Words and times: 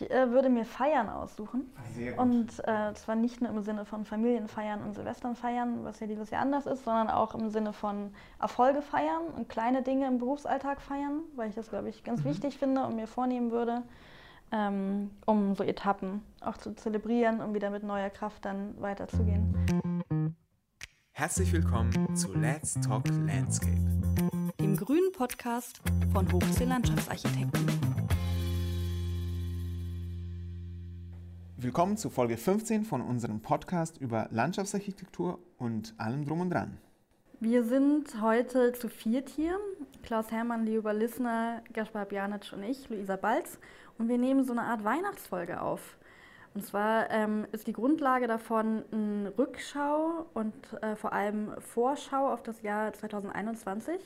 Ich 0.00 0.10
äh, 0.10 0.30
würde 0.30 0.48
mir 0.48 0.64
Feiern 0.64 1.08
aussuchen. 1.08 1.70
Sehr 1.94 2.12
gut. 2.12 2.20
Und 2.20 2.48
äh, 2.66 2.94
zwar 2.94 3.14
nicht 3.14 3.40
nur 3.40 3.50
im 3.50 3.62
Sinne 3.62 3.84
von 3.84 4.04
Familienfeiern 4.04 4.82
und 4.82 4.94
Silvesternfeiern, 4.94 5.84
was 5.84 6.00
ja 6.00 6.06
dieses 6.06 6.30
Jahr 6.30 6.42
anders 6.42 6.66
ist, 6.66 6.84
sondern 6.84 7.08
auch 7.08 7.34
im 7.34 7.50
Sinne 7.50 7.72
von 7.72 8.12
Erfolge 8.40 8.82
feiern 8.82 9.22
und 9.36 9.48
kleine 9.48 9.82
Dinge 9.82 10.06
im 10.08 10.18
Berufsalltag 10.18 10.80
feiern, 10.80 11.20
weil 11.36 11.48
ich 11.48 11.54
das, 11.54 11.68
glaube 11.68 11.88
ich, 11.88 12.02
ganz 12.02 12.24
mhm. 12.24 12.30
wichtig 12.30 12.58
finde 12.58 12.84
und 12.84 12.96
mir 12.96 13.06
vornehmen 13.06 13.50
würde, 13.50 13.82
ähm, 14.50 15.10
um 15.26 15.54
so 15.54 15.62
Etappen 15.62 16.22
auch 16.40 16.56
zu 16.56 16.74
zelebrieren, 16.74 17.40
um 17.40 17.54
wieder 17.54 17.70
mit 17.70 17.84
neuer 17.84 18.10
Kraft 18.10 18.44
dann 18.44 18.80
weiterzugehen. 18.80 20.34
Herzlich 21.12 21.52
willkommen 21.52 22.16
zu 22.16 22.34
Let's 22.34 22.74
Talk 22.80 23.06
Landscape, 23.08 23.78
dem 24.60 24.76
grünen 24.76 25.12
Podcast 25.12 25.80
von 26.12 26.32
Hochsee 26.32 26.64
Landschaftsarchitekten. 26.64 28.03
Willkommen 31.64 31.96
zu 31.96 32.10
Folge 32.10 32.36
15 32.36 32.84
von 32.84 33.00
unserem 33.00 33.40
Podcast 33.40 33.96
über 33.96 34.28
Landschaftsarchitektur 34.30 35.38
und 35.56 35.94
allem 35.96 36.26
drum 36.26 36.42
und 36.42 36.50
dran. 36.50 36.76
Wir 37.40 37.64
sind 37.64 38.20
heute 38.20 38.74
zu 38.74 38.90
viert 38.90 39.30
hier. 39.30 39.58
Klaus 40.02 40.30
Hermann, 40.30 40.66
Leo 40.66 40.86
Lissner, 40.90 41.62
Gaspar 41.72 42.04
Bjanic 42.04 42.52
und 42.52 42.64
ich, 42.64 42.90
Luisa 42.90 43.16
Balz. 43.16 43.58
Und 43.96 44.10
wir 44.10 44.18
nehmen 44.18 44.44
so 44.44 44.52
eine 44.52 44.60
Art 44.60 44.84
Weihnachtsfolge 44.84 45.62
auf. 45.62 45.96
Und 46.52 46.66
zwar 46.66 47.10
ähm, 47.10 47.46
ist 47.52 47.66
die 47.66 47.72
Grundlage 47.72 48.26
davon 48.26 48.84
eine 48.92 49.32
Rückschau 49.38 50.26
und 50.34 50.52
äh, 50.82 50.96
vor 50.96 51.14
allem 51.14 51.54
Vorschau 51.60 52.30
auf 52.30 52.42
das 52.42 52.60
Jahr 52.60 52.92
2021. 52.92 53.98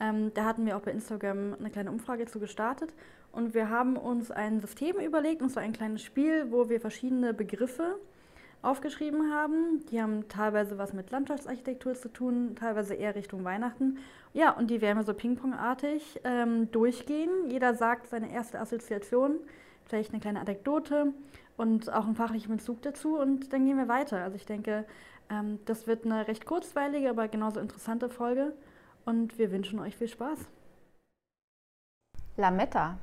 Ähm, 0.00 0.34
da 0.34 0.44
hatten 0.44 0.66
wir 0.66 0.76
auch 0.76 0.82
bei 0.82 0.90
Instagram 0.90 1.54
eine 1.54 1.70
kleine 1.70 1.92
Umfrage 1.92 2.26
zu 2.26 2.40
gestartet 2.40 2.92
und 3.36 3.52
wir 3.52 3.68
haben 3.68 3.98
uns 3.98 4.30
ein 4.30 4.60
System 4.62 4.96
überlegt, 4.96 5.42
und 5.42 5.50
zwar 5.50 5.62
ein 5.62 5.74
kleines 5.74 6.02
Spiel, 6.02 6.50
wo 6.50 6.70
wir 6.70 6.80
verschiedene 6.80 7.34
Begriffe 7.34 7.96
aufgeschrieben 8.62 9.30
haben. 9.30 9.84
Die 9.90 10.00
haben 10.00 10.26
teilweise 10.28 10.78
was 10.78 10.94
mit 10.94 11.10
Landschaftsarchitektur 11.10 11.94
zu 11.94 12.08
tun, 12.08 12.56
teilweise 12.58 12.94
eher 12.94 13.14
Richtung 13.14 13.44
Weihnachten. 13.44 13.98
Ja, 14.32 14.52
und 14.52 14.70
die 14.70 14.80
werden 14.80 14.96
wir 14.96 15.04
so 15.04 15.12
ping-pong-artig 15.12 16.22
ähm, 16.24 16.70
durchgehen. 16.70 17.28
Jeder 17.50 17.74
sagt 17.74 18.08
seine 18.08 18.32
erste 18.32 18.58
Assoziation, 18.58 19.38
vielleicht 19.84 20.12
eine 20.12 20.20
kleine 20.20 20.40
Anekdote 20.40 21.12
und 21.58 21.92
auch 21.92 22.06
einen 22.06 22.16
fachlichen 22.16 22.56
Bezug 22.56 22.80
dazu 22.80 23.18
und 23.18 23.52
dann 23.52 23.66
gehen 23.66 23.76
wir 23.76 23.88
weiter. 23.88 24.22
Also 24.22 24.36
ich 24.36 24.46
denke, 24.46 24.86
ähm, 25.28 25.58
das 25.66 25.86
wird 25.86 26.06
eine 26.06 26.26
recht 26.26 26.46
kurzweilige, 26.46 27.10
aber 27.10 27.28
genauso 27.28 27.60
interessante 27.60 28.08
Folge 28.08 28.54
und 29.04 29.38
wir 29.38 29.52
wünschen 29.52 29.78
euch 29.78 29.94
viel 29.94 30.08
Spaß. 30.08 30.38
Lametta 32.38 32.96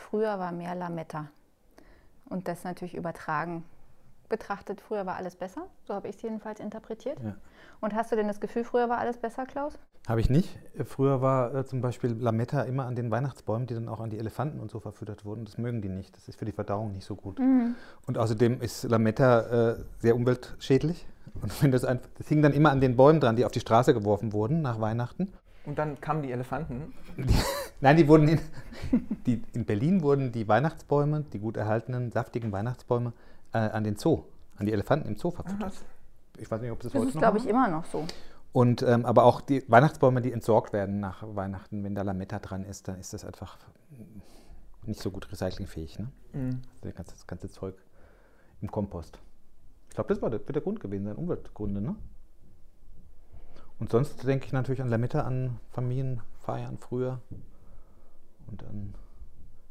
Früher 0.00 0.38
war 0.38 0.52
mehr 0.52 0.74
Lametta. 0.74 1.28
Und 2.28 2.48
das 2.48 2.64
natürlich 2.64 2.94
übertragen 2.94 3.64
betrachtet, 4.30 4.80
früher 4.80 5.04
war 5.04 5.16
alles 5.16 5.36
besser. 5.36 5.66
So 5.84 5.92
habe 5.92 6.08
ich 6.08 6.16
es 6.16 6.22
jedenfalls 6.22 6.60
interpretiert. 6.60 7.18
Ja. 7.22 7.34
Und 7.80 7.94
hast 7.94 8.10
du 8.10 8.16
denn 8.16 8.28
das 8.28 8.40
Gefühl, 8.40 8.64
früher 8.64 8.88
war 8.88 8.98
alles 8.98 9.18
besser, 9.18 9.44
Klaus? 9.44 9.78
Habe 10.08 10.20
ich 10.20 10.30
nicht. 10.30 10.58
Früher 10.86 11.20
war 11.20 11.54
äh, 11.54 11.66
zum 11.66 11.82
Beispiel 11.82 12.12
Lametta 12.12 12.62
immer 12.62 12.86
an 12.86 12.94
den 12.94 13.10
Weihnachtsbäumen, 13.10 13.66
die 13.66 13.74
dann 13.74 13.88
auch 13.88 14.00
an 14.00 14.08
die 14.08 14.18
Elefanten 14.18 14.60
und 14.60 14.70
so 14.70 14.80
verfüttert 14.80 15.26
wurden. 15.26 15.44
Das 15.44 15.58
mögen 15.58 15.82
die 15.82 15.90
nicht. 15.90 16.16
Das 16.16 16.26
ist 16.28 16.38
für 16.38 16.46
die 16.46 16.52
Verdauung 16.52 16.92
nicht 16.92 17.04
so 17.04 17.16
gut. 17.16 17.38
Mhm. 17.38 17.74
Und 18.06 18.16
außerdem 18.16 18.62
ist 18.62 18.84
Lametta 18.84 19.72
äh, 19.72 19.76
sehr 19.98 20.14
umweltschädlich. 20.14 21.06
Und 21.42 21.62
wenn 21.62 21.70
das, 21.70 21.84
einfach, 21.84 22.08
das 22.16 22.28
hing 22.28 22.40
dann 22.40 22.52
immer 22.52 22.70
an 22.70 22.80
den 22.80 22.96
Bäumen 22.96 23.20
dran, 23.20 23.36
die 23.36 23.44
auf 23.44 23.52
die 23.52 23.60
Straße 23.60 23.92
geworfen 23.92 24.32
wurden 24.32 24.62
nach 24.62 24.80
Weihnachten. 24.80 25.32
Und 25.66 25.78
dann 25.78 26.00
kamen 26.00 26.22
die 26.22 26.32
Elefanten? 26.32 26.94
Nein, 27.80 27.96
die 27.96 28.08
wurden 28.08 28.28
in, 28.28 28.40
die, 29.26 29.42
in 29.52 29.64
Berlin 29.64 30.02
wurden 30.02 30.32
die 30.32 30.48
Weihnachtsbäume, 30.48 31.24
die 31.32 31.38
gut 31.38 31.56
erhaltenen, 31.56 32.12
saftigen 32.12 32.52
Weihnachtsbäume, 32.52 33.12
äh, 33.52 33.58
an 33.58 33.84
den 33.84 33.96
Zoo, 33.96 34.24
an 34.56 34.66
die 34.66 34.72
Elefanten 34.72 35.08
im 35.08 35.16
Zoo 35.16 35.30
verfüttert. 35.30 35.74
Ich 36.38 36.50
weiß 36.50 36.60
nicht, 36.62 36.70
ob 36.70 36.80
das, 36.80 36.92
das 36.92 37.00
heute 37.00 37.10
ist, 37.10 37.18
glaube 37.18 37.38
ich, 37.38 37.46
immer 37.46 37.68
noch 37.68 37.84
so. 37.84 38.06
Und 38.52 38.82
ähm, 38.82 39.06
aber 39.06 39.24
auch 39.24 39.40
die 39.40 39.64
Weihnachtsbäume, 39.68 40.22
die 40.22 40.32
entsorgt 40.32 40.72
werden 40.72 40.98
nach 40.98 41.22
Weihnachten, 41.22 41.84
wenn 41.84 41.94
da 41.94 42.02
Lametta 42.02 42.38
dran 42.38 42.64
ist, 42.64 42.88
dann 42.88 42.98
ist 42.98 43.12
das 43.12 43.24
einfach 43.24 43.58
nicht 44.86 45.00
so 45.00 45.10
gut 45.10 45.30
recyclingfähig. 45.30 45.98
Ne? 45.98 46.08
Mhm. 46.32 46.62
Das, 46.80 46.94
ganze, 46.94 47.12
das 47.12 47.26
ganze 47.26 47.48
Zeug 47.48 47.76
im 48.60 48.70
Kompost. 48.70 49.20
Ich 49.88 49.94
glaube, 49.94 50.08
das 50.08 50.22
war 50.22 50.30
der, 50.30 50.40
wird 50.40 50.54
der 50.54 50.62
Grund 50.62 50.80
gewesen 50.80 51.04
sein, 51.04 51.16
Umweltgründe, 51.16 51.80
ne? 51.80 51.96
Und 53.80 53.90
sonst 53.90 54.26
denke 54.26 54.46
ich 54.46 54.52
natürlich 54.52 54.82
an 54.82 54.88
Lametta, 54.88 55.22
an 55.22 55.58
Familienfeiern 55.70 56.78
früher 56.78 57.20
und 58.46 58.62
an 58.62 58.94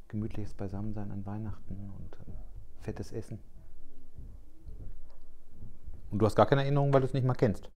gemütliches 0.08 0.56
Beisammensein 0.56 1.12
an 1.12 1.26
Weihnachten 1.26 1.76
und 1.76 2.18
fettes 2.82 3.12
Essen. 3.12 3.40
Und 6.10 6.20
du 6.20 6.26
hast 6.26 6.36
gar 6.36 6.48
keine 6.48 6.64
Erinnerung, 6.64 6.92
weil 6.92 7.02
du 7.02 7.06
es 7.06 7.14
nicht 7.14 7.26
mal 7.26 7.36
kennst. 7.36 7.70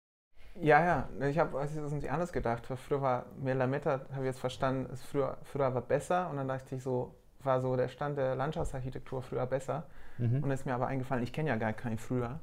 Ja, 0.59 0.83
ja, 0.83 1.27
ich 1.27 1.37
habe 1.37 1.59
das 1.59 1.91
nicht 1.93 2.09
anders 2.09 2.33
gedacht. 2.33 2.65
Früher 2.65 3.01
war 3.01 3.25
mehr 3.39 3.55
Lametta, 3.55 4.01
habe 4.11 4.21
ich 4.21 4.25
jetzt 4.25 4.39
verstanden, 4.39 4.91
ist 4.91 5.03
früher, 5.03 5.37
früher 5.43 5.73
war 5.73 5.81
besser 5.81 6.29
und 6.31 6.37
dann 6.37 6.47
dachte 6.47 6.75
ich 6.75 6.83
so, 6.83 7.15
war 7.43 7.61
so 7.61 7.75
der 7.75 7.89
Stand 7.89 8.17
der 8.17 8.35
Landschaftsarchitektur 8.35 9.21
früher 9.21 9.45
besser. 9.45 9.85
Mhm. 10.17 10.35
Und 10.35 10.41
dann 10.43 10.51
ist 10.51 10.65
mir 10.65 10.73
aber 10.73 10.87
eingefallen, 10.87 11.23
ich 11.23 11.33
kenne 11.33 11.49
ja 11.49 11.57
gar 11.57 11.73
keinen 11.73 11.99
früher. 11.99 12.39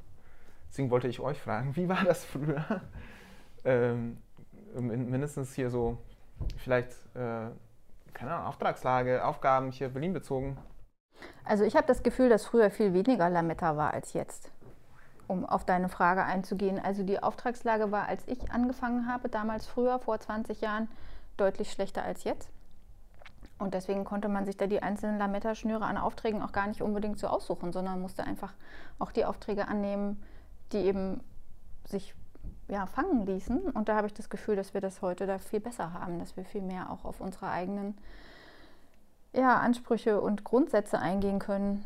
Deswegen 0.68 0.90
wollte 0.90 1.08
ich 1.08 1.18
euch 1.18 1.40
fragen, 1.40 1.74
wie 1.74 1.88
war 1.88 2.04
das 2.04 2.24
früher? 2.24 2.82
Ähm, 3.64 4.18
mindestens 4.74 5.54
hier 5.54 5.70
so 5.70 5.98
vielleicht, 6.56 6.92
äh, 7.14 7.48
keine 8.12 8.32
Ahnung, 8.32 8.46
Auftragslage, 8.46 9.24
Aufgaben 9.24 9.70
hier 9.70 9.88
Berlin 9.88 10.12
bezogen? 10.12 10.56
Also 11.44 11.64
ich 11.64 11.76
habe 11.76 11.86
das 11.86 12.02
Gefühl, 12.02 12.28
dass 12.28 12.46
früher 12.46 12.70
viel 12.70 12.94
weniger 12.94 13.28
Lametta 13.28 13.76
war 13.76 13.92
als 13.92 14.12
jetzt. 14.12 14.50
Um 15.26 15.44
auf 15.44 15.64
deine 15.64 15.88
Frage 15.88 16.24
einzugehen. 16.24 16.78
Also 16.78 17.02
die 17.02 17.22
Auftragslage 17.22 17.92
war, 17.92 18.08
als 18.08 18.26
ich 18.26 18.50
angefangen 18.50 19.06
habe, 19.06 19.28
damals 19.28 19.66
früher, 19.66 19.98
vor 19.98 20.18
20 20.18 20.60
Jahren, 20.60 20.88
deutlich 21.36 21.70
schlechter 21.70 22.02
als 22.02 22.24
jetzt. 22.24 22.50
Und 23.58 23.74
deswegen 23.74 24.04
konnte 24.04 24.28
man 24.28 24.46
sich 24.46 24.56
da 24.56 24.66
die 24.66 24.82
einzelnen 24.82 25.18
Lametta-Schnüre 25.18 25.84
an 25.84 25.98
Aufträgen 25.98 26.42
auch 26.42 26.52
gar 26.52 26.66
nicht 26.66 26.82
unbedingt 26.82 27.18
so 27.18 27.26
aussuchen, 27.26 27.72
sondern 27.72 28.00
musste 28.00 28.24
einfach 28.24 28.54
auch 28.98 29.12
die 29.12 29.24
Aufträge 29.24 29.68
annehmen, 29.68 30.22
die 30.72 30.78
eben 30.78 31.20
sich 31.84 32.14
ja, 32.68 32.86
fangen 32.86 33.26
ließen. 33.26 33.70
Und 33.70 33.88
da 33.88 33.96
habe 33.96 34.06
ich 34.06 34.14
das 34.14 34.30
Gefühl, 34.30 34.56
dass 34.56 34.74
wir 34.74 34.80
das 34.80 35.02
heute 35.02 35.26
da 35.26 35.38
viel 35.38 35.60
besser 35.60 35.92
haben, 35.92 36.18
dass 36.18 36.36
wir 36.36 36.44
viel 36.44 36.62
mehr 36.62 36.90
auch 36.90 37.04
auf 37.04 37.20
unsere 37.20 37.48
eigenen 37.48 37.96
ja, 39.32 39.58
Ansprüche 39.58 40.20
und 40.20 40.44
Grundsätze 40.44 40.98
eingehen 40.98 41.38
können. 41.38 41.84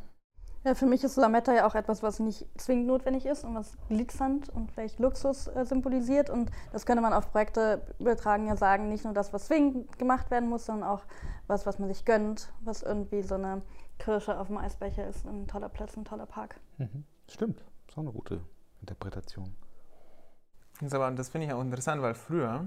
Ja, 0.65 0.75
für 0.75 0.87
mich 0.87 1.05
ist 1.05 1.17
Lametta 1.17 1.53
ja 1.53 1.67
auch 1.67 1.75
etwas, 1.75 2.03
was 2.03 2.21
nicht 2.21 2.47
zwingend 2.59 2.87
notwendig 2.87 3.27
ist 3.27 3.45
und 3.45 3.55
was 3.55 3.77
glitzernd 3.89 4.49
und 4.49 4.73
vielleicht 4.73 4.99
Luxus 4.99 5.47
äh, 5.47 5.67
symbolisiert. 5.67 6.31
Und 6.31 6.51
das 6.73 6.87
könnte 6.87 7.03
man 7.03 7.13
auf 7.13 7.31
Projekte 7.31 7.83
übertragen 7.99 8.47
ja 8.47 8.57
sagen, 8.57 8.89
nicht 8.89 9.05
nur 9.05 9.13
das, 9.13 9.35
was 9.35 9.47
zwingend 9.47 9.99
gemacht 9.99 10.31
werden 10.31 10.49
muss, 10.49 10.65
sondern 10.65 10.89
auch 10.89 11.03
was, 11.47 11.67
was 11.67 11.79
man 11.79 11.89
sich 11.89 12.07
gönnt, 12.07 12.51
was 12.61 12.83
irgendwie 12.83 13.23
so 13.23 13.35
eine 13.35 13.61
Kirsche 13.99 14.39
auf 14.39 14.47
dem 14.47 14.57
Eisbecher 14.57 15.07
ist, 15.07 15.27
ein 15.27 15.47
toller 15.47 15.69
Platz, 15.69 15.99
ein 15.99 16.07
toller 16.07 16.27
Park. 16.27 16.59
Mhm. 16.79 17.05
Stimmt, 17.29 17.63
ist 17.87 17.99
auch 17.99 18.03
eine 18.03 18.13
gute 18.13 18.41
Interpretation. 18.81 19.55
Das, 20.81 21.29
finde 21.29 21.47
ich 21.47 21.53
auch 21.53 21.61
interessant, 21.61 22.03
weil 22.03 22.15
früher, 22.15 22.67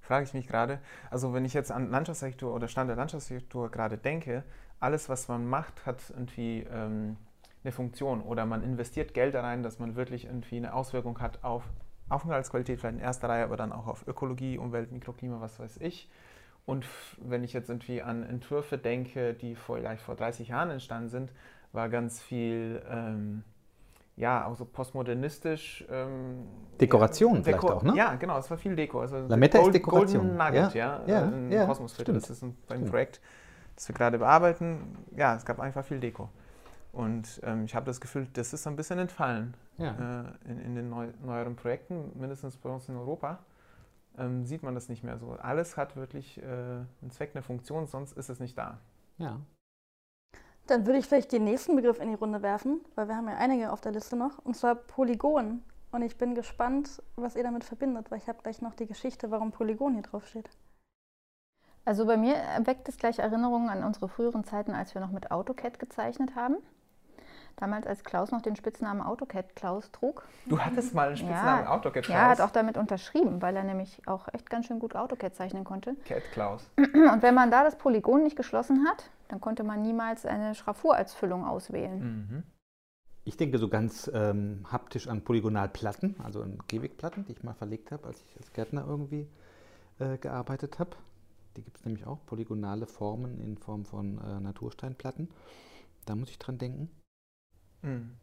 frage 0.00 0.24
ich 0.24 0.34
mich 0.34 0.48
gerade, 0.48 0.80
also 1.10 1.34
wenn 1.34 1.44
ich 1.44 1.54
jetzt 1.54 1.70
an 1.70 1.90
Landschaftsarchitektur 1.90 2.54
oder 2.54 2.68
Stand 2.68 2.88
der 2.88 2.96
Landschaftsarchitektur 2.96 3.70
gerade 3.70 3.98
denke, 3.98 4.44
alles, 4.80 5.08
was 5.08 5.28
man 5.28 5.46
macht, 5.46 5.84
hat 5.86 5.98
irgendwie 6.10 6.66
ähm, 6.72 7.16
eine 7.64 7.72
Funktion 7.72 8.22
oder 8.22 8.46
man 8.46 8.62
investiert 8.62 9.12
Geld 9.12 9.34
da 9.34 9.42
rein, 9.42 9.62
dass 9.62 9.78
man 9.78 9.96
wirklich 9.96 10.24
irgendwie 10.24 10.56
eine 10.56 10.72
Auswirkung 10.72 11.20
hat 11.20 11.44
auf 11.44 11.64
Aufenthaltsqualität, 12.08 12.80
vielleicht 12.80 12.96
in 12.96 13.02
erster 13.02 13.28
Reihe, 13.28 13.44
aber 13.44 13.56
dann 13.56 13.72
auch 13.72 13.86
auf 13.86 14.06
Ökologie, 14.06 14.56
Umwelt, 14.56 14.92
Mikroklima, 14.92 15.40
was 15.40 15.58
weiß 15.58 15.78
ich. 15.78 16.08
Und 16.64 16.86
wenn 17.18 17.44
ich 17.44 17.52
jetzt 17.52 17.68
irgendwie 17.68 18.02
an 18.02 18.22
Entwürfe 18.22 18.78
denke, 18.78 19.34
die 19.34 19.54
vielleicht 19.54 20.02
vor 20.02 20.14
30 20.14 20.48
Jahren 20.48 20.70
entstanden 20.70 21.08
sind, 21.08 21.32
war 21.72 21.88
ganz 21.88 22.22
viel 22.22 22.82
ähm, 22.88 23.44
ja, 24.18 24.46
auch 24.46 24.56
so 24.56 24.64
postmodernistisch. 24.64 25.84
Ähm, 25.88 26.46
Dekoration 26.80 27.36
ja, 27.36 27.42
vielleicht 27.42 27.62
Deko 27.62 27.72
auch, 27.72 27.82
ne? 27.82 27.96
Ja, 27.96 28.14
genau, 28.16 28.38
es 28.38 28.50
war 28.50 28.58
viel 28.58 28.74
Deko. 28.74 29.00
Also 29.00 29.18
Lametta 29.26 29.58
Gold, 29.58 29.68
ist 29.68 29.74
Dekoration. 29.74 30.22
Golden 30.22 30.36
Nugget, 30.36 30.74
ja, 30.74 31.02
ja, 31.06 31.20
ja, 31.20 31.22
ein 31.22 31.52
ja 31.52 31.66
Kosmosfilter. 31.66 32.12
Das 32.12 32.28
ist 32.28 32.42
ein, 32.42 32.56
ein 32.68 32.84
Projekt, 32.84 33.20
das 33.76 33.88
wir 33.88 33.94
gerade 33.94 34.18
bearbeiten. 34.18 34.98
Ja, 35.16 35.36
es 35.36 35.44
gab 35.44 35.60
einfach 35.60 35.84
viel 35.84 36.00
Deko. 36.00 36.28
Und 36.92 37.40
ähm, 37.44 37.64
ich 37.64 37.74
habe 37.74 37.86
das 37.86 38.00
Gefühl, 38.00 38.26
das 38.32 38.52
ist 38.52 38.66
ein 38.66 38.74
bisschen 38.74 38.98
entfallen 38.98 39.54
ja. 39.76 40.32
äh, 40.46 40.50
in, 40.50 40.58
in, 40.58 40.74
den 40.74 40.90
neu, 40.90 41.08
neueren 41.24 41.54
Projekten, 41.54 42.10
mindestens 42.18 42.56
bei 42.56 42.70
uns 42.70 42.88
in 42.88 42.96
Europa. 42.96 43.38
Ähm, 44.18 44.44
sieht 44.46 44.64
man 44.64 44.74
das 44.74 44.88
nicht 44.88 45.04
mehr 45.04 45.16
so. 45.18 45.36
Alles 45.40 45.76
hat 45.76 45.94
wirklich 45.94 46.42
äh, 46.42 46.44
einen 46.44 47.10
Zweck, 47.10 47.30
eine 47.34 47.42
Funktion, 47.42 47.86
sonst 47.86 48.16
ist 48.16 48.30
es 48.30 48.40
nicht 48.40 48.58
da. 48.58 48.78
Ja. 49.18 49.38
Dann 50.68 50.84
würde 50.84 50.98
ich 50.98 51.06
vielleicht 51.06 51.32
den 51.32 51.44
nächsten 51.44 51.76
Begriff 51.76 51.98
in 51.98 52.08
die 52.08 52.14
Runde 52.14 52.42
werfen, 52.42 52.82
weil 52.94 53.08
wir 53.08 53.16
haben 53.16 53.26
ja 53.26 53.36
einige 53.36 53.72
auf 53.72 53.80
der 53.80 53.92
Liste 53.92 54.16
noch, 54.16 54.38
und 54.44 54.54
zwar 54.54 54.74
Polygon. 54.74 55.62
Und 55.92 56.02
ich 56.02 56.18
bin 56.18 56.34
gespannt, 56.34 57.02
was 57.16 57.36
ihr 57.36 57.42
damit 57.42 57.64
verbindet, 57.64 58.10
weil 58.10 58.18
ich 58.18 58.28
habe 58.28 58.42
gleich 58.42 58.60
noch 58.60 58.74
die 58.74 58.86
Geschichte, 58.86 59.30
warum 59.30 59.50
Polygon 59.50 59.94
hier 59.94 60.02
drauf 60.02 60.26
steht. 60.26 60.50
Also 61.86 62.04
bei 62.04 62.18
mir 62.18 62.34
weckt 62.64 62.86
es 62.86 62.98
gleich 62.98 63.18
Erinnerungen 63.18 63.70
an 63.70 63.82
unsere 63.82 64.10
früheren 64.10 64.44
Zeiten, 64.44 64.72
als 64.72 64.94
wir 64.94 65.00
noch 65.00 65.10
mit 65.10 65.30
AutoCAD 65.30 65.78
gezeichnet 65.78 66.34
haben. 66.36 66.58
Damals, 67.58 67.88
als 67.88 68.04
Klaus 68.04 68.30
noch 68.30 68.40
den 68.40 68.54
Spitznamen 68.54 69.02
AutoCAD 69.02 69.56
Klaus 69.56 69.90
trug. 69.90 70.24
Du 70.46 70.60
hattest 70.60 70.94
mal 70.94 71.08
einen 71.08 71.16
Spitznamen 71.16 71.64
ja, 71.64 71.70
AutoCAD 71.70 72.04
Klaus? 72.04 72.14
Ja, 72.14 72.22
er 72.22 72.30
hat 72.30 72.40
auch 72.40 72.52
damit 72.52 72.76
unterschrieben, 72.76 73.42
weil 73.42 73.56
er 73.56 73.64
nämlich 73.64 74.00
auch 74.06 74.28
echt 74.32 74.48
ganz 74.48 74.66
schön 74.66 74.78
gut 74.78 74.94
AutoCAD 74.94 75.34
zeichnen 75.34 75.64
konnte. 75.64 75.96
Cat 76.04 76.22
Klaus. 76.32 76.70
Und 76.76 77.22
wenn 77.22 77.34
man 77.34 77.50
da 77.50 77.64
das 77.64 77.76
Polygon 77.76 78.22
nicht 78.22 78.36
geschlossen 78.36 78.86
hat, 78.88 79.10
dann 79.26 79.40
konnte 79.40 79.64
man 79.64 79.82
niemals 79.82 80.24
eine 80.24 80.54
Schraffur 80.54 80.94
als 80.94 81.14
Füllung 81.14 81.44
auswählen. 81.44 82.00
Mhm. 82.00 82.42
Ich 83.24 83.36
denke 83.36 83.58
so 83.58 83.68
ganz 83.68 84.08
ähm, 84.14 84.64
haptisch 84.70 85.08
an 85.08 85.22
Polygonalplatten, 85.22 86.14
also 86.22 86.42
an 86.42 86.58
Gehwegplatten, 86.68 87.26
die 87.26 87.32
ich 87.32 87.42
mal 87.42 87.54
verlegt 87.54 87.90
habe, 87.90 88.06
als 88.06 88.22
ich 88.22 88.36
als 88.38 88.52
Gärtner 88.52 88.84
irgendwie 88.86 89.28
äh, 89.98 90.16
gearbeitet 90.16 90.78
habe. 90.78 90.90
Die 91.56 91.62
gibt 91.62 91.76
es 91.76 91.84
nämlich 91.84 92.06
auch, 92.06 92.24
polygonale 92.24 92.86
Formen 92.86 93.40
in 93.40 93.58
Form 93.58 93.84
von 93.84 94.18
äh, 94.18 94.38
Natursteinplatten. 94.40 95.28
Da 96.06 96.14
muss 96.14 96.30
ich 96.30 96.38
dran 96.38 96.56
denken. 96.56 96.88
Mhm. 97.82 98.16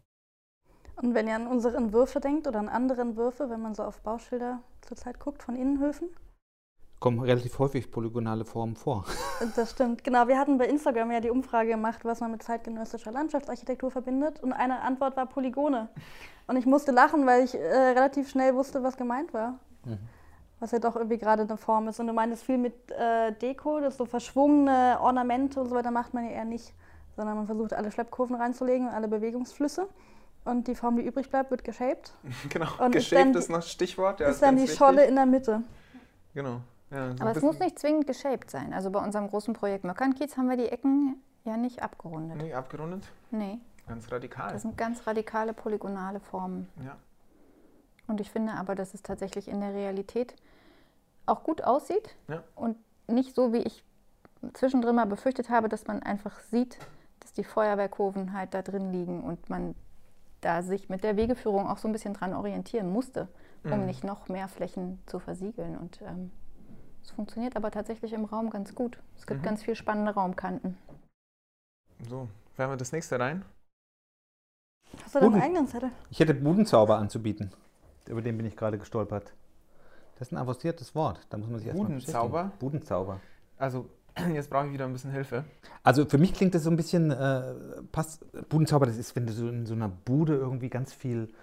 Und 1.02 1.13
wenn 1.13 1.28
ihr 1.28 1.36
an 1.36 1.48
unsere 1.48 1.75
Entwürfe 1.75 2.19
denkt 2.19 2.48
oder 2.48 2.60
an 2.60 2.69
andere 2.69 3.02
Entwürfe, 3.02 3.50
wenn 3.50 3.62
man 3.62 3.75
so 3.75 3.84
auf 3.84 4.00
Bauschilder 4.02 4.60
zurzeit 4.81 5.19
guckt 5.19 5.44
von 5.44 5.56
Innenhöfen? 5.56 6.07
Kommen 7.00 7.19
relativ 7.19 7.60
häufig 7.60 7.92
polygonale 7.92 8.46
Formen 8.46 8.75
vor. 8.75 9.06
Das 9.56 9.72
stimmt, 9.72 10.04
genau. 10.04 10.30
Wir 10.30 10.40
hatten 10.40 10.57
bei 10.57 10.66
Instagram 10.66 11.12
ja 11.12 11.19
die 11.19 11.30
Umfrage 11.30 11.72
gemacht, 11.72 12.06
was 12.06 12.22
man 12.22 12.31
mit 12.31 12.42
zeitgenössischer 12.42 13.12
Landschaftsarchitektur 13.12 13.92
verbindet. 13.92 14.42
Und 14.42 14.54
eine 14.54 14.81
Antwort 14.81 15.18
war 15.18 15.25
Polygone. 15.25 15.90
Und 16.48 16.56
ich 16.56 16.66
musste 16.66 16.94
lachen, 16.94 17.25
weil 17.25 17.44
ich 17.44 17.54
äh, 17.54 17.60
relativ 17.60 18.30
schnell 18.30 18.56
wusste, 18.56 18.81
was 18.81 18.96
gemeint 18.96 19.34
war. 19.34 19.60
Mhm. 19.84 20.00
Was 20.62 20.72
ja 20.72 20.80
doch 20.80 20.96
irgendwie 20.96 21.18
gerade 21.18 21.44
eine 21.44 21.57
Form 21.57 21.90
ist. 21.90 22.00
Und 22.00 22.07
du 22.07 22.13
meinst 22.13 22.44
viel 22.44 22.57
mit 22.57 22.90
äh, 22.92 23.34
Deko, 23.34 23.81
das 23.81 23.98
so 23.98 24.06
verschwungene 24.06 24.98
Ornamente 25.02 25.60
und 25.60 25.68
so 25.68 25.75
weiter 25.75 25.92
macht 25.92 26.13
man 26.13 26.24
ja 26.24 26.31
eher 26.31 26.46
nicht. 26.46 26.74
Sondern 27.15 27.38
man 27.38 27.45
versucht, 27.47 27.73
alle 27.73 27.91
Schleppkurven 27.91 28.35
reinzulegen 28.35 28.88
und 28.88 28.94
alle 28.94 29.07
Bewegungsflüsse. 29.07 29.88
Und 30.44 30.67
die 30.67 30.75
Form, 30.75 30.95
die 30.97 31.03
übrig 31.03 31.29
bleibt, 31.29 31.50
wird 31.51 31.63
geshaped. 31.63 32.13
Genau, 32.50 32.67
Und 32.77 32.94
ist 32.95 33.09
geshaped 33.09 33.33
dann- 33.35 33.41
ist 33.41 33.50
noch 33.50 33.63
Stichwort. 33.63 34.19
Ja, 34.19 34.27
ist 34.27 34.41
dann 34.41 34.57
die 34.57 34.67
Scholle 34.67 35.06
in 35.06 35.15
der 35.15 35.25
Mitte. 35.25 35.63
Genau. 36.33 36.62
Ja, 36.91 37.15
so 37.15 37.21
Aber 37.23 37.31
es 37.35 37.41
muss 37.41 37.57
nicht 37.59 37.79
zwingend 37.79 38.06
geshaped 38.06 38.51
sein. 38.51 38.73
Also 38.73 38.91
bei 38.91 39.00
unserem 39.00 39.27
großen 39.29 39.53
Projekt 39.53 39.85
Möckernkiez 39.85 40.38
haben 40.38 40.50
wir 40.50 40.57
die 40.57 40.67
Ecken 40.69 41.21
ja 41.44 41.57
nicht 41.57 41.81
abgerundet. 41.81 42.38
Nee, 42.38 42.53
abgerundet. 42.53 43.03
Nee, 43.31 43.59
Ganz 43.88 44.11
radikal. 44.11 44.51
das 44.51 44.61
sind 44.61 44.77
ganz 44.77 45.07
radikale 45.07 45.53
polygonale 45.53 46.19
Formen. 46.19 46.69
Ja. 46.85 46.95
Und 48.07 48.21
ich 48.21 48.29
finde 48.29 48.53
aber, 48.53 48.75
dass 48.75 48.94
es 48.94 49.01
tatsächlich 49.01 49.47
in 49.47 49.61
der 49.61 49.73
Realität 49.73 50.35
auch 51.25 51.44
gut 51.44 51.63
aussieht 51.63 52.15
Ja. 52.27 52.44
und 52.56 52.77
nicht 53.07 53.33
so, 53.35 53.51
wie 53.51 53.57
ich 53.63 53.83
zwischendrin 54.53 54.95
mal 54.95 55.06
befürchtet 55.06 55.50
habe, 55.50 55.69
dass 55.69 55.88
man 55.88 56.03
einfach 56.03 56.39
sieht, 56.51 56.77
die 57.37 57.43
Feuerwehrkurven 57.43 58.33
halt 58.33 58.53
da 58.53 58.61
drin 58.61 58.91
liegen 58.91 59.23
und 59.23 59.49
man 59.49 59.75
da 60.41 60.61
sich 60.61 60.89
mit 60.89 61.03
der 61.03 61.17
Wegeführung 61.17 61.67
auch 61.67 61.77
so 61.77 61.87
ein 61.87 61.91
bisschen 61.91 62.13
dran 62.13 62.33
orientieren 62.33 62.89
musste, 62.91 63.27
um 63.63 63.79
Mhm. 63.79 63.85
nicht 63.85 64.03
noch 64.03 64.27
mehr 64.29 64.47
Flächen 64.47 64.99
zu 65.07 65.19
versiegeln. 65.19 65.77
Und 65.77 66.01
ähm, 66.01 66.31
es 67.03 67.11
funktioniert 67.11 67.55
aber 67.55 67.71
tatsächlich 67.71 68.13
im 68.13 68.25
Raum 68.25 68.49
ganz 68.49 68.75
gut. 68.75 68.99
Es 69.17 69.25
gibt 69.25 69.41
Mhm. 69.41 69.45
ganz 69.45 69.63
viel 69.63 69.75
spannende 69.75 70.13
Raumkanten. 70.13 70.77
So, 72.07 72.27
werden 72.57 72.71
wir 72.71 72.77
das 72.77 72.91
nächste 72.91 73.19
rein? 73.19 73.43
Hast 75.03 75.15
du 75.15 75.19
deinen 75.19 75.41
eigenen 75.41 75.67
Zettel? 75.67 75.91
Ich 76.09 76.19
hätte 76.19 76.33
Budenzauber 76.33 76.97
anzubieten. 76.97 77.51
Über 78.07 78.21
den 78.21 78.37
bin 78.37 78.45
ich 78.45 78.55
gerade 78.55 78.77
gestolpert. 78.77 79.33
Das 80.19 80.27
ist 80.29 80.31
ein 80.31 80.37
avanciertes 80.37 80.93
Wort. 80.95 81.25
Da 81.29 81.37
muss 81.37 81.49
man 81.49 81.57
sich 81.59 81.67
erstmal 81.67 81.87
Budenzauber? 81.87 82.51
Budenzauber. 82.59 83.19
Also, 83.57 83.89
jetzt 84.33 84.50
brauche 84.50 84.67
ich 84.67 84.73
wieder 84.73 84.85
ein 84.85 84.94
bisschen 84.94 85.12
Hilfe. 85.12 85.45
Also 85.83 86.06
für 86.06 86.17
mich 86.17 86.33
klingt 86.33 86.56
das 86.56 86.63
so 86.63 86.69
ein 86.69 86.75
bisschen, 86.75 87.12
äh, 87.12 87.53
passt, 87.91 88.25
Budenzauber, 88.50 88.85
das 88.85 88.97
ist, 88.97 89.15
wenn 89.15 89.25
du 89.27 89.33
so 89.33 89.47
in 89.50 89.65
so 89.65 89.73
einer 89.73 89.89
Bude 89.89 90.35
irgendwie 90.35 90.69
ganz 90.69 90.94
viel 90.94 91.33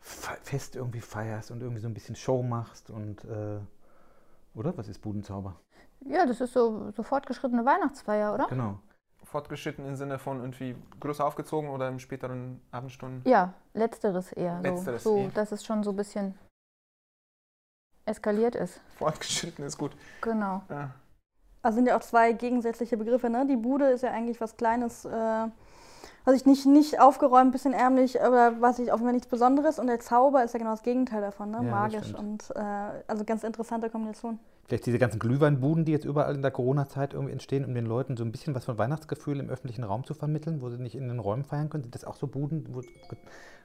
fe- 0.00 0.36
fest 0.42 0.76
irgendwie 0.76 1.00
feierst 1.00 1.50
und 1.50 1.60
irgendwie 1.62 1.80
so 1.80 1.88
ein 1.88 1.94
bisschen 1.94 2.16
Show 2.16 2.42
machst 2.42 2.90
und, 2.90 3.24
äh, 3.24 3.58
oder? 4.54 4.76
Was 4.76 4.88
ist 4.88 5.00
Budenzauber? 5.00 5.56
Ja, 6.06 6.26
das 6.26 6.40
ist 6.40 6.52
so, 6.52 6.90
so 6.90 7.02
fortgeschrittene 7.02 7.64
Weihnachtsfeier, 7.64 8.34
oder? 8.34 8.46
Genau. 8.48 8.78
Fortgeschritten 9.24 9.86
im 9.86 9.96
Sinne 9.96 10.18
von 10.18 10.38
irgendwie 10.40 10.76
größer 11.00 11.24
aufgezogen 11.24 11.70
oder 11.70 11.88
im 11.88 11.98
späteren 11.98 12.60
Abendstunden? 12.70 13.22
Ja, 13.28 13.54
letzteres 13.72 14.30
eher. 14.32 14.60
Letzteres 14.60 15.02
so, 15.02 15.16
so 15.16 15.22
eher. 15.22 15.28
dass 15.30 15.50
es 15.50 15.64
schon 15.64 15.82
so 15.82 15.90
ein 15.90 15.96
bisschen 15.96 16.34
eskaliert 18.04 18.54
ist. 18.54 18.80
Fortgeschritten 18.96 19.64
ist 19.64 19.78
gut. 19.78 19.96
Genau. 20.20 20.62
Ja. 20.68 20.90
Also 21.64 21.76
sind 21.76 21.86
ja 21.86 21.96
auch 21.96 22.02
zwei 22.02 22.32
gegensätzliche 22.32 22.98
Begriffe. 22.98 23.30
Ne? 23.30 23.46
Die 23.46 23.56
Bude 23.56 23.86
ist 23.86 24.02
ja 24.02 24.10
eigentlich 24.10 24.38
was 24.38 24.58
Kleines, 24.58 25.06
äh, 25.06 25.46
was 26.26 26.34
ich 26.36 26.44
nicht, 26.44 26.66
nicht 26.66 27.00
aufgeräumt, 27.00 27.52
bisschen 27.52 27.72
ärmlich, 27.72 28.22
aber 28.22 28.60
was 28.60 28.78
ich 28.78 28.92
auf 28.92 28.98
jeden 28.98 29.06
Fall 29.06 29.14
nichts 29.14 29.28
Besonderes. 29.28 29.78
Und 29.78 29.86
der 29.86 29.98
Zauber 29.98 30.44
ist 30.44 30.52
ja 30.52 30.58
genau 30.58 30.72
das 30.72 30.82
Gegenteil 30.82 31.22
davon, 31.22 31.50
ne? 31.50 31.60
Ja, 31.62 31.70
magisch 31.70 32.14
und 32.14 32.50
äh, 32.54 32.60
also 33.06 33.24
ganz 33.24 33.44
interessante 33.44 33.88
Kombination. 33.88 34.38
Vielleicht 34.66 34.84
diese 34.84 34.98
ganzen 34.98 35.18
Glühweinbuden, 35.18 35.86
die 35.86 35.92
jetzt 35.92 36.04
überall 36.04 36.34
in 36.34 36.42
der 36.42 36.50
Corona-Zeit 36.50 37.14
irgendwie 37.14 37.32
entstehen, 37.32 37.64
um 37.64 37.74
den 37.74 37.86
Leuten 37.86 38.18
so 38.18 38.24
ein 38.24 38.32
bisschen 38.32 38.54
was 38.54 38.66
von 38.66 38.76
Weihnachtsgefühl 38.76 39.40
im 39.40 39.48
öffentlichen 39.48 39.84
Raum 39.84 40.04
zu 40.04 40.12
vermitteln, 40.12 40.60
wo 40.60 40.68
sie 40.68 40.76
nicht 40.76 40.94
in 40.94 41.08
den 41.08 41.18
Räumen 41.18 41.44
feiern 41.44 41.70
können. 41.70 41.84
Sind 41.84 41.94
das 41.94 42.04
auch 42.04 42.16
so 42.16 42.26
Buden, 42.26 42.66
wo 42.74 42.82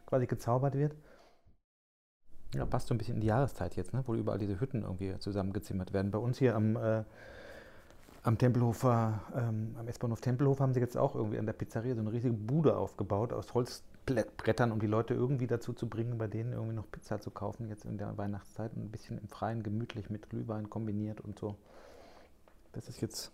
quasi 0.05 0.25
gezaubert 0.25 0.75
wird? 0.75 0.95
Ja, 2.55 2.65
passt 2.65 2.87
so 2.87 2.93
ein 2.93 2.97
bisschen 2.97 3.15
in 3.15 3.21
die 3.21 3.27
Jahreszeit 3.27 3.75
jetzt, 3.75 3.93
ne? 3.93 4.03
wo 4.07 4.15
überall 4.15 4.39
diese 4.39 4.59
Hütten 4.61 4.83
irgendwie 4.83 5.17
zusammengezimmert 5.19 5.91
werden. 5.91 6.11
Bei 6.11 6.17
uns 6.17 6.37
hier 6.37 6.55
am, 6.55 6.77
äh, 6.77 7.03
am 8.23 8.37
Tempelhofer, 8.37 9.21
ähm, 9.35 9.75
am 9.79 9.87
S-Bahnhof 9.87 10.21
Tempelhof 10.21 10.59
haben 10.59 10.73
sie 10.73 10.79
jetzt 10.79 10.97
auch 10.97 11.15
irgendwie 11.15 11.39
an 11.39 11.45
der 11.45 11.53
Pizzeria 11.53 11.95
so 11.95 12.01
eine 12.01 12.11
riesige 12.11 12.33
Bude 12.33 12.77
aufgebaut 12.77 13.33
aus 13.33 13.53
Holzbrettern, 13.53 14.71
um 14.71 14.79
die 14.79 14.87
Leute 14.87 15.13
irgendwie 15.13 15.47
dazu 15.47 15.73
zu 15.73 15.87
bringen, 15.89 16.17
bei 16.17 16.27
denen 16.27 16.53
irgendwie 16.53 16.75
noch 16.75 16.89
Pizza 16.91 17.19
zu 17.21 17.31
kaufen, 17.31 17.69
jetzt 17.69 17.85
in 17.85 17.97
der 17.97 18.17
Weihnachtszeit 18.17 18.73
und 18.75 18.85
ein 18.85 18.91
bisschen 18.91 19.17
im 19.19 19.27
Freien 19.29 19.63
gemütlich 19.63 20.09
mit 20.09 20.29
Glühwein 20.29 20.69
kombiniert 20.69 21.21
und 21.21 21.39
so. 21.39 21.55
Das 22.73 22.87
ist 22.89 23.01
jetzt. 23.01 23.31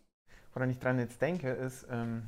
Woran 0.54 0.70
ich 0.70 0.80
dran 0.80 1.00
jetzt 1.00 1.22
denke, 1.22 1.50
ist, 1.50 1.86
ähm, 1.92 2.24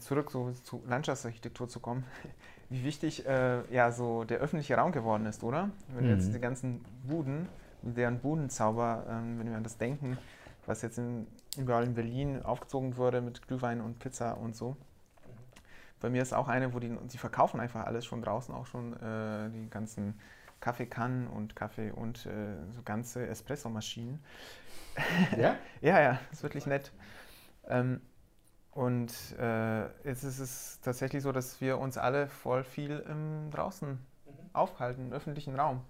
zurück 0.00 0.30
so 0.30 0.50
zu 0.64 0.82
Landschaftsarchitektur 0.86 1.68
zu 1.68 1.80
kommen, 1.80 2.04
wie 2.70 2.84
wichtig 2.84 3.26
äh, 3.26 3.62
ja 3.72 3.92
so 3.92 4.24
der 4.24 4.38
öffentliche 4.38 4.76
Raum 4.76 4.92
geworden 4.92 5.26
ist, 5.26 5.42
oder? 5.42 5.70
Wenn 5.88 6.06
wir 6.06 6.14
jetzt 6.14 6.28
Mhm. 6.28 6.32
die 6.32 6.40
ganzen 6.40 6.84
Buden, 7.06 7.48
deren 7.82 8.18
Budenzauber, 8.20 9.04
ähm, 9.08 9.38
wenn 9.38 9.50
wir 9.50 9.56
an 9.56 9.62
das 9.62 9.78
denken, 9.78 10.18
was 10.66 10.82
jetzt 10.82 10.98
in, 10.98 11.26
überall 11.58 11.84
in 11.84 11.94
Berlin 11.94 12.42
aufgezogen 12.42 12.96
wurde 12.96 13.20
mit 13.20 13.46
Glühwein 13.46 13.80
und 13.80 13.98
Pizza 13.98 14.36
und 14.36 14.56
so. 14.56 14.76
Bei 16.00 16.10
mir 16.10 16.22
ist 16.22 16.32
auch 16.32 16.48
eine, 16.48 16.72
wo 16.74 16.78
die, 16.78 16.96
die 17.12 17.18
verkaufen 17.18 17.60
einfach 17.60 17.84
alles 17.84 18.06
schon 18.06 18.22
draußen, 18.22 18.54
auch 18.54 18.66
schon 18.66 18.94
äh, 18.94 19.50
die 19.50 19.68
ganzen 19.68 20.18
Kaffeekannen 20.60 21.26
und 21.26 21.56
Kaffee 21.56 21.90
und 21.90 22.26
äh, 22.26 22.56
so 22.72 22.82
ganze 22.84 23.26
Espressomaschinen. 23.26 24.22
Ja? 25.36 25.56
Ja, 25.80 26.00
ja, 26.00 26.18
ist 26.32 26.42
wirklich 26.42 26.66
nett. 26.66 26.92
Ähm, 27.68 28.00
und 28.72 29.12
äh, 29.38 29.86
jetzt 30.04 30.24
ist 30.24 30.38
es 30.38 30.80
tatsächlich 30.80 31.22
so, 31.22 31.32
dass 31.32 31.60
wir 31.60 31.78
uns 31.78 31.98
alle 31.98 32.28
voll 32.28 32.64
viel 32.64 32.98
im 33.08 33.50
draußen 33.50 33.98
aufhalten, 34.52 35.06
im 35.06 35.12
öffentlichen 35.12 35.58
Raum. 35.58 35.82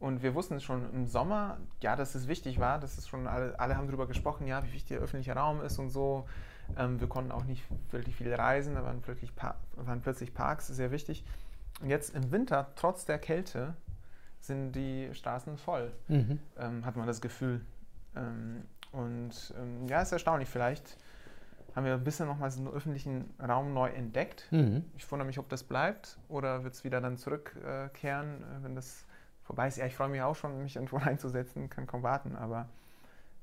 Und 0.00 0.22
wir 0.22 0.34
wussten 0.34 0.60
schon 0.60 0.92
im 0.92 1.06
Sommer, 1.06 1.58
ja, 1.80 1.96
dass 1.96 2.14
es 2.14 2.28
wichtig 2.28 2.60
war, 2.60 2.78
dass 2.78 2.98
es 2.98 3.08
schon 3.08 3.26
alle, 3.26 3.58
alle 3.58 3.76
haben 3.76 3.86
darüber 3.86 4.06
gesprochen, 4.06 4.46
ja, 4.46 4.62
wie 4.62 4.72
wichtig 4.72 4.86
der 4.96 5.00
öffentliche 5.00 5.34
Raum 5.34 5.60
ist 5.60 5.78
und 5.78 5.90
so. 5.90 6.26
Ähm, 6.76 7.00
wir 7.00 7.08
konnten 7.08 7.32
auch 7.32 7.44
nicht 7.44 7.64
wirklich 7.90 8.14
viel 8.14 8.32
reisen, 8.32 8.74
da 8.74 8.84
waren, 8.84 9.02
Pa- 9.34 9.56
waren 9.76 10.00
plötzlich 10.00 10.34
Parks, 10.34 10.68
sehr 10.68 10.92
wichtig. 10.92 11.24
Und 11.80 11.90
jetzt 11.90 12.14
im 12.14 12.30
Winter, 12.30 12.68
trotz 12.76 13.06
der 13.06 13.18
Kälte, 13.18 13.74
sind 14.40 14.72
die 14.72 15.08
Straßen 15.12 15.56
voll 15.58 15.92
Mhm. 16.06 16.38
ähm, 16.58 16.86
hat 16.86 16.96
man 16.96 17.06
das 17.06 17.20
Gefühl. 17.20 17.60
Ähm, 18.14 18.62
und 18.92 19.52
ähm, 19.58 19.88
ja, 19.88 20.00
ist 20.02 20.12
erstaunlich. 20.12 20.48
Vielleicht 20.48 20.96
haben 21.74 21.84
wir 21.84 21.94
ein 21.94 22.04
bisschen 22.04 22.26
nochmal 22.26 22.50
so 22.50 22.60
einen 22.60 22.68
öffentlichen 22.68 23.34
Raum 23.46 23.74
neu 23.74 23.88
entdeckt. 23.90 24.46
Mhm. 24.52 24.84
Ich 24.96 25.10
wundere 25.10 25.26
mich, 25.26 25.38
ob 25.38 25.48
das 25.48 25.64
bleibt 25.64 26.18
oder 26.28 26.62
wird 26.62 26.74
es 26.74 26.84
wieder 26.84 27.00
dann 27.00 27.16
zurückkehren, 27.16 28.42
äh, 28.42 28.62
wenn 28.62 28.76
das 28.76 29.04
vorbei 29.48 29.66
ist. 29.66 29.78
Ja, 29.78 29.86
ich 29.86 29.96
freue 29.96 30.08
mich 30.08 30.22
auch 30.22 30.36
schon, 30.36 30.62
mich 30.62 30.76
irgendwo 30.76 30.96
reinzusetzen, 31.08 31.68
kann 31.68 31.86
kaum 31.86 32.02
warten, 32.02 32.36
aber 32.36 32.68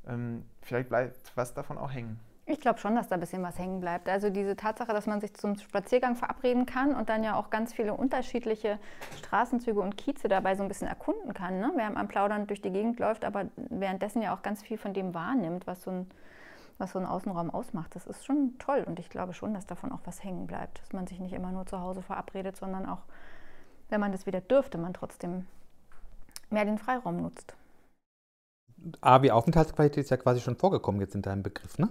ähm, 0.07 0.45
vielleicht 0.62 0.89
bleibt 0.89 1.31
was 1.35 1.53
davon 1.53 1.77
auch 1.77 1.91
hängen. 1.91 2.19
Ich 2.47 2.62
glaube 2.62 2.77
schon, 2.77 2.95
dass 2.95 3.07
da 3.07 3.15
ein 3.15 3.19
bisschen 3.19 3.41
was 3.41 3.57
hängen 3.57 3.79
bleibt. 3.79 4.07
Also 4.07 4.29
diese 4.29 4.55
Tatsache, 4.55 4.93
dass 4.93 5.07
man 5.07 5.19
sich 5.19 5.33
zum 5.33 5.57
Spaziergang 5.57 6.15
verabreden 6.15 6.67
kann 6.67 6.93
und 6.93 7.09
dann 7.09 7.24
ja 7.24 7.35
auch 7.35 7.50
ganz 7.50 7.74
viele 7.74 7.95
unterschiedliche 7.95 8.77
Straßenzüge 9.17 9.79
und 9.79 9.97
Kieze 9.97 10.27
dabei 10.27 10.55
so 10.55 10.62
ein 10.62 10.67
bisschen 10.67 10.88
erkunden 10.88 11.33
kann. 11.33 11.59
Ne? 11.59 11.71
Während 11.75 11.95
man 11.95 12.07
plaudernd 12.07 12.47
durch 12.51 12.62
die 12.62 12.69
Gegend 12.69 13.00
läuft, 13.00 13.25
aber 13.25 13.45
währenddessen 13.55 14.21
ja 14.21 14.35
auch 14.35 14.43
ganz 14.43 14.62
viel 14.62 14.77
von 14.77 14.93
dem 14.93 15.15
wahrnimmt, 15.15 15.65
was 15.65 15.81
so 15.81 15.89
ein, 15.89 16.12
was 16.77 16.91
so 16.91 17.00
ein 17.00 17.07
Außenraum 17.07 17.50
ausmacht. 17.50 17.95
Das 17.95 18.05
ist 18.05 18.24
schon 18.24 18.59
toll 18.59 18.83
und 18.85 19.00
ich 19.00 19.09
glaube 19.09 19.33
schon, 19.33 19.55
dass 19.55 19.65
davon 19.65 19.91
auch 19.91 20.01
was 20.05 20.24
hängen 20.24 20.45
bleibt. 20.45 20.79
Dass 20.81 20.93
man 20.93 21.07
sich 21.07 21.19
nicht 21.19 21.33
immer 21.33 21.51
nur 21.51 21.65
zu 21.65 21.81
Hause 21.81 22.03
verabredet, 22.03 22.57
sondern 22.57 22.85
auch, 22.85 23.01
wenn 23.89 24.00
man 24.00 24.12
das 24.12 24.27
wieder 24.27 24.41
dürfte, 24.41 24.77
man 24.77 24.93
trotzdem 24.93 25.47
mehr 26.55 26.65
den 26.65 26.79
Freiraum 26.79 27.21
nutzt. 27.21 27.55
A 29.01 29.21
wie 29.21 29.31
Aufenthaltsqualität 29.31 30.05
ist 30.05 30.09
ja 30.09 30.17
quasi 30.17 30.41
schon 30.41 30.55
vorgekommen 30.55 31.00
jetzt 31.01 31.15
in 31.15 31.21
deinem 31.21 31.43
Begriff, 31.43 31.77
ne? 31.77 31.89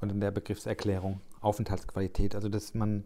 Und 0.00 0.10
in 0.10 0.20
der 0.20 0.32
Begriffserklärung 0.32 1.20
Aufenthaltsqualität. 1.40 2.34
Also 2.34 2.48
dass 2.48 2.74
man 2.74 3.04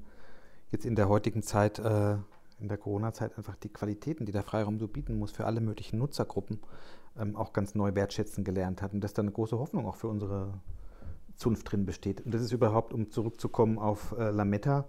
jetzt 0.70 0.86
in 0.86 0.96
der 0.96 1.08
heutigen 1.08 1.42
Zeit, 1.42 1.78
äh, 1.78 2.16
in 2.58 2.68
der 2.68 2.78
Corona-Zeit 2.78 3.36
einfach 3.36 3.56
die 3.56 3.68
Qualitäten, 3.68 4.24
die 4.24 4.32
der 4.32 4.42
Freiraum 4.42 4.78
so 4.78 4.88
bieten 4.88 5.18
muss, 5.18 5.30
für 5.30 5.44
alle 5.44 5.60
möglichen 5.60 5.98
Nutzergruppen 5.98 6.60
ähm, 7.18 7.36
auch 7.36 7.52
ganz 7.52 7.74
neu 7.74 7.94
wertschätzen 7.94 8.44
gelernt 8.44 8.80
hat. 8.80 8.94
Und 8.94 9.02
dass 9.02 9.12
da 9.12 9.22
eine 9.22 9.32
große 9.32 9.58
Hoffnung 9.58 9.86
auch 9.86 9.96
für 9.96 10.08
unsere 10.08 10.54
Zunft 11.36 11.70
drin 11.70 11.84
besteht. 11.84 12.22
Und 12.22 12.32
das 12.32 12.42
ist 12.42 12.52
überhaupt, 12.52 12.94
um 12.94 13.10
zurückzukommen 13.10 13.78
auf 13.78 14.14
äh, 14.18 14.30
Lametta, 14.30 14.88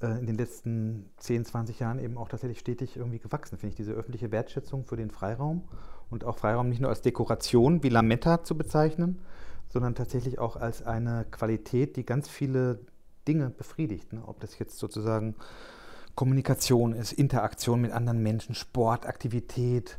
äh, 0.00 0.18
in 0.18 0.26
den 0.26 0.36
letzten 0.36 1.10
10, 1.18 1.44
20 1.44 1.80
Jahren 1.80 1.98
eben 1.98 2.18
auch 2.18 2.28
tatsächlich 2.28 2.58
stetig 2.58 2.96
irgendwie 2.96 3.18
gewachsen, 3.18 3.58
finde 3.58 3.70
ich, 3.70 3.76
diese 3.76 3.92
öffentliche 3.92 4.30
Wertschätzung 4.32 4.84
für 4.84 4.96
den 4.96 5.10
Freiraum 5.10 5.64
und 6.10 6.24
auch 6.24 6.38
Freiraum 6.38 6.68
nicht 6.68 6.80
nur 6.80 6.90
als 6.90 7.02
Dekoration 7.02 7.82
wie 7.82 7.88
Lametta 7.88 8.44
zu 8.44 8.56
bezeichnen, 8.56 9.20
sondern 9.68 9.94
tatsächlich 9.94 10.38
auch 10.38 10.56
als 10.56 10.82
eine 10.82 11.24
Qualität, 11.30 11.96
die 11.96 12.04
ganz 12.04 12.28
viele 12.28 12.80
Dinge 13.26 13.50
befriedigt. 13.50 14.12
Ne? 14.12 14.22
Ob 14.26 14.40
das 14.40 14.58
jetzt 14.58 14.78
sozusagen 14.78 15.34
Kommunikation 16.14 16.92
ist, 16.92 17.12
Interaktion 17.12 17.80
mit 17.80 17.92
anderen 17.92 18.22
Menschen, 18.22 18.54
Sport, 18.54 19.06
Aktivität. 19.06 19.98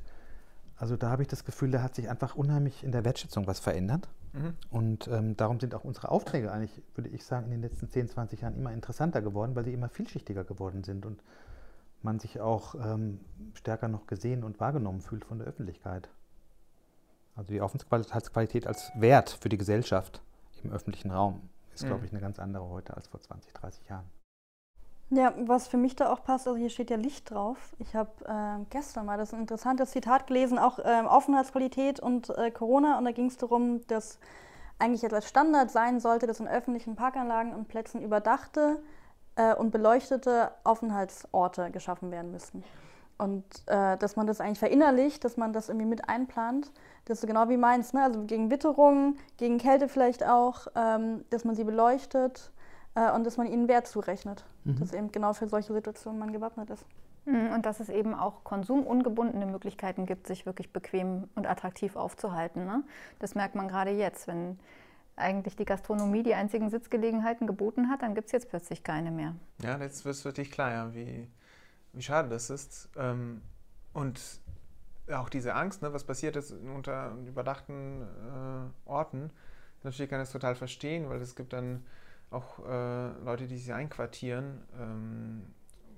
Also 0.78 0.96
da 0.96 1.10
habe 1.10 1.24
ich 1.24 1.28
das 1.28 1.44
Gefühl, 1.44 1.72
da 1.72 1.82
hat 1.82 1.96
sich 1.96 2.10
einfach 2.10 2.36
unheimlich 2.36 2.84
in 2.84 2.92
der 2.92 3.04
Wertschätzung 3.04 3.48
was 3.48 3.60
verändert. 3.60 4.08
Mhm. 4.36 4.54
Und 4.70 5.08
ähm, 5.08 5.38
darum 5.38 5.60
sind 5.60 5.74
auch 5.76 5.84
unsere 5.84 6.10
Aufträge 6.10 6.52
eigentlich, 6.52 6.82
würde 6.94 7.10
ich 7.10 7.26
sagen, 7.26 7.46
in 7.46 7.52
den 7.52 7.62
letzten 7.62 7.90
10, 7.90 8.10
20 8.10 8.42
Jahren 8.42 8.56
immer 8.56 8.74
interessanter 8.74 9.22
geworden, 9.22 9.56
weil 9.56 9.64
sie 9.64 9.74
immer 9.74 9.90
vielschichtiger 9.90 10.44
geworden 10.44 10.84
sind 10.84 11.06
und 11.06 11.24
man 12.02 12.20
sich 12.20 12.40
auch 12.40 12.76
ähm, 12.76 13.20
stärker 13.54 13.88
noch 13.88 14.08
gesehen 14.08 14.44
und 14.44 14.60
wahrgenommen 14.60 15.02
fühlt 15.02 15.26
von 15.26 15.40
der 15.40 15.48
Öffentlichkeit. 15.48 16.10
Also 17.36 17.52
die 17.52 17.62
Aufenthaltsqualität 17.62 18.68
als 18.68 18.92
Wert 18.96 19.30
für 19.30 19.50
die 19.50 19.58
Gesellschaft 19.58 20.22
im 20.64 20.72
öffentlichen 20.72 21.12
Raum 21.12 21.50
ist, 21.74 21.84
mhm. 21.84 21.88
glaube 21.88 22.06
ich, 22.06 22.12
eine 22.12 22.22
ganz 22.22 22.40
andere 22.40 22.70
heute 22.70 22.96
als 22.96 23.08
vor 23.08 23.22
20, 23.22 23.54
30 23.54 23.88
Jahren. 23.88 24.06
Ja, 25.12 25.34
was 25.38 25.68
für 25.68 25.78
mich 25.78 25.96
da 25.96 26.12
auch 26.12 26.24
passt, 26.24 26.48
also 26.48 26.58
hier 26.58 26.70
steht 26.70 26.90
ja 26.90 26.98
Licht 26.98 27.30
drauf. 27.30 27.76
Ich 27.78 27.96
habe 27.96 28.10
äh, 28.26 28.66
gestern 28.72 29.06
mal 29.06 29.18
das 29.18 29.34
ein 29.34 29.42
interessantes 29.42 29.92
Zitat 29.92 30.26
gelesen, 30.26 30.58
auch 30.58 30.80
äh, 30.80 31.04
Aufenthaltsqualität 31.06 32.00
und 32.00 32.30
äh, 32.32 32.50
Corona. 32.50 32.98
Und 32.98 33.06
da 33.06 33.12
ging 33.12 33.28
es 33.28 33.38
darum, 33.38 33.86
dass 33.88 34.18
eigentlich 34.80 35.04
etwas 35.04 35.30
Standard 35.30 35.70
sein 35.70 36.00
sollte, 36.00 36.26
dass 36.26 36.40
in 36.40 36.48
öffentlichen 36.48 36.96
Parkanlagen 36.96 37.54
und 37.54 37.68
Plätzen 37.68 38.02
überdachte 38.02 38.82
äh, 39.36 39.54
und 39.54 39.70
beleuchtete 39.72 40.52
Aufenthaltsorte 40.64 41.70
geschaffen 41.70 42.10
werden 42.12 42.32
müssten. 42.32 42.64
Und 43.20 43.46
äh, 43.68 43.98
dass 43.98 44.16
man 44.16 44.26
das 44.26 44.42
eigentlich 44.42 44.60
verinnerlicht, 44.60 45.24
dass 45.24 45.38
man 45.38 45.54
das 45.54 45.70
irgendwie 45.70 45.88
mit 45.88 46.10
einplant. 46.10 46.72
Das 47.06 47.20
ist 47.20 47.28
genau 47.28 47.48
wie 47.48 47.58
meins, 47.58 47.94
ne? 47.94 48.04
also 48.04 48.24
gegen 48.24 48.50
Witterung, 48.50 49.18
gegen 49.38 49.60
Kälte 49.60 49.88
vielleicht 49.88 50.26
auch, 50.26 50.68
ähm, 50.76 51.24
dass 51.30 51.46
man 51.46 51.56
sie 51.56 51.64
beleuchtet 51.64 52.52
äh, 52.96 53.12
und 53.12 53.26
dass 53.26 53.38
man 53.38 53.48
ihnen 53.48 53.68
Wert 53.68 53.88
zurechnet. 53.88 54.46
Mhm. 54.64 54.80
Dass 54.80 54.94
eben 54.94 55.12
genau 55.12 55.34
für 55.34 55.48
solche 55.48 55.74
Situationen 55.74 56.20
man 56.20 56.34
gewappnet 56.34 56.70
ist. 56.70 56.86
Mhm, 57.26 57.52
und 57.54 57.66
dass 57.66 57.80
es 57.80 57.90
eben 57.90 58.14
auch 58.14 58.44
konsumungebundene 58.44 59.46
Möglichkeiten 59.46 60.06
gibt, 60.06 60.28
sich 60.28 60.46
wirklich 60.46 60.72
bequem 60.72 61.28
und 61.36 61.48
attraktiv 61.48 61.96
aufzuhalten. 61.96 62.66
Ne? 62.66 62.84
Das 63.20 63.36
merkt 63.36 63.56
man 63.56 63.68
gerade 63.68 63.92
jetzt, 63.92 64.28
wenn 64.28 64.60
eigentlich 65.16 65.56
die 65.56 65.66
Gastronomie 65.66 66.24
die 66.24 66.36
einzigen 66.36 66.70
Sitzgelegenheiten 66.70 67.48
geboten 67.48 67.90
hat, 67.90 68.02
dann 68.02 68.16
gibt 68.16 68.28
es 68.28 68.32
jetzt 68.32 68.50
plötzlich 68.50 68.84
keine 68.84 69.12
mehr. 69.12 69.34
Ja, 69.62 69.78
jetzt 69.78 70.06
wird 70.06 70.16
es 70.16 70.26
wirklich 70.26 70.52
klar, 70.52 70.72
ja, 70.72 70.94
wie, 70.94 71.28
wie 71.94 72.02
schade 72.02 72.30
das 72.30 72.50
ist. 72.50 72.90
Ähm, 72.98 73.42
und 73.94 74.22
auch 75.12 75.30
diese 75.30 75.56
Angst, 75.56 75.82
ne, 75.82 75.94
was 75.94 76.04
passiert 76.04 76.36
ist 76.36 76.52
unter 76.52 77.14
überdachten 77.28 78.02
äh, 78.02 78.90
Orten, 78.90 79.32
natürlich 79.84 80.10
kann 80.10 80.20
ich 80.20 80.28
das 80.28 80.34
total 80.34 80.56
verstehen, 80.56 81.10
weil 81.10 81.22
es 81.22 81.36
gibt 81.36 81.54
dann 81.54 81.86
auch 82.36 82.60
äh, 82.68 83.08
Leute, 83.24 83.48
die 83.48 83.58
sich 83.58 83.74
einquartieren. 83.74 84.62
Ähm, 84.80 85.42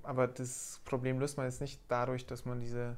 aber 0.02 0.26
das 0.26 0.80
Problem 0.84 1.18
löst 1.18 1.36
man 1.36 1.46
jetzt 1.46 1.60
nicht 1.60 1.80
dadurch, 1.88 2.26
dass 2.26 2.44
man 2.44 2.60
diese 2.60 2.96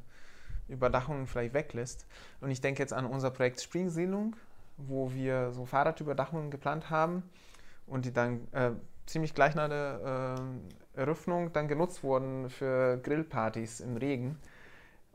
Überdachungen 0.69 1.27
vielleicht 1.27 1.55
weglässt. 1.55 2.07
Und 2.41 2.51
ich 2.51 2.61
denke 2.61 2.83
jetzt 2.83 2.93
an 2.93 3.07
unser 3.07 3.31
Projekt 3.31 3.61
Springsiedlung, 3.61 4.37
wo 4.77 5.13
wir 5.13 5.51
so 5.53 5.65
Fahrradüberdachungen 5.65 6.51
geplant 6.51 6.91
haben 6.91 7.25
und 7.87 8.05
die 8.05 8.13
dann 8.13 8.47
äh, 8.53 8.71
ziemlich 9.07 9.35
gleich 9.35 9.55
nach 9.55 9.69
der 9.69 10.37
äh, 10.97 11.01
Eröffnung 11.01 11.53
dann 11.53 11.67
genutzt 11.67 12.03
wurden 12.03 12.49
für 12.49 12.99
Grillpartys 12.99 13.81
im 13.81 13.97
Regen. 13.97 14.39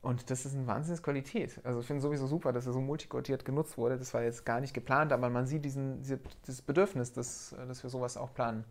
Und 0.06 0.30
das 0.30 0.46
ist 0.46 0.54
eine 0.54 0.68
Wahnsinnsqualität. 0.68 1.60
Also 1.64 1.80
ich 1.80 1.88
finde 1.88 2.04
sowieso 2.04 2.28
super, 2.28 2.54
dass 2.54 2.68
er 2.68 2.74
so 2.74 2.80
multikultiert 2.80 3.44
genutzt 3.44 3.76
wurde. 3.76 3.98
Das 3.98 4.14
war 4.14 4.22
jetzt 4.22 4.46
gar 4.46 4.60
nicht 4.60 4.76
geplant, 4.76 5.12
aber 5.12 5.32
man 5.32 5.48
sieht 5.48 5.66
diesen, 5.66 6.00
dieses 6.00 6.62
Bedürfnis, 6.62 7.12
dass, 7.12 7.56
dass 7.68 7.82
wir 7.82 7.90
sowas 7.90 8.16
auch 8.16 8.32
planen. 8.32 8.66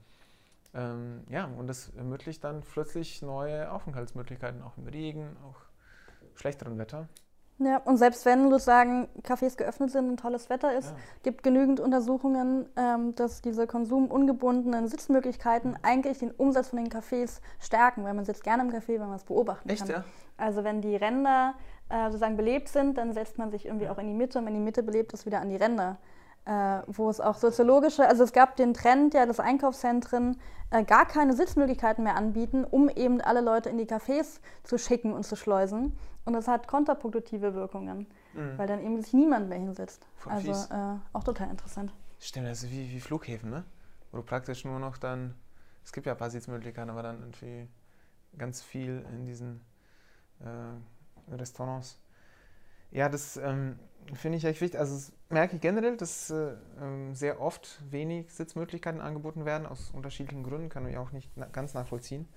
Ähm, 0.74 1.24
ja, 1.28 1.46
und 1.46 1.66
das 1.66 1.88
ermöglicht 1.96 2.44
dann 2.44 2.60
plötzlich 2.60 3.20
neue 3.20 3.72
Aufenthaltsmöglichkeiten, 3.72 4.62
auch 4.62 4.78
im 4.78 4.86
Regen, 4.86 5.36
auch 5.44 5.56
schlechteren 6.36 6.78
Wetter. 6.78 7.08
Ja, 7.58 7.76
und 7.78 7.98
selbst 7.98 8.24
wenn 8.24 8.50
sozusagen 8.50 9.06
Cafés 9.22 9.56
geöffnet 9.56 9.92
sind 9.92 10.08
und 10.08 10.18
tolles 10.18 10.50
Wetter 10.50 10.76
ist, 10.76 10.90
ja. 10.90 10.96
gibt 11.22 11.44
genügend 11.44 11.78
Untersuchungen, 11.78 12.66
ähm, 12.76 13.14
dass 13.14 13.42
diese 13.42 13.68
konsumungebundenen 13.68 14.88
Sitzmöglichkeiten 14.88 15.78
eigentlich 15.82 16.18
den 16.18 16.32
Umsatz 16.32 16.68
von 16.68 16.78
den 16.78 16.88
Cafés 16.88 17.40
stärken, 17.60 18.02
weil 18.02 18.14
man 18.14 18.24
sitzt 18.24 18.42
gerne 18.42 18.64
im 18.64 18.70
Café, 18.70 18.94
wenn 18.94 19.06
man 19.06 19.14
es 19.14 19.24
beobachten 19.24 19.68
Echt, 19.68 19.82
kann. 19.82 19.90
Ja? 19.90 20.04
Also 20.36 20.64
wenn 20.64 20.80
die 20.80 20.96
Ränder 20.96 21.54
äh, 21.90 22.06
sozusagen 22.06 22.36
belebt 22.36 22.68
sind, 22.68 22.98
dann 22.98 23.12
setzt 23.12 23.38
man 23.38 23.52
sich 23.52 23.66
irgendwie 23.66 23.88
auch 23.88 23.98
in 23.98 24.08
die 24.08 24.14
Mitte 24.14 24.40
und 24.40 24.46
wenn 24.46 24.54
die 24.54 24.60
Mitte 24.60 24.82
belebt 24.82 25.12
ist, 25.12 25.24
wieder 25.24 25.40
an 25.40 25.48
die 25.48 25.56
Ränder. 25.56 25.98
Äh, 26.46 26.82
wo 26.88 27.08
es 27.08 27.22
auch 27.22 27.36
soziologische, 27.36 28.06
also 28.06 28.22
es 28.22 28.34
gab 28.34 28.56
den 28.56 28.74
Trend, 28.74 29.14
ja, 29.14 29.24
dass 29.24 29.40
Einkaufszentren 29.40 30.38
äh, 30.70 30.84
gar 30.84 31.06
keine 31.06 31.32
Sitzmöglichkeiten 31.32 32.04
mehr 32.04 32.16
anbieten, 32.16 32.64
um 32.64 32.90
eben 32.90 33.22
alle 33.22 33.40
Leute 33.40 33.70
in 33.70 33.78
die 33.78 33.86
Cafés 33.86 34.40
zu 34.62 34.76
schicken 34.76 35.14
und 35.14 35.24
zu 35.24 35.36
schleusen. 35.36 35.96
Und 36.24 36.32
das 36.32 36.48
hat 36.48 36.66
kontraproduktive 36.66 37.54
Wirkungen, 37.54 38.06
mhm. 38.32 38.56
weil 38.56 38.66
dann 38.66 38.80
eben 38.82 39.00
sich 39.00 39.12
niemand 39.12 39.48
mehr 39.48 39.58
hinsetzt. 39.58 40.06
Voll 40.16 40.32
also 40.32 40.52
äh, 40.52 40.96
auch 41.12 41.24
total 41.24 41.50
interessant. 41.50 41.92
Stimmt, 42.18 42.46
das 42.46 42.62
ist 42.62 42.70
wie, 42.70 42.90
wie 42.90 43.00
Flughäfen, 43.00 43.50
ne? 43.50 43.64
Wo 44.10 44.18
du 44.18 44.22
praktisch 44.22 44.64
nur 44.64 44.78
noch 44.78 44.96
dann, 44.96 45.34
es 45.84 45.92
gibt 45.92 46.06
ja 46.06 46.12
ein 46.12 46.18
paar 46.18 46.30
Sitzmöglichkeiten, 46.30 46.90
aber 46.90 47.02
dann 47.02 47.20
irgendwie 47.20 47.68
ganz 48.38 48.62
viel 48.62 49.04
in 49.12 49.26
diesen 49.26 49.60
äh, 50.40 51.34
Restaurants. 51.34 51.98
Ja, 52.90 53.08
das 53.08 53.36
ähm, 53.36 53.78
finde 54.14 54.38
ich 54.38 54.44
echt 54.44 54.60
wichtig. 54.60 54.78
Also 54.78 54.94
das 54.94 55.12
merke 55.28 55.56
ich 55.56 55.60
generell, 55.60 55.96
dass 55.96 56.30
äh, 56.30 56.54
ähm, 56.80 57.14
sehr 57.14 57.40
oft 57.40 57.82
wenig 57.90 58.32
Sitzmöglichkeiten 58.32 59.00
angeboten 59.00 59.44
werden, 59.44 59.66
aus 59.66 59.90
unterschiedlichen 59.90 60.44
Gründen, 60.44 60.68
kann 60.68 60.86
ich 60.86 60.96
auch 60.96 61.12
nicht 61.12 61.30
na 61.36 61.46
ganz 61.46 61.74
nachvollziehen. 61.74 62.28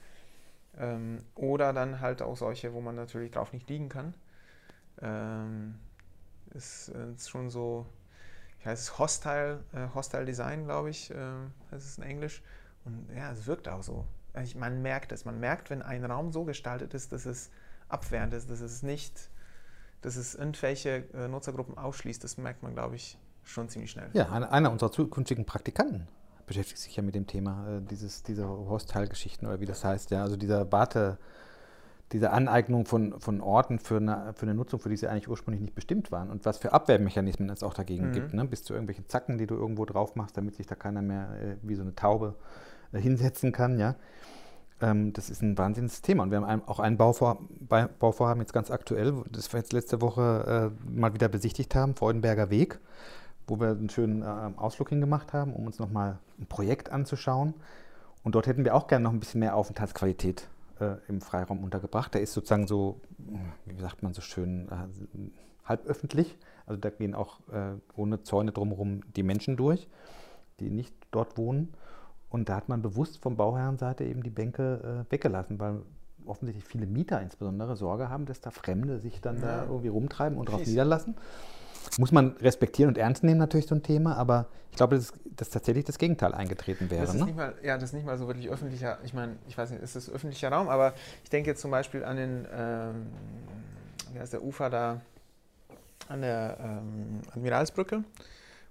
Ähm, 0.79 1.23
oder 1.35 1.73
dann 1.73 2.01
halt 2.01 2.21
auch 2.21 2.37
solche, 2.37 2.73
wo 2.73 2.81
man 2.81 2.95
natürlich 2.95 3.31
drauf 3.31 3.53
nicht 3.53 3.69
liegen 3.69 3.89
kann. 3.89 4.13
Ähm, 5.01 5.75
ist, 6.53 6.89
äh, 6.89 7.11
ist, 7.13 7.29
schon 7.29 7.49
so, 7.49 7.85
ich 8.59 8.65
weiß 8.65 8.99
Hostile, 8.99 9.63
äh, 9.73 9.87
Hostile 9.93 10.25
Design, 10.25 10.65
glaube 10.65 10.89
ich, 10.89 11.11
äh, 11.11 11.15
das 11.71 11.85
ist 11.85 11.97
in 11.97 12.03
Englisch. 12.03 12.41
Und 12.85 13.07
ja, 13.15 13.31
es 13.31 13.45
wirkt 13.47 13.67
auch 13.67 13.83
so. 13.83 14.05
Ich, 14.41 14.55
man 14.55 14.81
merkt 14.81 15.11
es. 15.11 15.25
Man 15.25 15.39
merkt, 15.39 15.69
wenn 15.69 15.81
ein 15.81 16.05
Raum 16.05 16.31
so 16.31 16.43
gestaltet 16.45 16.93
ist, 16.93 17.11
dass 17.11 17.25
es 17.25 17.49
abwehrend 17.89 18.33
ist, 18.33 18.49
dass 18.49 18.61
es 18.61 18.83
nicht, 18.83 19.29
dass 20.01 20.15
es 20.15 20.35
irgendwelche 20.35 21.05
äh, 21.13 21.27
Nutzergruppen 21.27 21.77
ausschließt, 21.77 22.23
das 22.23 22.37
merkt 22.37 22.61
man, 22.61 22.73
glaube 22.73 22.95
ich, 22.95 23.17
schon 23.43 23.67
ziemlich 23.69 23.91
schnell. 23.91 24.09
Ja, 24.13 24.29
einer 24.29 24.71
unserer 24.71 24.91
zukünftigen 24.91 25.45
Praktikanten 25.45 26.07
beschäftigt 26.47 26.79
sich 26.79 26.95
ja 26.95 27.03
mit 27.03 27.13
dem 27.13 27.27
Thema, 27.27 27.77
äh, 27.77 27.81
dieses, 27.81 28.23
diese 28.23 28.47
Hostel-Geschichten 28.47 29.45
oder 29.45 29.59
wie 29.59 29.65
das 29.65 29.83
heißt, 29.83 30.09
ja, 30.09 30.23
also 30.23 30.37
dieser 30.37 30.71
Warte, 30.71 31.17
diese 32.13 32.31
Aneignung 32.31 32.85
von, 32.85 33.19
von 33.19 33.41
Orten 33.41 33.79
für 33.79 33.97
eine, 33.97 34.33
für 34.33 34.43
eine 34.43 34.55
Nutzung, 34.55 34.79
für 34.79 34.89
die 34.89 34.95
sie 34.95 35.07
eigentlich 35.07 35.27
ursprünglich 35.27 35.61
nicht 35.61 35.75
bestimmt 35.75 36.11
waren 36.11 36.31
und 36.31 36.45
was 36.45 36.57
für 36.57 36.71
Abwehrmechanismen 36.71 37.49
es 37.49 37.63
auch 37.63 37.73
dagegen 37.73 38.07
mhm. 38.07 38.13
gibt, 38.13 38.33
ne? 38.33 38.45
bis 38.45 38.63
zu 38.63 38.73
irgendwelchen 38.73 39.07
Zacken, 39.07 39.37
die 39.37 39.45
du 39.45 39.55
irgendwo 39.55 39.85
drauf 39.85 40.15
machst, 40.15 40.37
damit 40.37 40.55
sich 40.55 40.65
da 40.65 40.75
keiner 40.75 41.01
mehr 41.01 41.29
äh, 41.41 41.55
wie 41.61 41.75
so 41.75 41.81
eine 41.81 41.95
Taube 41.95 42.35
äh, 42.93 42.99
hinsetzen 42.99 43.51
kann, 43.51 43.77
ja. 43.77 43.95
Ähm, 44.79 45.11
das 45.11 45.29
ist 45.29 45.41
ein 45.41 45.57
wahnsinniges 45.57 46.01
Thema. 46.01 46.23
Und 46.23 46.31
wir 46.31 46.39
haben 46.39 46.61
auch 46.67 46.79
ein 46.79 46.97
Bauvor 46.97 47.39
Bauvorhaben 47.99 48.41
jetzt 48.41 48.53
ganz 48.53 48.69
aktuell, 48.69 49.23
das 49.31 49.51
wir 49.51 49.59
jetzt 49.59 49.73
letzte 49.73 50.01
Woche 50.01 50.71
äh, 50.71 50.89
mal 50.89 51.13
wieder 51.13 51.27
besichtigt 51.29 51.73
haben, 51.75 51.95
Freudenberger 51.95 52.51
Weg, 52.51 52.79
wo 53.47 53.59
wir 53.59 53.69
einen 53.69 53.89
schönen 53.89 54.21
äh, 54.21 54.25
Ausflug 54.57 54.89
hingemacht 54.89 55.33
haben, 55.33 55.53
um 55.53 55.65
uns 55.65 55.79
nochmal 55.79 56.19
ein 56.39 56.45
Projekt 56.45 56.91
anzuschauen. 56.91 57.53
Und 58.23 58.35
dort 58.35 58.47
hätten 58.47 58.65
wir 58.65 58.75
auch 58.75 58.87
gerne 58.87 59.03
noch 59.03 59.13
ein 59.13 59.19
bisschen 59.19 59.39
mehr 59.39 59.55
Aufenthaltsqualität 59.55 60.47
äh, 60.79 60.95
im 61.07 61.21
Freiraum 61.21 61.63
untergebracht. 61.63 62.13
Der 62.13 62.21
ist 62.21 62.33
sozusagen 62.33 62.67
so, 62.67 62.99
wie 63.65 63.79
sagt 63.79 64.03
man 64.03 64.13
so 64.13 64.21
schön, 64.21 64.67
äh, 64.67 65.29
halböffentlich. 65.65 66.37
Also 66.65 66.79
da 66.79 66.89
gehen 66.89 67.15
auch 67.15 67.39
äh, 67.51 67.75
ohne 67.95 68.23
Zäune 68.23 68.51
drumherum 68.51 69.01
die 69.15 69.23
Menschen 69.23 69.55
durch, 69.55 69.87
die 70.59 70.69
nicht 70.69 70.93
dort 71.11 71.37
wohnen. 71.37 71.73
Und 72.29 72.49
da 72.49 72.55
hat 72.55 72.67
man 72.67 72.81
bewusst 72.81 73.19
vom 73.21 73.37
Bauherrenseite 73.37 74.03
eben 74.03 74.21
die 74.21 74.29
Bänke 74.29 75.05
äh, 75.07 75.11
weggelassen, 75.11 75.59
weil 75.59 75.81
offensichtlich 76.25 76.65
viele 76.65 76.85
Mieter 76.85 77.21
insbesondere 77.21 77.77
Sorge 77.77 78.09
haben, 78.09 78.25
dass 78.25 78.41
da 78.41 78.51
Fremde 78.51 78.99
sich 78.99 79.21
dann 79.21 79.37
ja. 79.37 79.41
da 79.41 79.63
irgendwie 79.63 79.87
rumtreiben 79.87 80.37
und 80.37 80.49
drauf 80.49 80.65
niederlassen. 80.65 81.15
Muss 81.97 82.11
man 82.11 82.35
respektieren 82.37 82.89
und 82.89 82.97
ernst 82.97 83.23
nehmen 83.23 83.39
natürlich 83.39 83.67
so 83.67 83.75
ein 83.75 83.83
Thema, 83.83 84.15
aber 84.15 84.47
ich 84.71 84.77
glaube, 84.77 84.95
dass, 84.95 85.13
dass 85.35 85.49
tatsächlich 85.49 85.85
das 85.85 85.97
Gegenteil 85.97 86.33
eingetreten 86.33 86.89
wäre. 86.89 87.01
Das 87.01 87.13
ist 87.13 87.19
ne? 87.19 87.25
nicht 87.25 87.37
mal, 87.37 87.55
ja, 87.63 87.75
das 87.75 87.85
ist 87.85 87.93
nicht 87.93 88.05
mal 88.05 88.17
so 88.17 88.27
wirklich 88.27 88.49
öffentlicher, 88.49 88.99
ich 89.03 89.13
meine, 89.13 89.37
ich 89.47 89.57
weiß 89.57 89.71
nicht, 89.71 89.81
ist 89.81 89.95
das 89.95 90.09
öffentlicher 90.09 90.51
Raum, 90.51 90.69
aber 90.69 90.93
ich 91.23 91.29
denke 91.29 91.49
jetzt 91.49 91.61
zum 91.61 91.71
Beispiel 91.71 92.03
an 92.03 92.17
den, 92.17 92.47
ähm, 92.53 93.07
wie 94.13 94.19
heißt 94.19 94.33
der 94.33 94.43
Ufer 94.43 94.69
da, 94.69 95.01
an 96.09 96.21
der 96.21 96.57
ähm, 96.61 97.21
Admiralsbrücke, 97.31 98.03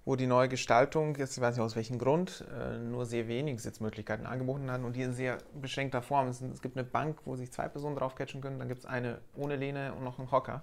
wo 0.05 0.15
die 0.17 0.27
neue 0.27 0.49
Gestaltung, 0.49 1.17
jetzt 1.17 1.37
ich 1.37 1.43
weiß 1.43 1.57
nicht 1.57 1.65
aus 1.65 1.77
welchem 1.77 1.99
Grund, 1.99 2.45
äh, 2.57 2.79
nur 2.79 3.05
sehr 3.05 3.27
wenig 3.27 3.61
Sitzmöglichkeiten 3.61 4.27
angeboten 4.27 4.71
hat 4.71 4.83
und 4.83 4.95
die 4.95 5.03
in 5.03 5.13
sehr 5.13 5.39
beschränkter 5.61 6.03
Form. 6.03 6.29
Es, 6.29 6.41
es 6.41 6.63
gibt 6.63 6.77
eine 6.77 6.87
Bank, 6.87 7.19
wo 7.25 7.35
sich 7.35 7.51
zwei 7.51 7.69
Personen 7.69 7.97
drauf 7.97 8.15
catchen 8.15 8.41
können, 8.41 8.59
dann 8.59 8.69
gibt 8.69 8.81
es 8.81 8.87
eine 8.87 9.19
ohne 9.35 9.57
Lehne 9.57 9.93
und 9.95 10.05
noch 10.05 10.19
einen 10.19 10.31
Hocker. 10.31 10.63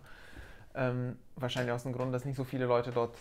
Ähm, 0.76 1.18
wahrscheinlich 1.36 1.72
aus 1.74 1.84
dem 1.84 1.94
Grund, 1.94 2.14
dass 2.14 2.26
nicht 2.26 2.36
so 2.36 2.44
viele 2.44 2.66
Leute 2.66 2.92
dort 2.92 3.16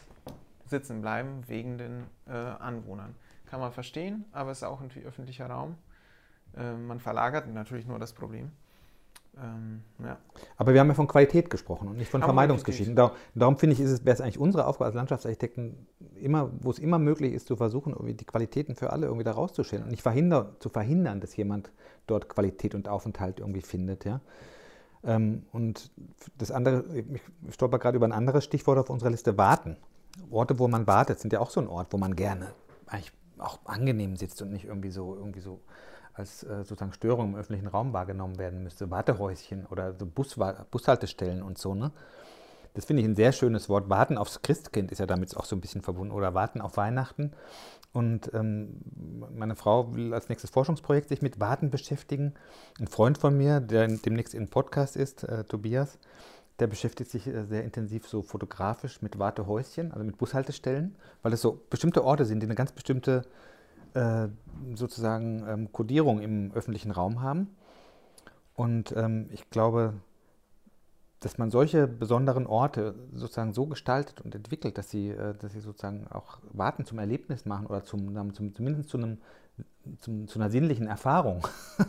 sitzen 0.66 1.02
bleiben, 1.02 1.42
wegen 1.46 1.78
den 1.78 2.04
äh, 2.26 2.32
Anwohnern. 2.32 3.14
Kann 3.46 3.60
man 3.60 3.72
verstehen, 3.72 4.24
aber 4.32 4.50
es 4.50 4.58
ist 4.58 4.64
auch 4.64 4.80
irgendwie 4.80 5.04
öffentlicher 5.04 5.46
Raum. 5.46 5.76
Äh, 6.56 6.72
man 6.72 7.00
verlagert 7.00 7.52
natürlich 7.52 7.86
nur 7.86 7.98
das 7.98 8.12
Problem. 8.12 8.50
Ähm, 9.36 9.82
ja. 10.04 10.18
Aber 10.58 10.74
wir 10.74 10.80
haben 10.80 10.88
ja 10.88 10.94
von 10.94 11.08
Qualität 11.08 11.48
gesprochen 11.48 11.88
und 11.88 11.96
nicht 11.96 12.10
von 12.10 12.22
Aber 12.22 12.28
Vermeidungsgeschichten. 12.28 12.94
Darum, 12.94 13.16
darum 13.34 13.56
finde 13.56 13.74
ich, 13.74 13.80
ist 13.80 13.90
es, 13.90 14.04
wäre 14.04 14.14
es 14.14 14.20
eigentlich 14.20 14.38
unsere 14.38 14.66
Aufgabe 14.66 14.86
als 14.86 14.94
Landschaftsarchitekten, 14.94 15.86
immer, 16.16 16.50
wo 16.60 16.70
es 16.70 16.78
immer 16.78 16.98
möglich 16.98 17.32
ist, 17.32 17.46
zu 17.46 17.56
versuchen, 17.56 17.94
die 18.16 18.24
Qualitäten 18.24 18.76
für 18.76 18.90
alle 18.90 19.06
irgendwie 19.06 19.24
da 19.24 19.32
rauszustellen 19.32 19.84
und 19.84 19.90
nicht 19.90 20.02
verhinder, 20.02 20.56
zu 20.58 20.68
verhindern, 20.68 21.20
dass 21.20 21.34
jemand 21.36 21.72
dort 22.06 22.28
Qualität 22.28 22.74
und 22.74 22.88
Aufenthalt 22.88 23.40
irgendwie 23.40 23.62
findet. 23.62 24.04
Ja? 24.04 24.20
Ähm, 25.04 25.44
und 25.52 25.90
das 26.38 26.50
andere, 26.50 26.84
ich 26.96 27.54
stolper 27.54 27.78
gerade 27.78 27.96
über 27.96 28.06
ein 28.06 28.12
anderes 28.12 28.44
Stichwort 28.44 28.78
auf 28.78 28.90
unserer 28.90 29.10
Liste, 29.10 29.36
warten. 29.36 29.76
Orte, 30.30 30.58
wo 30.58 30.68
man 30.68 30.86
wartet, 30.86 31.18
sind 31.18 31.32
ja 31.32 31.40
auch 31.40 31.50
so 31.50 31.60
ein 31.60 31.68
Ort, 31.68 31.92
wo 31.92 31.98
man 31.98 32.14
gerne 32.14 32.52
eigentlich 32.86 33.12
auch 33.38 33.58
angenehm 33.64 34.16
sitzt 34.16 34.42
und 34.42 34.52
nicht 34.52 34.66
irgendwie 34.66 34.90
so, 34.90 35.14
irgendwie 35.16 35.40
so 35.40 35.60
als 36.14 36.42
äh, 36.42 36.64
sozusagen 36.64 36.92
Störung 36.92 37.30
im 37.30 37.36
öffentlichen 37.36 37.66
Raum 37.66 37.92
wahrgenommen 37.92 38.38
werden 38.38 38.62
müsste. 38.62 38.90
Wartehäuschen 38.90 39.66
oder 39.66 39.94
so 39.98 40.06
Bus, 40.06 40.38
Bushaltestellen 40.70 41.42
und 41.42 41.58
so. 41.58 41.74
Ne? 41.74 41.90
Das 42.74 42.84
finde 42.84 43.02
ich 43.02 43.08
ein 43.08 43.16
sehr 43.16 43.32
schönes 43.32 43.68
Wort. 43.68 43.88
Warten 43.88 44.18
aufs 44.18 44.42
Christkind 44.42 44.92
ist 44.92 44.98
ja 44.98 45.06
damit 45.06 45.36
auch 45.36 45.44
so 45.44 45.56
ein 45.56 45.60
bisschen 45.60 45.82
verbunden. 45.82 46.12
Oder 46.12 46.34
warten 46.34 46.60
auf 46.60 46.76
Weihnachten. 46.76 47.32
Und 47.92 48.32
ähm, 48.32 48.80
meine 49.36 49.54
Frau 49.54 49.94
will 49.94 50.14
als 50.14 50.28
nächstes 50.28 50.50
Forschungsprojekt 50.50 51.08
sich 51.08 51.20
mit 51.20 51.40
Warten 51.40 51.70
beschäftigen. 51.70 52.34
Ein 52.80 52.86
Freund 52.86 53.18
von 53.18 53.36
mir, 53.36 53.60
der 53.60 53.86
demnächst 53.86 54.34
in 54.34 54.48
Podcast 54.48 54.96
ist, 54.96 55.24
äh, 55.24 55.44
Tobias, 55.44 55.98
der 56.58 56.68
beschäftigt 56.68 57.10
sich 57.10 57.26
äh, 57.26 57.44
sehr 57.44 57.64
intensiv 57.64 58.08
so 58.08 58.22
fotografisch 58.22 59.02
mit 59.02 59.18
Wartehäuschen, 59.18 59.92
also 59.92 60.04
mit 60.04 60.16
Bushaltestellen, 60.16 60.96
weil 61.22 61.34
es 61.34 61.42
so 61.42 61.60
bestimmte 61.68 62.02
Orte 62.04 62.24
sind, 62.24 62.40
die 62.40 62.46
eine 62.46 62.54
ganz 62.54 62.72
bestimmte 62.72 63.22
äh, 63.94 64.28
sozusagen 64.74 65.44
ähm, 65.46 66.20
im 66.20 66.52
öffentlichen 66.54 66.92
Raum 66.92 67.20
haben. 67.20 67.48
Und 68.54 68.94
ähm, 68.96 69.28
ich 69.32 69.50
glaube, 69.50 69.94
dass 71.22 71.38
man 71.38 71.50
solche 71.50 71.86
besonderen 71.86 72.46
Orte 72.46 72.94
sozusagen 73.14 73.52
so 73.52 73.66
gestaltet 73.66 74.20
und 74.20 74.34
entwickelt, 74.34 74.76
dass 74.76 74.90
sie, 74.90 75.10
äh, 75.10 75.34
dass 75.34 75.52
sie 75.52 75.60
sozusagen 75.60 76.08
auch 76.08 76.38
Warten 76.52 76.84
zum 76.84 76.98
Erlebnis 76.98 77.46
machen 77.46 77.66
oder 77.66 77.84
zum, 77.84 78.14
zum 78.34 78.54
zumindest 78.54 78.88
zu, 78.88 78.98
einem, 78.98 79.18
zum, 80.00 80.26
zu 80.28 80.38
einer 80.38 80.50
sinnlichen 80.50 80.86
Erfahrung. 80.86 81.46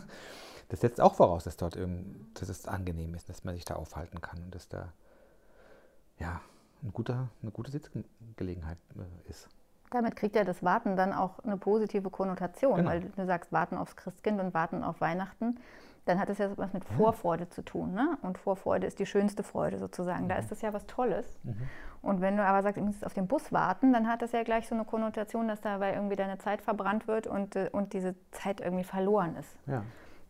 Das 0.70 0.80
setzt 0.80 1.00
auch 1.00 1.14
voraus, 1.14 1.44
dass 1.44 1.58
dort 1.58 1.76
eben, 1.76 2.30
dass 2.34 2.48
es 2.48 2.66
angenehm 2.66 3.14
ist, 3.14 3.28
dass 3.28 3.44
man 3.44 3.54
sich 3.54 3.66
da 3.66 3.74
aufhalten 3.74 4.22
kann 4.22 4.42
und 4.42 4.54
dass 4.54 4.66
da 4.66 4.92
ja, 6.18 6.40
ein 6.82 6.92
guter, 6.92 7.28
eine 7.42 7.50
gute 7.50 7.70
Sitzgelegenheit 7.70 8.78
äh, 8.96 9.30
ist. 9.30 9.48
Damit 9.94 10.16
kriegt 10.16 10.34
ja 10.34 10.42
das 10.42 10.62
Warten 10.64 10.96
dann 10.96 11.12
auch 11.12 11.38
eine 11.44 11.56
positive 11.56 12.10
Konnotation, 12.10 12.76
Genau. 12.78 12.90
weil 12.90 13.00
du 13.00 13.26
sagst 13.26 13.52
Warten 13.52 13.76
aufs 13.78 13.94
Christkind 13.94 14.40
und 14.40 14.52
Warten 14.52 14.82
auf 14.82 15.00
Weihnachten. 15.00 15.56
Dann 16.04 16.18
hat 16.18 16.28
es 16.28 16.38
ja 16.38 16.50
was 16.58 16.72
mit 16.72 16.84
Vorfreude 16.84 17.48
zu 17.48 17.62
tun. 17.62 17.94
Ne? 17.94 18.18
Und 18.22 18.36
Vorfreude 18.36 18.86
ist 18.86 18.98
die 18.98 19.06
schönste 19.06 19.42
Freude 19.42 19.78
sozusagen. 19.78 20.28
Da 20.28 20.34
ist 20.34 20.50
das 20.50 20.60
ja 20.62 20.72
was 20.72 20.84
Tolles. 20.86 21.38
Und 22.02 22.20
wenn 22.20 22.36
du 22.36 22.44
aber 22.44 22.62
sagst, 22.62 22.76
ich 22.76 22.84
muss 22.84 23.02
auf 23.04 23.14
den 23.14 23.26
Bus 23.28 23.52
warten, 23.52 23.92
dann 23.92 24.08
hat 24.08 24.20
das 24.20 24.32
ja 24.32 24.42
gleich 24.42 24.68
so 24.68 24.74
eine 24.74 24.84
Konnotation, 24.84 25.48
dass 25.48 25.60
dabei 25.62 25.94
irgendwie 25.94 26.16
deine 26.16 26.36
Zeit 26.38 26.60
verbrannt 26.60 27.06
wird 27.08 27.26
und, 27.26 27.56
äh, 27.56 27.70
und 27.72 27.92
diese 27.94 28.14
Zeit 28.32 28.60
irgendwie 28.60 28.84
verloren 28.84 29.36
ist. 29.36 29.56
Ja. 29.66 29.82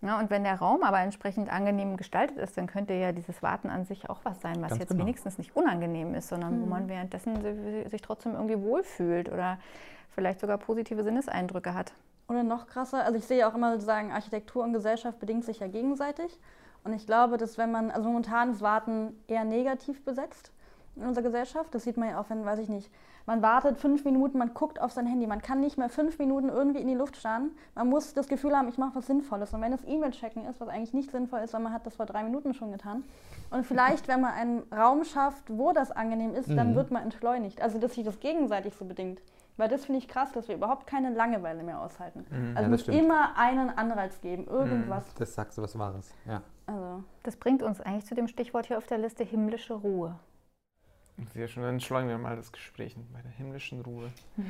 Ja, 0.04 0.18
und 0.18 0.28
wenn 0.28 0.44
der 0.44 0.58
Raum 0.58 0.82
aber 0.82 1.00
entsprechend 1.00 1.50
angenehm 1.50 1.96
gestaltet 1.96 2.36
ist, 2.36 2.58
dann 2.58 2.66
könnte 2.66 2.92
ja 2.92 3.12
dieses 3.12 3.42
Warten 3.42 3.70
an 3.70 3.86
sich 3.86 4.10
auch 4.10 4.20
was 4.24 4.40
sein, 4.42 4.56
was 4.60 4.70
Ganz 4.70 4.80
jetzt 4.80 4.88
genau. 4.90 5.02
wenigstens 5.02 5.38
nicht 5.38 5.56
unangenehm 5.56 6.14
ist, 6.14 6.28
sondern 6.28 6.60
wo 6.60 6.66
man 6.66 6.88
währenddessen 6.88 7.40
si- 7.40 7.88
sich 7.88 8.02
trotzdem 8.02 8.34
irgendwie 8.34 8.60
wohlfühlt 8.60 9.32
oder 9.32 9.58
vielleicht 10.10 10.40
sogar 10.40 10.58
positive 10.58 11.02
Sinneseindrücke 11.02 11.72
hat. 11.72 11.94
Oder 12.28 12.42
noch 12.42 12.66
krasser, 12.66 13.04
also 13.04 13.16
ich 13.18 13.24
sehe 13.24 13.48
auch 13.48 13.54
immer 13.54 13.78
sagen, 13.80 14.12
Architektur 14.12 14.62
und 14.62 14.72
Gesellschaft 14.74 15.18
bedingt 15.18 15.44
sich 15.44 15.60
ja 15.60 15.68
gegenseitig. 15.68 16.38
Und 16.84 16.92
ich 16.92 17.06
glaube, 17.06 17.38
dass 17.38 17.56
wenn 17.56 17.70
man, 17.70 17.90
also 17.90 18.06
momentan 18.08 18.52
ist 18.52 18.60
Warten 18.60 19.18
eher 19.26 19.44
negativ 19.44 20.04
besetzt 20.04 20.52
in 20.96 21.02
unserer 21.04 21.24
Gesellschaft. 21.24 21.74
Das 21.74 21.84
sieht 21.84 21.96
man 21.96 22.10
ja 22.10 22.20
auch, 22.20 22.28
wenn, 22.28 22.44
weiß 22.44 22.58
ich 22.58 22.68
nicht, 22.68 22.90
man 23.26 23.40
wartet 23.42 23.78
fünf 23.78 24.04
Minuten, 24.04 24.36
man 24.38 24.52
guckt 24.54 24.80
auf 24.80 24.92
sein 24.92 25.06
Handy, 25.06 25.26
man 25.26 25.40
kann 25.40 25.60
nicht 25.60 25.78
mehr 25.78 25.88
fünf 25.88 26.18
Minuten 26.18 26.48
irgendwie 26.48 26.80
in 26.80 26.88
die 26.88 26.94
Luft 26.94 27.16
starren. 27.16 27.52
Man 27.74 27.88
muss 27.88 28.12
das 28.14 28.28
Gefühl 28.28 28.56
haben, 28.56 28.68
ich 28.68 28.76
mache 28.78 28.96
was 28.96 29.06
Sinnvolles. 29.06 29.52
Und 29.54 29.60
wenn 29.62 29.72
es 29.72 29.82
E-Mail-Checken 29.84 30.44
ist, 30.46 30.60
was 30.60 30.68
eigentlich 30.68 30.92
nicht 30.92 31.10
sinnvoll 31.10 31.40
ist, 31.40 31.54
weil 31.54 31.60
man 31.62 31.72
hat 31.72 31.86
das 31.86 31.96
vor 31.96 32.06
drei 32.06 32.22
Minuten 32.22 32.52
schon 32.54 32.70
getan. 32.72 33.04
Und 33.50 33.64
vielleicht, 33.64 34.08
wenn 34.08 34.20
man 34.20 34.32
einen 34.34 34.62
Raum 34.72 35.04
schafft, 35.04 35.44
wo 35.48 35.72
das 35.72 35.90
angenehm 35.90 36.34
ist, 36.34 36.50
dann 36.50 36.72
Mhm. 36.72 36.74
wird 36.74 36.90
man 36.90 37.02
entschleunigt. 37.04 37.62
Also, 37.62 37.78
dass 37.78 37.94
sich 37.94 38.04
das 38.04 38.20
gegenseitig 38.20 38.74
so 38.74 38.84
bedingt. 38.84 39.22
Weil 39.56 39.68
das 39.68 39.84
finde 39.84 39.98
ich 39.98 40.08
krass, 40.08 40.32
dass 40.32 40.48
wir 40.48 40.56
überhaupt 40.56 40.86
keine 40.88 41.10
Langeweile 41.10 41.62
mehr 41.62 41.80
aushalten. 41.80 42.26
Also 42.56 42.62
Ja, 42.62 42.68
muss 42.68 42.88
immer 42.88 43.38
einen 43.38 43.70
Anreiz 43.70 44.20
geben, 44.20 44.46
irgendwas. 44.48 45.04
Das 45.14 45.32
sagst 45.34 45.56
du 45.56 45.62
was 45.62 45.78
Wahres. 45.78 46.12
Ja. 46.26 46.42
Also, 46.66 47.04
Das 47.22 47.36
bringt 47.36 47.62
uns 47.62 47.80
eigentlich 47.80 48.04
zu 48.04 48.14
dem 48.16 48.26
Stichwort 48.26 48.66
hier 48.66 48.78
auf 48.78 48.86
der 48.86 48.98
Liste 48.98 49.22
himmlische 49.22 49.74
Ruhe. 49.74 50.16
Sehr 51.32 51.48
schön, 51.48 51.62
dann 51.62 51.74
entschleunigen 51.74 52.10
wir 52.10 52.18
mal 52.18 52.36
das 52.36 52.50
Gespräch 52.50 52.96
bei 53.12 53.22
der 53.22 53.30
himmlischen 53.32 53.80
Ruhe. 53.82 54.10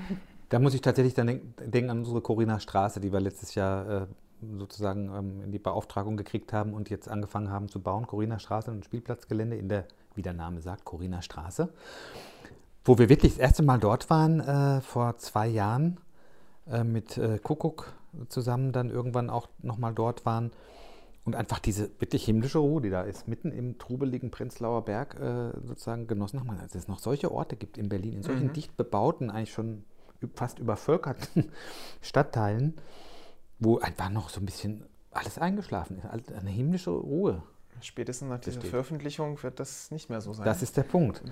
Da 0.51 0.59
muss 0.61 0.75
ich 0.75 0.83
tatsächlich 0.83 1.15
dann 1.15 1.27
denk, 1.27 1.43
denken 1.57 1.91
an 1.91 1.99
unsere 2.01 2.21
Corinna 2.21 2.61
Straße, 2.61 3.01
die 3.01 3.13
wir 3.13 3.19
letztes 3.19 3.57
Jahr 3.57 4.03
äh, 4.03 4.07
sozusagen 4.57 5.09
ähm, 5.13 5.43
in 5.43 5.51
die 5.51 5.59
Beauftragung 5.59 6.17
gekriegt 6.17 6.53
haben 6.53 6.75
und 6.75 6.91
jetzt 6.91 7.09
angefangen 7.09 7.51
haben 7.51 7.69
zu 7.69 7.81
bauen. 7.81 8.07
Corinna 8.07 8.39
Straße, 8.39 8.71
ein 8.71 8.83
Spielplatzgelände 8.83 9.57
in 9.57 9.69
der, 9.69 9.87
wie 10.15 10.23
der 10.23 10.35
Name 10.35 10.61
sagt, 10.61 10.85
Corinna 10.85 11.23
Straße. 11.23 11.71
Wo 12.85 12.99
wir 12.99 13.09
wirklich 13.09 13.33
das 13.33 13.41
erste 13.41 13.63
Mal 13.63 13.79
dort 13.79 14.11
waren, 14.11 14.41
äh, 14.41 14.81
vor 14.83 15.17
zwei 15.17 15.49
Jahren, 15.49 15.99
äh, 16.71 16.85
mit 16.85 17.19
äh, 17.19 17.39
Kuckuck 17.39 17.93
zusammen 18.29 18.71
dann 18.71 18.91
irgendwann 18.91 19.31
auch 19.31 19.49
nochmal 19.63 19.95
dort 19.95 20.25
waren. 20.25 20.53
Und 21.25 21.37
einfach 21.37 21.59
diese 21.59 21.91
wirklich 22.01 22.25
himmlische 22.25 22.59
Ruhe, 22.59 22.83
die 22.83 22.91
da 22.91 23.03
ist, 23.03 23.27
mitten 23.29 23.51
im 23.51 23.79
trubeligen 23.79 24.31
Prenzlauer 24.31 24.85
Berg 24.85 25.19
äh, 25.19 25.59
sozusagen 25.67 26.07
genossen 26.07 26.39
haben. 26.41 26.59
Dass 26.61 26.75
es 26.75 26.87
noch 26.87 26.99
solche 26.99 27.33
Orte 27.33 27.57
gibt 27.57 27.79
in 27.79 27.89
Berlin, 27.89 28.15
in 28.15 28.23
solchen 28.23 28.49
Mhm. 28.49 28.53
dicht 28.53 28.77
bebauten, 28.77 29.31
eigentlich 29.31 29.53
schon 29.53 29.85
fast 30.35 30.59
übervölkerten 30.59 31.51
Stadtteilen, 32.03 32.75
wo 33.59 33.79
einfach 33.79 34.11
noch 34.11 34.29
so 34.29 34.41
ein 34.41 34.47
bisschen 34.47 34.85
alles 35.13 35.39
eingeschlafen 35.39 35.99
ist. 35.99 36.33
Eine 36.33 36.51
himmlische 36.51 36.91
Ruhe. 36.91 37.43
Spätestens 37.81 38.29
nach 38.29 38.41
dieser. 38.41 38.61
Veröffentlichung 38.61 39.43
wird 39.43 39.61
das 39.61 39.91
nicht 39.91 40.11
mehr 40.11 40.21
so 40.21 40.33
sein. 40.33 40.45
Das 40.45 40.63
ist 40.63 40.77
der 40.77 40.83
Punkt. 40.85 41.23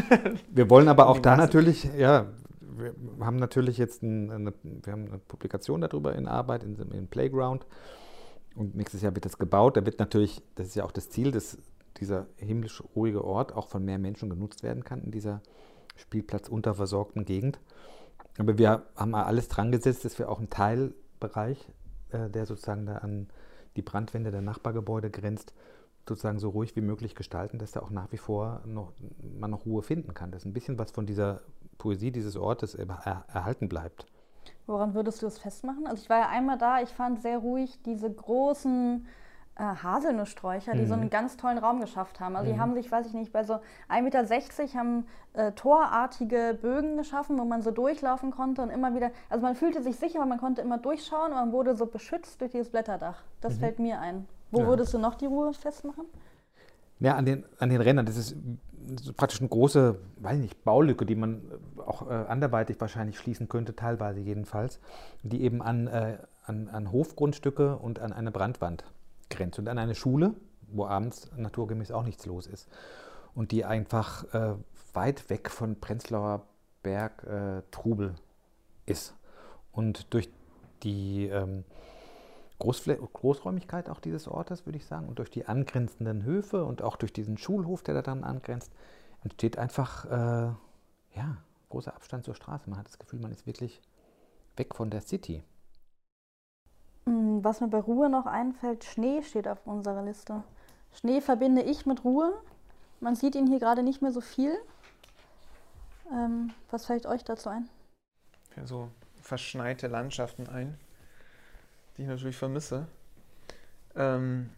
Wir 0.50 0.68
wollen 0.70 0.88
aber 0.88 1.08
auch 1.08 1.18
da 1.18 1.36
natürlich, 1.36 1.84
ja, 1.96 2.26
wir 2.60 2.94
haben 3.20 3.36
natürlich 3.36 3.76
jetzt 3.78 4.02
ein, 4.02 4.30
eine, 4.30 4.52
wir 4.62 4.92
haben 4.92 5.06
eine 5.06 5.18
Publikation 5.18 5.80
darüber 5.82 6.14
in 6.14 6.26
Arbeit, 6.26 6.64
in, 6.64 6.76
in 6.92 7.06
Playground. 7.06 7.66
Und 8.54 8.74
nächstes 8.74 9.02
Jahr 9.02 9.14
wird 9.14 9.24
das 9.24 9.38
gebaut. 9.38 9.76
Da 9.76 9.86
wird 9.86 9.98
natürlich, 9.98 10.42
das 10.54 10.68
ist 10.68 10.74
ja 10.74 10.84
auch 10.84 10.92
das 10.92 11.10
Ziel, 11.10 11.30
dass 11.30 11.58
dieser 11.98 12.26
himmlisch 12.36 12.82
ruhige 12.94 13.24
Ort 13.24 13.54
auch 13.54 13.68
von 13.68 13.84
mehr 13.84 13.98
Menschen 13.98 14.30
genutzt 14.30 14.62
werden 14.62 14.84
kann 14.84 15.02
in 15.02 15.10
dieser 15.10 15.40
spielplatzunterversorgten 15.96 17.24
Gegend. 17.24 17.60
Aber 18.38 18.58
wir 18.58 18.82
haben 18.96 19.14
alles 19.14 19.48
dran 19.48 19.72
gesetzt, 19.72 20.04
dass 20.04 20.18
wir 20.18 20.28
auch 20.28 20.38
einen 20.38 20.50
Teilbereich, 20.50 21.68
äh, 22.10 22.30
der 22.30 22.46
sozusagen 22.46 22.86
da 22.86 22.96
an 22.96 23.28
die 23.76 23.82
Brandwände 23.82 24.30
der 24.30 24.42
Nachbargebäude 24.42 25.10
grenzt, 25.10 25.54
sozusagen 26.08 26.38
so 26.38 26.50
ruhig 26.50 26.74
wie 26.76 26.80
möglich 26.80 27.14
gestalten, 27.14 27.58
dass 27.58 27.72
da 27.72 27.80
auch 27.80 27.90
nach 27.90 28.10
wie 28.10 28.16
vor 28.16 28.62
noch, 28.66 28.92
man 29.38 29.50
noch 29.50 29.66
Ruhe 29.66 29.82
finden 29.82 30.14
kann. 30.14 30.32
Dass 30.32 30.44
ein 30.44 30.52
bisschen 30.52 30.78
was 30.78 30.90
von 30.90 31.06
dieser 31.06 31.42
Poesie 31.78 32.10
dieses 32.10 32.36
Ortes 32.36 32.74
er, 32.74 32.88
er, 33.04 33.24
erhalten 33.28 33.68
bleibt. 33.68 34.06
Woran 34.66 34.94
würdest 34.94 35.22
du 35.22 35.26
das 35.26 35.38
festmachen? 35.38 35.86
Also 35.86 36.02
ich 36.02 36.10
war 36.10 36.18
ja 36.18 36.28
einmal 36.28 36.58
da, 36.58 36.80
ich 36.80 36.90
fand 36.90 37.20
sehr 37.22 37.38
ruhig 37.38 37.80
diese 37.84 38.10
großen 38.10 39.06
äh, 39.56 39.62
Haselnusssträucher, 39.62 40.74
die 40.74 40.86
so 40.86 40.94
einen 40.94 41.10
ganz 41.10 41.36
tollen 41.36 41.58
Raum 41.58 41.80
geschafft 41.80 42.20
haben. 42.20 42.36
Also 42.36 42.50
die 42.52 42.58
haben 42.58 42.74
sich, 42.74 42.90
weiß 42.90 43.06
ich 43.06 43.12
nicht, 43.12 43.32
bei 43.32 43.44
so 43.44 43.54
1,60 43.90 44.00
Meter 44.02 44.78
haben 44.78 45.06
äh, 45.34 45.52
torartige 45.52 46.58
Bögen 46.60 46.96
geschaffen, 46.96 47.38
wo 47.38 47.44
man 47.44 47.62
so 47.62 47.70
durchlaufen 47.70 48.30
konnte 48.30 48.62
und 48.62 48.70
immer 48.70 48.94
wieder, 48.94 49.10
also 49.28 49.44
man 49.44 49.54
fühlte 49.54 49.82
sich 49.82 49.96
sicher, 49.96 50.20
weil 50.20 50.26
man 50.26 50.38
konnte 50.38 50.62
immer 50.62 50.78
durchschauen 50.78 51.32
und 51.32 51.36
man 51.38 51.52
wurde 51.52 51.76
so 51.76 51.86
beschützt 51.86 52.40
durch 52.40 52.52
dieses 52.52 52.70
Blätterdach. 52.70 53.22
Das 53.40 53.58
fällt 53.58 53.78
mir 53.78 54.00
ein. 54.00 54.26
Wo 54.50 54.60
Ja. 54.60 54.66
würdest 54.68 54.94
du 54.94 54.98
noch 54.98 55.16
die 55.16 55.26
Ruhe 55.26 55.52
festmachen? 55.52 56.04
Ja, 57.00 57.16
an 57.16 57.24
den, 57.24 57.44
an 57.58 57.68
den 57.68 57.80
Rändern. 57.80 58.06
Das 58.06 58.16
ist 58.16 58.36
praktisch 59.16 59.40
eine 59.40 59.48
große, 59.48 59.98
weiß 60.16 60.38
nicht, 60.38 60.64
Baulücke, 60.64 61.06
die 61.06 61.14
man 61.14 61.42
auch 61.76 62.08
äh, 62.08 62.14
anderweitig 62.14 62.80
wahrscheinlich 62.80 63.18
schließen 63.18 63.48
könnte, 63.48 63.74
teilweise 63.74 64.20
jedenfalls, 64.20 64.80
die 65.22 65.42
eben 65.42 65.62
an, 65.62 65.86
äh, 65.86 66.18
an, 66.44 66.68
an 66.68 66.92
Hofgrundstücke 66.92 67.76
und 67.76 67.98
an 67.98 68.12
eine 68.12 68.30
Brandwand 68.30 68.84
grenzt 69.30 69.58
und 69.58 69.68
an 69.68 69.78
eine 69.78 69.94
Schule, 69.94 70.34
wo 70.68 70.86
abends 70.86 71.30
naturgemäß 71.36 71.90
auch 71.92 72.04
nichts 72.04 72.26
los 72.26 72.46
ist. 72.46 72.68
Und 73.34 73.50
die 73.52 73.64
einfach 73.64 74.24
äh, 74.34 74.54
weit 74.92 75.30
weg 75.30 75.50
von 75.50 75.80
Prenzlauer 75.80 76.46
Berg 76.82 77.24
äh, 77.24 77.62
Trubel 77.70 78.14
ist. 78.86 79.14
Und 79.72 80.12
durch 80.12 80.28
die 80.82 81.26
ähm, 81.26 81.64
Großfl 82.62 82.96
Großräumigkeit 83.12 83.88
auch 83.90 83.98
dieses 83.98 84.28
Ortes, 84.28 84.66
würde 84.66 84.78
ich 84.78 84.86
sagen, 84.86 85.08
und 85.08 85.18
durch 85.18 85.30
die 85.30 85.46
angrenzenden 85.46 86.22
Höfe 86.22 86.64
und 86.64 86.80
auch 86.80 86.94
durch 86.94 87.12
diesen 87.12 87.36
Schulhof, 87.36 87.82
der 87.82 87.94
da 87.94 88.02
dann 88.02 88.22
angrenzt, 88.22 88.70
entsteht 89.24 89.58
einfach 89.58 90.04
äh, 90.04 90.52
ja, 91.16 91.36
großer 91.70 91.92
Abstand 91.92 92.24
zur 92.24 92.36
Straße. 92.36 92.70
Man 92.70 92.78
hat 92.78 92.86
das 92.86 93.00
Gefühl, 93.00 93.18
man 93.18 93.32
ist 93.32 93.48
wirklich 93.48 93.82
weg 94.56 94.76
von 94.76 94.90
der 94.90 95.00
City. 95.00 95.42
Mm, 97.04 97.40
was 97.42 97.60
mir 97.60 97.66
bei 97.66 97.80
Ruhe 97.80 98.08
noch 98.08 98.26
einfällt, 98.26 98.84
Schnee 98.84 99.24
steht 99.24 99.48
auf 99.48 99.66
unserer 99.66 100.04
Liste. 100.04 100.44
Schnee 100.92 101.20
verbinde 101.20 101.62
ich 101.62 101.84
mit 101.84 102.04
Ruhe. 102.04 102.32
Man 103.00 103.16
sieht 103.16 103.34
ihn 103.34 103.48
hier 103.48 103.58
gerade 103.58 103.82
nicht 103.82 104.02
mehr 104.02 104.12
so 104.12 104.20
viel. 104.20 104.56
Ähm, 106.12 106.52
was 106.70 106.86
fällt 106.86 107.06
euch 107.06 107.24
dazu 107.24 107.48
ein? 107.48 107.68
Ja, 108.56 108.68
so 108.68 108.88
verschneite 109.20 109.88
Landschaften 109.88 110.48
ein, 110.48 110.78
die 111.96 112.02
ich 112.02 112.08
natürlich 112.08 112.36
vermisse. 112.36 112.86
Ähm, 113.94 114.50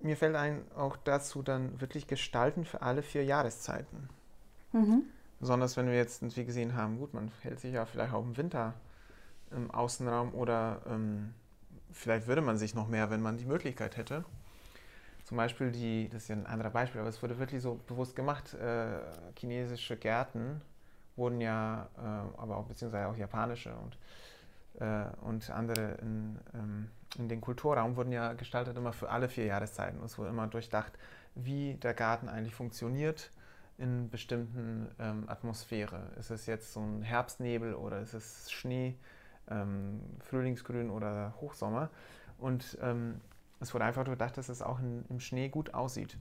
mir 0.00 0.16
fällt 0.16 0.36
ein, 0.36 0.64
auch 0.76 0.96
dazu 0.96 1.42
dann 1.42 1.80
wirklich 1.80 2.06
gestalten 2.06 2.64
für 2.64 2.82
alle 2.82 3.02
vier 3.02 3.24
Jahreszeiten. 3.24 4.08
Mhm. 4.72 5.04
Besonders 5.40 5.76
wenn 5.76 5.86
wir 5.86 5.96
jetzt 5.96 6.36
wie 6.36 6.44
gesehen 6.44 6.74
haben, 6.74 6.98
gut, 6.98 7.12
man 7.12 7.30
hält 7.42 7.60
sich 7.60 7.74
ja 7.74 7.84
vielleicht 7.84 8.12
auch 8.12 8.24
im 8.24 8.36
Winter 8.36 8.74
im 9.50 9.70
Außenraum 9.70 10.34
oder 10.34 10.82
ähm, 10.88 11.34
vielleicht 11.92 12.26
würde 12.26 12.42
man 12.42 12.58
sich 12.58 12.74
noch 12.74 12.88
mehr, 12.88 13.10
wenn 13.10 13.22
man 13.22 13.36
die 13.36 13.44
Möglichkeit 13.44 13.96
hätte. 13.96 14.24
Zum 15.24 15.36
Beispiel 15.36 15.72
die, 15.72 16.08
das 16.08 16.22
ist 16.22 16.28
ja 16.28 16.36
ein 16.36 16.46
anderer 16.46 16.70
Beispiel, 16.70 17.00
aber 17.00 17.10
es 17.10 17.22
wurde 17.22 17.38
wirklich 17.38 17.60
so 17.62 17.80
bewusst 17.86 18.14
gemacht, 18.14 18.54
äh, 18.54 19.00
chinesische 19.38 19.96
Gärten 19.96 20.60
wurden 21.16 21.40
ja, 21.40 21.88
äh, 21.96 22.40
aber 22.40 22.56
auch 22.58 22.66
beziehungsweise 22.66 23.08
auch 23.08 23.16
japanische 23.16 23.74
und, 23.74 23.98
und 25.22 25.50
andere 25.50 25.98
in, 26.02 26.38
ähm, 26.54 26.90
in 27.18 27.28
den 27.28 27.40
Kulturraum 27.40 27.96
wurden 27.96 28.12
ja 28.12 28.34
gestaltet 28.34 28.76
immer 28.76 28.92
für 28.92 29.10
alle 29.10 29.28
vier 29.28 29.46
Jahreszeiten. 29.46 30.02
Es 30.04 30.18
wurde 30.18 30.30
immer 30.30 30.46
durchdacht, 30.46 30.92
wie 31.34 31.74
der 31.74 31.94
Garten 31.94 32.28
eigentlich 32.28 32.54
funktioniert 32.54 33.30
in 33.78 34.08
bestimmten 34.10 34.88
ähm, 34.98 35.24
Atmosphäre. 35.28 36.10
Ist 36.18 36.30
es 36.30 36.46
jetzt 36.46 36.72
so 36.72 36.80
ein 36.80 37.02
Herbstnebel 37.02 37.74
oder 37.74 38.00
ist 38.00 38.14
es 38.14 38.50
Schnee, 38.50 38.96
ähm, 39.48 40.00
Frühlingsgrün 40.20 40.90
oder 40.90 41.34
Hochsommer? 41.40 41.90
Und 42.38 42.78
ähm, 42.82 43.20
es 43.60 43.72
wurde 43.74 43.84
einfach 43.84 44.04
durchdacht, 44.04 44.36
dass 44.36 44.48
es 44.48 44.62
auch 44.62 44.78
in, 44.78 45.04
im 45.08 45.20
Schnee 45.20 45.48
gut 45.48 45.74
aussieht. 45.74 46.16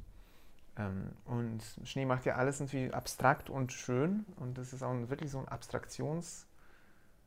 Ähm, 0.78 1.12
und 1.26 1.62
Schnee 1.84 2.06
macht 2.06 2.26
ja 2.26 2.36
alles 2.36 2.60
irgendwie 2.60 2.94
abstrakt 2.94 3.50
und 3.50 3.72
schön. 3.72 4.26
Und 4.38 4.58
das 4.58 4.74
ist 4.74 4.84
auch 4.84 4.94
wirklich 5.10 5.32
so 5.32 5.40
ein 5.40 5.48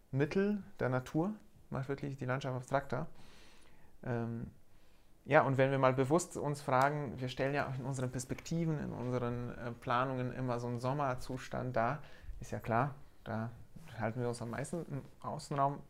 Abstraktionsmittel 0.09 0.63
der 0.81 0.89
Natur. 0.89 1.33
Macht 1.71 1.89
wirklich 1.89 2.17
die 2.17 2.25
Landschaft 2.25 2.57
abstrakter. 2.57 3.07
Ähm, 4.03 4.51
ja, 5.27 5.43
und 5.43 5.59
wenn 5.59 5.71
wir 5.71 5.79
mal 5.79 5.93
bewusst 5.93 6.39
uns 6.39 6.63
fragen, 6.63 7.21
wir 7.21 7.29
stellen 7.29 7.55
ja 7.55 7.69
auch 7.69 7.79
in 7.79 7.85
unseren 7.85 8.11
Perspektiven, 8.11 8.79
in 8.79 8.93
unseren 8.93 9.51
äh, 9.59 9.73
Planungen 9.73 10.33
immer 10.33 10.59
so 10.59 10.67
einen 10.69 10.81
Sommerzustand 10.81 11.77
dar, 11.77 12.03
ist 12.41 12.53
ja 12.53 12.59
klar, 12.59 12.95
da 13.25 13.51
halten 13.99 14.21
wir 14.21 14.29
uns 14.29 14.41
am 14.41 14.51
meisten 14.51 14.87
im 14.91 15.03
Außenraum 15.21 15.81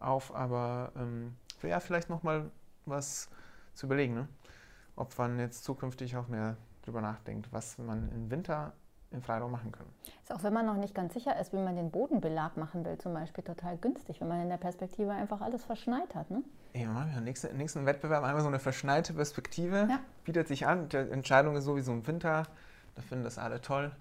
auf, 0.00 0.34
aber 0.34 0.92
ähm, 0.96 1.36
ja, 1.62 1.80
vielleicht 1.80 2.08
nochmal 2.08 2.50
was 2.86 3.28
zu 3.74 3.84
überlegen, 3.84 4.14
ne? 4.14 4.28
ob 4.96 5.16
man 5.18 5.38
jetzt 5.38 5.64
zukünftig 5.64 6.16
auch 6.16 6.28
mehr 6.28 6.56
drüber 6.82 7.02
nachdenkt, 7.02 7.52
was 7.52 7.76
man 7.76 8.10
im 8.12 8.30
Winter 8.30 8.72
im 9.10 9.22
Freiraum 9.22 9.50
machen 9.50 9.72
kann. 9.72 9.86
Ist 10.22 10.32
auch, 10.32 10.42
wenn 10.42 10.52
man 10.52 10.66
noch 10.66 10.76
nicht 10.76 10.94
ganz 10.94 11.14
sicher 11.14 11.38
ist, 11.40 11.52
wie 11.52 11.58
man 11.58 11.76
den 11.76 11.90
Bodenbelag 11.90 12.56
machen 12.56 12.84
will, 12.84 12.98
zum 12.98 13.14
Beispiel 13.14 13.42
total 13.42 13.78
günstig, 13.78 14.20
wenn 14.20 14.28
man 14.28 14.42
in 14.42 14.48
der 14.48 14.58
Perspektive 14.58 15.12
einfach 15.12 15.40
alles 15.40 15.64
verschneit 15.64 16.14
hat. 16.14 16.30
Ne? 16.30 16.42
Ja, 16.74 17.06
wir 17.12 17.20
nächsten, 17.20 17.56
nächsten 17.56 17.86
Wettbewerb 17.86 18.22
einmal 18.22 18.42
so 18.42 18.48
eine 18.48 18.58
verschneite 18.58 19.14
Perspektive. 19.14 19.88
Ja. 19.88 20.00
Bietet 20.24 20.48
sich 20.48 20.66
an. 20.66 20.88
Die 20.90 20.96
Entscheidung 20.96 21.56
ist 21.56 21.64
sowieso 21.64 21.92
im 21.92 22.06
Winter. 22.06 22.44
Da 22.94 23.02
finden 23.02 23.24
das 23.24 23.38
alle 23.38 23.60
toll. 23.60 23.92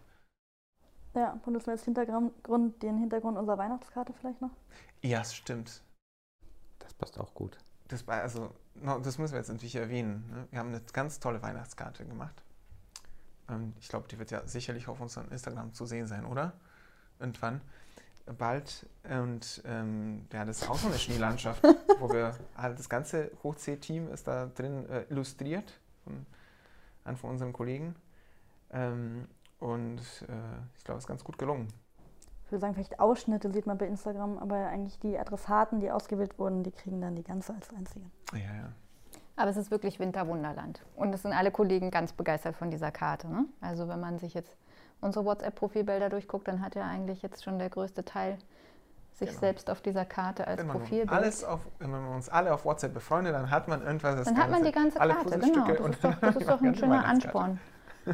Ja, 1.14 1.40
benutzen 1.44 1.68
wir 1.68 1.74
als 1.74 1.84
Hintergrund 1.84 2.84
den 2.84 2.98
Hintergrund 2.98 3.38
unserer 3.38 3.58
Weihnachtskarte 3.58 4.14
vielleicht 4.14 4.42
noch? 4.42 4.52
Ja, 5.02 5.24
stimmt. 5.24 5.82
Das 6.80 6.94
passt 6.94 7.20
auch 7.20 7.34
gut. 7.34 7.58
Das, 7.88 8.08
also, 8.08 8.52
das 8.76 9.18
müssen 9.18 9.34
wir 9.34 9.40
jetzt 9.40 9.50
natürlich 9.50 9.76
erwähnen. 9.76 10.30
Ne? 10.30 10.48
Wir 10.52 10.60
haben 10.60 10.70
eine 10.70 10.82
ganz 10.94 11.20
tolle 11.20 11.42
Weihnachtskarte 11.42 12.06
gemacht. 12.06 12.44
Ähm, 13.50 13.74
ich 13.80 13.90
glaube, 13.90 14.08
die 14.08 14.20
wird 14.20 14.32
ja 14.32 14.46
sicherlich 14.48 14.88
auf 14.88 15.00
unserem 15.00 15.30
Instagram 15.32 15.74
zu 15.74 15.86
sehen 15.86 16.08
sein, 16.08 16.26
oder? 16.26 16.54
Irgendwann. 17.20 17.62
Bald. 18.38 18.86
Und 19.10 19.62
ähm, 19.66 20.28
ja, 20.34 20.44
das 20.44 20.62
ist 20.62 20.70
auch 20.70 20.78
so 20.78 20.88
eine 20.88 20.98
Schneelandschaft, 20.98 21.64
wo 22.00 22.10
wir 22.10 22.36
halt 22.58 22.78
das 22.78 22.90
ganze 22.90 23.32
Hochsee-Team 23.44 24.10
ist 24.10 24.28
da 24.28 24.48
drin 24.48 24.88
äh, 24.90 25.04
illustriert 25.10 25.80
von 26.04 26.26
einem 27.06 27.18
von 27.18 27.30
unseren 27.30 27.54
Kollegen. 27.54 27.96
Ähm, 28.72 29.28
und 29.60 30.00
äh, 30.00 30.34
ich 30.78 30.84
glaube, 30.84 30.98
es 30.98 31.06
ist 31.06 31.08
ganz 31.08 31.24
gut 31.24 31.38
gelungen. 31.38 31.70
Ich 32.46 32.52
würde 32.52 32.62
sagen, 32.62 32.74
vielleicht 32.76 33.00
Ausschnitte 33.00 33.52
sieht 33.52 33.66
man 33.66 33.78
bei 33.78 33.88
Instagram, 33.88 34.38
aber 34.38 34.56
eigentlich 34.56 35.00
die 35.00 35.18
Adressaten, 35.18 35.80
die 35.80 35.92
ausgewählt 35.92 36.38
wurden, 36.38 36.64
die 36.64 36.72
kriegen 36.72 37.02
dann 37.02 37.16
die 37.16 37.24
ganze 37.24 37.54
als 37.54 37.70
einzige. 37.74 38.06
Ja, 38.34 38.40
ja. 38.40 38.74
Aber 39.38 39.50
es 39.50 39.56
ist 39.56 39.72
wirklich 39.72 40.00
Winterwunderland. 40.00 40.82
Und 40.96 41.14
es 41.14 41.22
sind 41.22 41.32
alle 41.32 41.52
Kollegen 41.52 41.92
ganz 41.92 42.12
begeistert 42.12 42.56
von 42.56 42.70
dieser 42.72 42.92
Karte. 42.92 43.30
Ne? 43.30 43.46
Also 43.62 43.88
wenn 43.88 44.00
man 44.00 44.18
sich 44.18 44.34
jetzt 44.34 44.58
unsere 45.00 45.24
WhatsApp-Profilbilder 45.24 46.10
durchguckt, 46.10 46.48
dann 46.48 46.62
hat 46.62 46.76
ja 46.76 46.86
eigentlich 46.86 47.22
jetzt 47.22 47.44
schon 47.44 47.60
der 47.60 47.70
größte 47.70 48.04
Teil 48.04 48.38
sich 49.14 49.30
genau. 49.30 49.40
selbst 49.40 49.70
auf 49.70 49.82
dieser 49.82 50.06
Karte 50.06 50.48
als 50.48 50.60
wenn 50.60 50.68
Profilbild. 50.68 51.12
Alles 51.12 51.44
auf, 51.44 51.62
wenn 51.80 51.92
man 51.92 52.08
uns 52.08 52.30
alle 52.30 52.54
auf 52.54 52.66
WhatsApp 52.66 52.94
befreundet, 52.94 53.34
dann 53.34 53.50
hat 53.50 53.68
man 53.68 53.82
irgendwas. 53.82 54.16
Das 54.16 54.26
dann 54.26 54.36
ganze, 54.36 54.44
hat 54.44 54.52
man 54.52 54.64
die 54.64 54.72
ganze 54.72 55.00
Karte, 55.00 55.40
genau. 55.40 55.88
Das 55.88 55.96
ist 55.96 56.04
doch, 56.04 56.20
das 56.20 56.36
ist 56.42 56.50
doch 56.50 56.62
ein 56.62 56.76
schöner 56.76 57.06
Ansporn. 57.06 57.60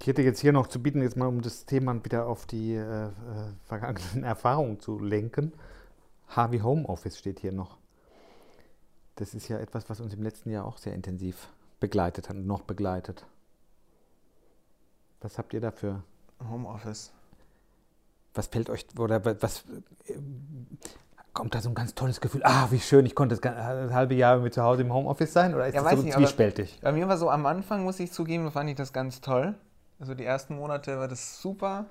Ich 0.00 0.06
hätte 0.06 0.20
jetzt 0.20 0.40
hier 0.40 0.52
noch 0.52 0.66
zu 0.66 0.82
bieten, 0.82 1.00
jetzt 1.00 1.16
mal 1.16 1.26
um 1.26 1.40
das 1.40 1.64
Thema 1.64 2.04
wieder 2.04 2.26
auf 2.26 2.44
die 2.44 2.74
äh, 2.74 3.06
äh 3.06 3.10
vergangenen 3.64 4.22
Erfahrungen 4.22 4.80
zu 4.80 4.98
lenken. 4.98 5.54
Harvey 6.28 6.58
Homeoffice 6.58 7.18
steht 7.18 7.40
hier 7.40 7.52
noch. 7.52 7.77
Das 9.18 9.34
ist 9.34 9.48
ja 9.48 9.58
etwas, 9.58 9.90
was 9.90 9.98
uns 10.00 10.14
im 10.14 10.22
letzten 10.22 10.50
Jahr 10.50 10.64
auch 10.64 10.78
sehr 10.78 10.94
intensiv 10.94 11.48
begleitet 11.80 12.28
hat 12.28 12.36
und 12.36 12.46
noch 12.46 12.62
begleitet. 12.62 13.26
Was 15.20 15.38
habt 15.38 15.52
ihr 15.54 15.60
dafür? 15.60 16.04
Homeoffice. 16.48 17.10
Was 18.32 18.46
fällt 18.46 18.70
euch, 18.70 18.86
oder 18.96 19.24
was 19.42 19.64
äh, 20.06 20.14
kommt 21.32 21.56
da 21.56 21.60
so 21.60 21.68
ein 21.68 21.74
ganz 21.74 21.96
tolles 21.96 22.20
Gefühl? 22.20 22.42
Ah, 22.44 22.68
wie 22.70 22.78
schön, 22.78 23.06
ich 23.06 23.16
konnte 23.16 23.34
das, 23.34 23.40
das 23.40 23.92
halbe 23.92 24.14
Jahr 24.14 24.38
mit 24.38 24.54
zu 24.54 24.62
Hause 24.62 24.82
im 24.82 24.92
Homeoffice 24.92 25.32
sein? 25.32 25.52
Oder 25.52 25.66
ist 25.66 25.74
ja, 25.74 25.82
das 25.82 25.94
so 25.94 26.02
nicht, 26.02 26.14
zwiespältig? 26.14 26.78
Bei 26.80 26.92
mir 26.92 27.08
war 27.08 27.18
so 27.18 27.28
am 27.28 27.44
Anfang, 27.46 27.82
muss 27.82 27.98
ich 27.98 28.12
zugeben, 28.12 28.52
fand 28.52 28.70
ich 28.70 28.76
das 28.76 28.92
ganz 28.92 29.20
toll. 29.20 29.56
Also 29.98 30.14
die 30.14 30.24
ersten 30.24 30.54
Monate 30.54 30.96
war 30.96 31.08
das 31.08 31.42
super. 31.42 31.86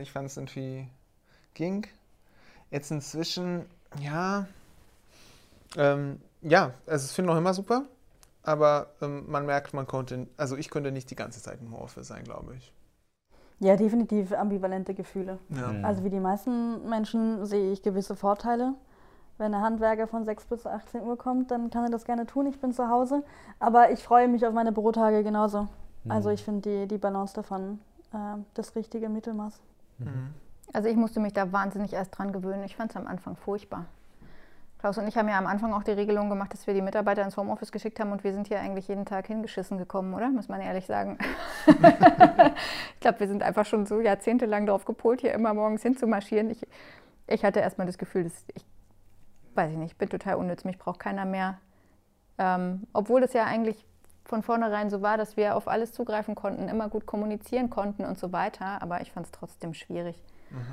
Ich 0.00 0.12
fand 0.12 0.30
es 0.30 0.38
irgendwie 0.38 0.88
ging. 1.52 1.86
Jetzt 2.70 2.90
inzwischen, 2.90 3.66
ja, 4.00 4.46
ähm, 5.76 6.22
ja, 6.44 6.72
also 6.86 7.06
ich 7.06 7.12
finde 7.12 7.32
noch 7.32 7.38
immer 7.38 7.54
super, 7.54 7.84
aber 8.42 8.88
ähm, 9.00 9.24
man 9.28 9.46
merkt, 9.46 9.74
man 9.74 9.86
konnte, 9.86 10.28
also 10.36 10.56
ich 10.56 10.70
könnte 10.70 10.92
nicht 10.92 11.10
die 11.10 11.16
ganze 11.16 11.42
Zeit 11.42 11.60
im 11.60 11.72
Homeoffice 11.72 12.06
sein, 12.06 12.24
glaube 12.24 12.54
ich. 12.56 12.72
Ja, 13.60 13.76
definitiv 13.76 14.32
ambivalente 14.32 14.94
Gefühle. 14.94 15.38
Ja. 15.48 15.68
Mhm. 15.68 15.84
Also 15.84 16.04
wie 16.04 16.10
die 16.10 16.20
meisten 16.20 16.88
Menschen 16.88 17.46
sehe 17.46 17.72
ich 17.72 17.82
gewisse 17.82 18.16
Vorteile. 18.16 18.74
Wenn 19.38 19.52
der 19.52 19.62
Handwerker 19.62 20.06
von 20.06 20.24
6 20.24 20.44
bis 20.46 20.66
18 20.66 21.02
Uhr 21.02 21.16
kommt, 21.16 21.50
dann 21.50 21.70
kann 21.70 21.84
er 21.84 21.90
das 21.90 22.04
gerne 22.04 22.26
tun. 22.26 22.46
Ich 22.46 22.60
bin 22.60 22.72
zu 22.72 22.88
Hause. 22.88 23.24
Aber 23.58 23.90
ich 23.90 24.02
freue 24.02 24.28
mich 24.28 24.46
auf 24.46 24.52
meine 24.52 24.72
Bürotage 24.72 25.24
genauso. 25.24 25.68
Mhm. 26.04 26.10
Also 26.10 26.30
ich 26.30 26.44
finde 26.44 26.68
die, 26.68 26.88
die 26.88 26.98
Balance 26.98 27.34
davon 27.34 27.80
äh, 28.12 28.38
das 28.54 28.76
richtige 28.76 29.08
Mittelmaß. 29.08 29.60
Mhm. 29.98 30.34
Also 30.72 30.88
ich 30.88 30.96
musste 30.96 31.20
mich 31.20 31.32
da 31.32 31.50
wahnsinnig 31.52 31.92
erst 31.92 32.16
dran 32.16 32.32
gewöhnen. 32.32 32.64
Ich 32.64 32.76
fand 32.76 32.90
es 32.90 32.96
am 32.96 33.06
Anfang 33.06 33.36
furchtbar. 33.36 33.86
Klaus 34.84 34.98
und 34.98 35.08
ich 35.08 35.16
haben 35.16 35.30
ja 35.30 35.38
am 35.38 35.46
Anfang 35.46 35.72
auch 35.72 35.82
die 35.82 35.92
Regelung 35.92 36.28
gemacht, 36.28 36.52
dass 36.52 36.66
wir 36.66 36.74
die 36.74 36.82
Mitarbeiter 36.82 37.24
ins 37.24 37.38
Homeoffice 37.38 37.72
geschickt 37.72 37.98
haben 38.00 38.12
und 38.12 38.22
wir 38.22 38.34
sind 38.34 38.48
hier 38.48 38.60
eigentlich 38.60 38.86
jeden 38.86 39.06
Tag 39.06 39.26
hingeschissen 39.28 39.78
gekommen, 39.78 40.12
oder? 40.12 40.28
Muss 40.28 40.48
man 40.48 40.60
ehrlich 40.60 40.84
sagen. 40.84 41.16
ich 41.66 43.00
glaube, 43.00 43.20
wir 43.20 43.26
sind 43.26 43.42
einfach 43.42 43.64
schon 43.64 43.86
so 43.86 44.02
jahrzehntelang 44.02 44.66
darauf 44.66 44.84
gepolt, 44.84 45.22
hier 45.22 45.32
immer 45.32 45.54
morgens 45.54 45.80
hinzumarschieren. 45.80 46.50
Ich, 46.50 46.66
ich 47.28 47.46
hatte 47.46 47.60
erstmal 47.60 47.86
das 47.86 47.96
Gefühl, 47.96 48.24
dass 48.24 48.44
ich, 48.54 48.66
weiß 49.54 49.72
ich 49.72 49.78
nicht, 49.78 49.96
bin 49.96 50.10
total 50.10 50.34
unnütz, 50.34 50.64
mich 50.64 50.76
braucht 50.76 51.00
keiner 51.00 51.24
mehr. 51.24 51.56
Ähm, 52.36 52.86
obwohl 52.92 53.22
es 53.22 53.32
ja 53.32 53.46
eigentlich 53.46 53.86
von 54.26 54.42
vornherein 54.42 54.90
so 54.90 55.00
war, 55.00 55.16
dass 55.16 55.38
wir 55.38 55.56
auf 55.56 55.66
alles 55.66 55.92
zugreifen 55.92 56.34
konnten, 56.34 56.68
immer 56.68 56.90
gut 56.90 57.06
kommunizieren 57.06 57.70
konnten 57.70 58.04
und 58.04 58.18
so 58.18 58.32
weiter. 58.32 58.82
Aber 58.82 59.00
ich 59.00 59.12
fand 59.12 59.24
es 59.24 59.32
trotzdem 59.32 59.72
schwierig. 59.72 60.22
Mhm. 60.50 60.66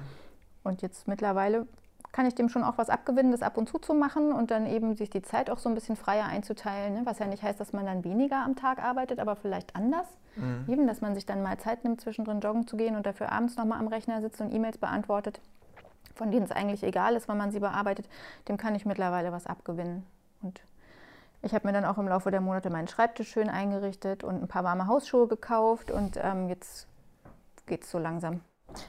Und 0.64 0.82
jetzt 0.82 1.08
mittlerweile 1.08 1.66
kann 2.12 2.26
ich 2.26 2.36
dem 2.36 2.50
schon 2.50 2.64
auch 2.64 2.78
was 2.78 2.90
abgewinnen, 2.90 3.32
das 3.32 3.42
ab 3.42 3.58
und 3.58 3.70
zu 3.70 3.80
zu 3.80 3.94
machen 3.94 4.34
und 4.34 4.52
dann 4.52 4.66
eben 4.66 4.96
sich 4.96 5.10
die 5.10 5.22
Zeit 5.22 5.50
auch 5.50 5.60
so 5.60 5.70
ein 5.70 5.76
bisschen 5.76 5.96
freier 5.96 6.26
einzuteilen. 6.26 6.94
Ne? 6.94 7.02
Was 7.06 7.20
ja 7.20 7.28
nicht 7.28 7.44
heißt, 7.44 7.60
dass 7.60 7.74
man 7.74 7.86
dann 7.86 8.04
weniger 8.04 8.44
am 8.44 8.56
Tag 8.56 8.84
arbeitet, 8.84 9.20
aber 9.20 9.36
vielleicht 9.36 9.76
anders. 9.76 10.08
Mhm. 10.36 10.66
Eben, 10.68 10.88
dass 10.88 11.02
man 11.02 11.16
sich 11.16 11.26
dann 11.26 11.42
mal 11.42 11.58
Zeit 11.58 11.84
nimmt, 11.84 12.02
zwischendrin 12.02 12.42
joggen 12.42 12.68
zu 12.68 12.76
gehen 12.76 12.96
und 12.96 13.06
dafür 13.06 13.32
abends 13.32 13.56
nochmal 13.56 13.80
am 13.80 13.88
Rechner 13.88 14.22
sitzt 14.22 14.42
und 14.42 14.54
E-Mails 14.54 14.78
beantwortet, 14.78 15.40
von 16.16 16.32
denen 16.32 16.44
es 16.44 16.52
eigentlich 16.52 16.84
egal 16.84 17.16
ist, 17.16 17.28
wann 17.28 17.38
man 17.38 17.52
sie 17.52 17.60
bearbeitet. 17.60 18.10
Dem 18.48 18.58
kann 18.58 18.76
ich 18.76 18.86
mittlerweile 18.86 19.32
was 19.32 19.48
abgewinnen. 19.48 20.06
Und 20.42 20.62
ich 21.42 21.54
habe 21.54 21.68
mir 21.68 21.74
dann 21.74 21.86
auch 21.86 21.98
im 21.98 22.08
Laufe 22.08 22.30
der 22.30 22.42
Monate 22.42 22.70
meinen 22.70 22.88
Schreibtisch 22.88 23.30
schön 23.30 23.50
eingerichtet 23.50 24.24
und 24.24 24.42
ein 24.42 24.48
paar 24.48 24.64
warme 24.64 24.88
Hausschuhe 24.88 25.28
gekauft 25.28 25.92
und 25.92 26.20
ähm, 26.22 26.50
jetzt 26.50 26.88
geht 27.66 27.84
es 27.84 27.92
so 27.92 28.00
langsam. 28.00 28.42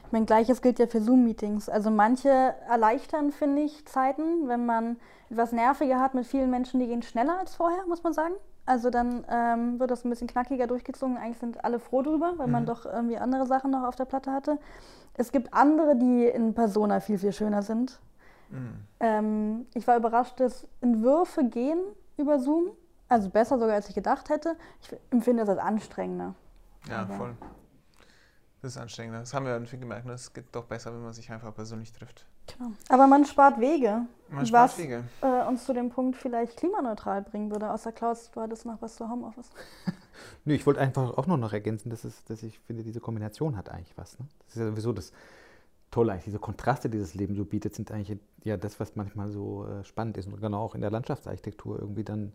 Ich 0.05 0.11
meine, 0.11 0.25
gleiches 0.25 0.61
gilt 0.61 0.79
ja 0.79 0.87
für 0.87 1.01
Zoom-Meetings. 1.01 1.69
Also 1.69 1.91
manche 1.91 2.29
erleichtern, 2.29 3.31
finde 3.31 3.63
ich, 3.63 3.85
Zeiten, 3.85 4.47
wenn 4.47 4.65
man 4.65 4.97
etwas 5.29 5.51
nerviger 5.51 5.99
hat 5.99 6.13
mit 6.13 6.25
vielen 6.25 6.49
Menschen, 6.49 6.79
die 6.79 6.87
gehen 6.87 7.01
schneller 7.01 7.39
als 7.39 7.55
vorher, 7.55 7.85
muss 7.87 8.03
man 8.03 8.13
sagen. 8.13 8.33
Also 8.65 8.89
dann 8.89 9.25
ähm, 9.29 9.79
wird 9.79 9.91
das 9.91 10.05
ein 10.05 10.09
bisschen 10.09 10.27
knackiger 10.27 10.67
durchgezogen. 10.67 11.17
Eigentlich 11.17 11.39
sind 11.39 11.65
alle 11.65 11.79
froh 11.79 12.01
drüber, 12.01 12.33
weil 12.37 12.47
mhm. 12.47 12.53
man 12.53 12.65
doch 12.65 12.85
irgendwie 12.85 13.17
andere 13.17 13.45
Sachen 13.45 13.71
noch 13.71 13.83
auf 13.83 13.95
der 13.95 14.05
Platte 14.05 14.31
hatte. 14.31 14.57
Es 15.15 15.31
gibt 15.31 15.53
andere, 15.53 15.95
die 15.97 16.25
in 16.25 16.53
Persona 16.53 16.99
viel, 16.99 17.17
viel 17.17 17.33
schöner 17.33 17.61
sind. 17.61 17.99
Mhm. 18.49 18.73
Ähm, 18.99 19.65
ich 19.73 19.85
war 19.85 19.97
überrascht, 19.97 20.39
dass 20.39 20.67
Entwürfe 20.81 21.43
gehen 21.43 21.79
über 22.17 22.39
Zoom. 22.39 22.71
Also 23.09 23.29
besser 23.29 23.59
sogar, 23.59 23.75
als 23.75 23.89
ich 23.89 23.95
gedacht 23.95 24.29
hätte. 24.29 24.55
Ich 24.81 24.95
empfinde 25.11 25.43
das 25.45 25.49
als 25.49 25.59
anstrengender. 25.59 26.33
Ja, 26.87 27.01
Aber 27.01 27.13
voll. 27.15 27.35
Das 28.63 28.77
ist 28.77 28.77
anstrengender. 28.77 29.19
Das 29.19 29.33
haben 29.33 29.45
wir 29.45 29.51
irgendwie 29.51 29.77
gemerkt. 29.77 30.05
Ne? 30.05 30.13
Es 30.13 30.31
geht 30.31 30.45
doch 30.53 30.63
besser, 30.63 30.93
wenn 30.93 31.03
man 31.03 31.11
sich 31.11 31.29
einfach 31.29 31.53
persönlich 31.53 31.91
trifft. 31.91 32.25
Genau. 32.47 32.71
Aber 32.87 33.07
man 33.07 33.25
spart 33.25 33.59
Wege. 33.59 34.03
Man 34.29 34.45
spart 34.45 34.71
was 34.71 34.77
Wege. 34.77 35.03
Äh, 35.21 35.45
uns 35.49 35.65
zu 35.65 35.73
dem 35.73 35.89
Punkt 35.89 36.15
vielleicht 36.15 36.55
klimaneutral 36.55 37.23
bringen 37.23 37.51
würde. 37.51 37.69
Außer 37.69 37.91
Klaus, 37.91 38.31
du 38.31 38.39
hattest 38.39 38.65
noch 38.65 38.81
was 38.81 38.95
zu 38.95 39.09
Homeoffice. 39.09 39.49
Nö, 40.45 40.53
ich 40.53 40.65
wollte 40.65 40.79
einfach 40.79 41.17
auch 41.17 41.27
nur 41.27 41.35
noch 41.35 41.51
ergänzen, 41.51 41.89
dass, 41.89 42.05
es, 42.05 42.23
dass 42.23 42.41
ich 42.41 42.57
finde, 42.59 42.83
diese 42.83 43.01
Kombination 43.01 43.57
hat 43.57 43.67
eigentlich 43.67 43.97
was. 43.97 44.17
Ne? 44.17 44.27
Das 44.45 44.55
ist 44.55 44.61
ja 44.61 44.67
sowieso 44.67 44.93
das 44.93 45.11
Tolle 45.91 46.13
eigentlich. 46.13 46.23
Diese 46.23 46.39
Kontraste, 46.39 46.89
die 46.89 46.99
das 46.99 47.15
Leben 47.15 47.35
so 47.35 47.43
bietet, 47.43 47.75
sind 47.75 47.91
eigentlich 47.91 48.17
ja 48.45 48.55
das, 48.55 48.79
was 48.79 48.95
manchmal 48.95 49.27
so 49.27 49.67
äh, 49.67 49.83
spannend 49.83 50.15
ist. 50.15 50.27
Und 50.27 50.39
genau 50.39 50.63
auch 50.63 50.75
in 50.75 50.79
der 50.79 50.89
Landschaftsarchitektur 50.89 51.79
irgendwie 51.79 52.05
dann 52.05 52.31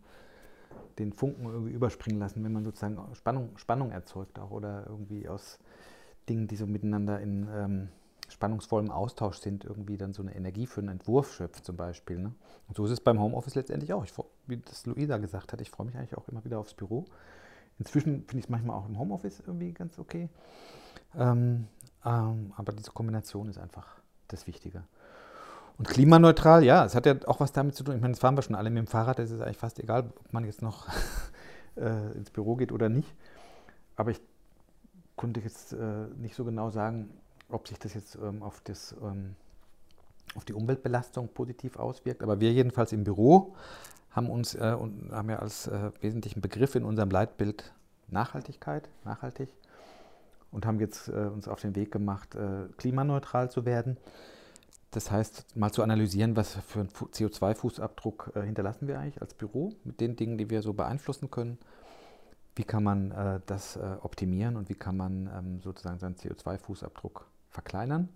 den 0.99 1.11
Funken 1.11 1.45
irgendwie 1.45 1.71
überspringen 1.71 2.19
lassen, 2.19 2.43
wenn 2.43 2.53
man 2.53 2.63
sozusagen 2.63 2.99
Spannung, 3.15 3.57
Spannung 3.57 3.89
erzeugt 3.89 4.37
auch 4.37 4.51
oder 4.51 4.85
irgendwie 4.87 5.27
aus 5.27 5.57
Dingen, 6.29 6.47
die 6.47 6.55
so 6.55 6.67
miteinander 6.67 7.19
in 7.19 7.47
ähm, 7.53 7.89
spannungsvollem 8.29 8.91
Austausch 8.91 9.37
sind, 9.37 9.65
irgendwie 9.65 9.97
dann 9.97 10.13
so 10.13 10.21
eine 10.21 10.35
Energie 10.35 10.67
für 10.67 10.81
einen 10.81 10.89
Entwurf 10.89 11.33
schöpft 11.33 11.65
zum 11.65 11.75
Beispiel. 11.75 12.19
Ne? 12.19 12.33
Und 12.67 12.77
so 12.77 12.85
ist 12.85 12.91
es 12.91 13.01
beim 13.01 13.19
Homeoffice 13.19 13.55
letztendlich 13.55 13.93
auch. 13.93 14.03
Ich, 14.03 14.13
wie 14.47 14.57
das 14.57 14.85
Luisa 14.85 15.17
gesagt 15.17 15.51
hat, 15.51 15.61
ich 15.61 15.69
freue 15.69 15.87
mich 15.87 15.95
eigentlich 15.97 16.17
auch 16.17 16.27
immer 16.27 16.45
wieder 16.45 16.59
aufs 16.59 16.73
Büro. 16.73 17.05
Inzwischen 17.79 18.25
finde 18.25 18.37
ich 18.37 18.45
es 18.45 18.49
manchmal 18.49 18.77
auch 18.77 18.87
im 18.87 18.99
Homeoffice 18.99 19.41
irgendwie 19.45 19.71
ganz 19.71 19.97
okay. 19.97 20.29
Ähm, 21.17 21.67
ähm, 22.05 22.53
aber 22.55 22.73
diese 22.73 22.91
Kombination 22.91 23.49
ist 23.49 23.57
einfach 23.57 23.87
das 24.27 24.47
Wichtige. 24.47 24.83
Und 25.77 25.87
klimaneutral, 25.87 26.63
ja, 26.63 26.83
es 26.85 26.93
hat 26.93 27.05
ja 27.05 27.15
auch 27.25 27.39
was 27.39 27.53
damit 27.53 27.73
zu 27.73 27.83
tun. 27.83 27.95
Ich 27.95 28.01
meine, 28.01 28.11
das 28.11 28.19
fahren 28.19 28.35
wir 28.35 28.41
schon 28.41 28.55
alle 28.55 28.69
mit 28.69 28.79
dem 28.79 28.87
Fahrrad, 28.87 29.17
das 29.17 29.31
ist 29.31 29.39
eigentlich 29.41 29.57
fast 29.57 29.79
egal, 29.79 30.11
ob 30.19 30.33
man 30.33 30.43
jetzt 30.43 30.61
noch 30.61 30.87
äh, 31.77 32.11
ins 32.11 32.31
Büro 32.31 32.57
geht 32.57 32.71
oder 32.71 32.89
nicht. 32.89 33.15
Aber 33.95 34.11
ich 34.11 34.19
konnte 35.19 35.41
jetzt 35.41 35.73
äh, 35.73 36.05
nicht 36.17 36.33
so 36.33 36.45
genau 36.45 36.69
sagen, 36.69 37.09
ob 37.49 37.67
sich 37.67 37.77
das 37.77 37.93
jetzt 37.93 38.15
ähm, 38.15 38.41
auf, 38.41 38.61
das, 38.63 38.95
ähm, 39.03 39.35
auf 40.33 40.45
die 40.45 40.53
Umweltbelastung 40.53 41.27
positiv 41.27 41.75
auswirkt. 41.75 42.23
Aber 42.23 42.39
wir 42.39 42.53
jedenfalls 42.53 42.93
im 42.93 43.03
Büro 43.03 43.53
haben 44.11 44.29
uns 44.29 44.55
äh, 44.55 44.73
und 44.79 45.11
haben 45.11 45.29
ja 45.29 45.39
als 45.39 45.67
äh, 45.67 45.91
wesentlichen 45.99 46.39
Begriff 46.39 46.73
in 46.75 46.85
unserem 46.85 47.09
Leitbild 47.09 47.73
Nachhaltigkeit, 48.07 48.87
nachhaltig, 49.03 49.49
und 50.51 50.65
haben 50.65 50.79
jetzt 50.79 51.09
äh, 51.09 51.11
uns 51.11 51.49
auf 51.49 51.59
den 51.59 51.75
Weg 51.75 51.91
gemacht, 51.91 52.35
äh, 52.35 52.69
klimaneutral 52.77 53.51
zu 53.51 53.65
werden. 53.65 53.97
Das 54.91 55.11
heißt, 55.11 55.57
mal 55.57 55.73
zu 55.73 55.83
analysieren, 55.83 56.37
was 56.37 56.55
für 56.55 56.79
einen 56.79 56.89
CO2-Fußabdruck 56.89 58.37
äh, 58.37 58.45
hinterlassen 58.45 58.87
wir 58.87 58.97
eigentlich 58.97 59.21
als 59.21 59.33
Büro 59.33 59.73
mit 59.83 59.99
den 59.99 60.15
Dingen, 60.15 60.37
die 60.37 60.49
wir 60.49 60.61
so 60.61 60.71
beeinflussen 60.71 61.29
können 61.29 61.57
wie 62.59 62.65
kann 62.65 62.83
man 62.83 63.11
äh, 63.11 63.39
das 63.45 63.77
äh, 63.77 63.95
optimieren 64.01 64.57
und 64.57 64.67
wie 64.67 64.75
kann 64.75 64.97
man 64.97 65.29
ähm, 65.33 65.61
sozusagen 65.61 65.97
seinen 65.97 66.15
CO2-Fußabdruck 66.15 67.21
verkleinern. 67.47 68.09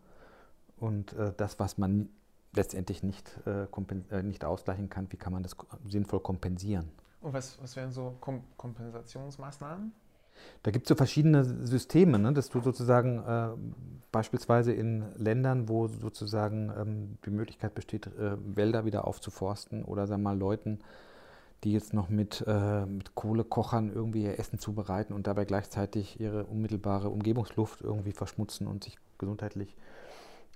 Und 0.76 1.14
äh, 1.14 1.32
das, 1.38 1.60
was 1.60 1.78
man 1.78 2.10
letztendlich 2.54 3.04
nicht, 3.04 3.40
äh, 3.48 3.68
äh, 4.12 4.22
nicht 4.22 4.44
ausgleichen 4.44 4.90
kann, 4.90 5.10
wie 5.12 5.16
kann 5.16 5.32
man 5.32 5.44
das 5.44 5.56
sinnvoll 5.88 6.20
kompensieren. 6.20 6.92
Und 7.22 7.32
was, 7.32 7.58
was 7.62 7.78
wären 7.78 7.94
so 7.94 8.18
Kom 8.20 8.44
Kompensationsmaßnahmen? 8.58 9.94
Da 10.62 10.72
gibt 10.72 10.88
es 10.88 10.90
so 10.90 10.96
verschiedene 10.96 11.46
Systeme, 11.46 12.20
ne, 12.20 12.34
dass 12.34 12.50
du 12.50 12.60
sozusagen 12.60 13.20
äh, 13.20 13.50
beispielsweise 14.12 14.74
in 14.74 15.06
Ländern, 15.16 15.70
wo 15.70 15.88
sozusagen 15.88 16.70
ähm, 16.78 17.18
die 17.26 17.30
Möglichkeit 17.30 17.74
besteht, 17.76 18.10
Wälder 18.18 18.84
wieder 18.84 19.08
aufzuforsten 19.08 19.86
oder 19.86 20.06
sagen 20.06 20.22
wir 20.24 20.32
mal 20.32 20.38
Leuten 20.38 20.80
die 21.64 21.72
jetzt 21.72 21.94
noch 21.94 22.10
mit, 22.10 22.44
äh, 22.48 22.86
mit 22.86 23.16
Kohlekochern 23.16 23.92
irgendwie 23.92 24.24
ihr 24.24 24.40
Essen 24.40 24.60
zubereiten 24.60 25.14
und 25.14 25.28
dabei 25.28 25.46
gleichzeitig 25.46 26.20
ihre 26.20 26.46
unmittelbare 26.46 27.10
Umgebungsluft 27.10 27.82
irgendwie 27.82 28.12
verschmutzen 28.12 28.68
und 28.68 28.84
sich 28.84 28.98
gesundheitlich 29.18 29.76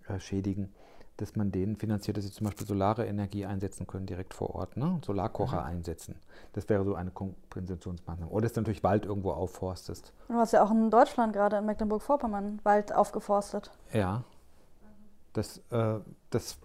äh, 0.07 0.19
schädigen, 0.19 0.73
dass 1.17 1.35
man 1.35 1.51
denen 1.51 1.77
finanziert, 1.77 2.17
dass 2.17 2.25
sie 2.25 2.31
zum 2.31 2.45
Beispiel 2.45 2.67
solare 2.67 3.05
Energie 3.05 3.45
einsetzen 3.45 3.87
können 3.87 4.05
direkt 4.05 4.33
vor 4.33 4.53
Ort, 4.53 4.77
ne? 4.77 4.99
Solarkocher 5.05 5.61
mhm. 5.61 5.67
einsetzen. 5.67 6.15
Das 6.53 6.69
wäre 6.69 6.83
so 6.83 6.95
eine 6.95 7.11
Kompensationsmaßnahme. 7.11 8.31
Oder 8.31 8.43
dass 8.43 8.53
du 8.53 8.61
natürlich 8.61 8.83
Wald 8.83 9.05
irgendwo 9.05 9.31
aufforstest. 9.31 10.13
Du 10.27 10.35
hast 10.35 10.53
ja 10.53 10.63
auch 10.63 10.71
in 10.71 10.91
Deutschland 10.91 11.33
gerade 11.33 11.57
in 11.57 11.65
Mecklenburg-Vorpommern 11.65 12.59
Wald 12.63 12.93
aufgeforstet. 12.93 13.71
Ja. 13.93 14.23
Das, 15.33 15.59
äh, 15.71 15.99
das 16.29 16.57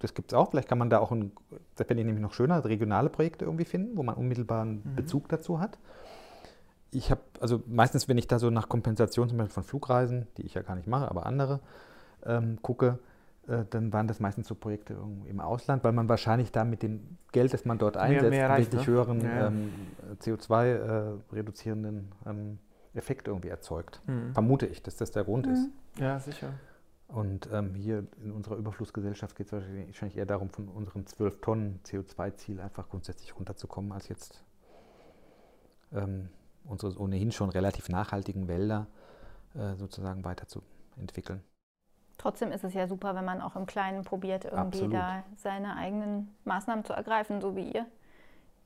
das 0.00 0.14
gibt 0.14 0.32
es 0.32 0.36
auch. 0.36 0.50
Vielleicht 0.50 0.68
kann 0.68 0.78
man 0.78 0.90
da 0.90 0.98
auch, 0.98 1.12
ein, 1.12 1.32
das 1.76 1.86
fände 1.86 2.00
ich 2.02 2.06
nämlich 2.06 2.22
noch 2.22 2.32
schöner, 2.32 2.64
regionale 2.64 3.08
Projekte 3.08 3.44
irgendwie 3.44 3.64
finden, 3.64 3.96
wo 3.96 4.02
man 4.02 4.16
unmittelbaren 4.16 4.82
mhm. 4.84 4.96
Bezug 4.96 5.28
dazu 5.28 5.60
hat. 5.60 5.78
Ich 6.90 7.10
habe, 7.10 7.20
also 7.38 7.62
meistens, 7.66 8.08
wenn 8.08 8.18
ich 8.18 8.26
da 8.26 8.38
so 8.38 8.50
nach 8.50 8.68
Kompensation 8.68 9.28
zum 9.28 9.38
Beispiel 9.38 9.54
von 9.54 9.62
Flugreisen, 9.62 10.26
die 10.36 10.42
ich 10.42 10.54
ja 10.54 10.62
gar 10.62 10.74
nicht 10.74 10.88
mache, 10.88 11.08
aber 11.08 11.26
andere, 11.26 11.60
ähm, 12.26 12.58
gucke, 12.62 12.98
äh, 13.46 13.64
dann 13.70 13.92
waren 13.92 14.08
das 14.08 14.20
meistens 14.20 14.48
so 14.48 14.54
Projekte 14.54 14.96
im 15.28 15.40
Ausland, 15.40 15.84
weil 15.84 15.92
man 15.92 16.08
wahrscheinlich 16.08 16.50
da 16.50 16.64
mit 16.64 16.82
dem 16.82 17.18
Geld, 17.32 17.52
das 17.52 17.64
man 17.64 17.78
dort 17.78 17.96
einsetzt, 17.96 18.30
mehr, 18.30 18.48
mehr 18.48 18.58
richtig 18.58 18.80
ne? 18.80 18.86
höheren 18.86 19.20
ja. 19.20 19.46
ähm, 19.46 19.72
CO2-reduzierenden 20.20 22.12
äh, 22.24 22.30
ähm, 22.30 22.58
Effekt 22.94 23.28
irgendwie 23.28 23.48
erzeugt. 23.48 24.00
Mhm. 24.06 24.32
Vermute 24.32 24.66
ich, 24.66 24.82
dass 24.82 24.96
das 24.96 25.10
der 25.12 25.24
Grund 25.24 25.46
mhm. 25.46 25.52
ist. 25.52 25.68
Ja, 25.98 26.18
sicher. 26.18 26.54
Und 27.12 27.48
ähm, 27.52 27.74
hier 27.74 28.06
in 28.22 28.30
unserer 28.30 28.56
Überflussgesellschaft 28.56 29.36
geht 29.36 29.46
es 29.46 29.52
wahrscheinlich 29.52 30.16
eher 30.16 30.26
darum, 30.26 30.48
von 30.48 30.68
unserem 30.68 31.06
12 31.06 31.40
Tonnen 31.40 31.80
CO2-Ziel 31.84 32.60
einfach 32.60 32.88
grundsätzlich 32.88 33.36
runterzukommen, 33.36 33.90
als 33.90 34.08
jetzt 34.08 34.44
ähm, 35.92 36.28
unsere 36.64 36.96
ohnehin 36.98 37.32
schon 37.32 37.50
relativ 37.50 37.88
nachhaltigen 37.88 38.46
Wälder 38.46 38.86
äh, 39.54 39.74
sozusagen 39.74 40.24
weiterzuentwickeln. 40.24 41.42
Trotzdem 42.16 42.52
ist 42.52 42.64
es 42.64 42.74
ja 42.74 42.86
super, 42.86 43.14
wenn 43.14 43.24
man 43.24 43.40
auch 43.40 43.56
im 43.56 43.66
Kleinen 43.66 44.04
probiert, 44.04 44.44
irgendwie 44.44 44.84
Absolut. 44.84 44.94
da 44.94 45.24
seine 45.36 45.76
eigenen 45.76 46.32
Maßnahmen 46.44 46.84
zu 46.84 46.92
ergreifen, 46.92 47.40
so 47.40 47.56
wie 47.56 47.72
ihr 47.72 47.86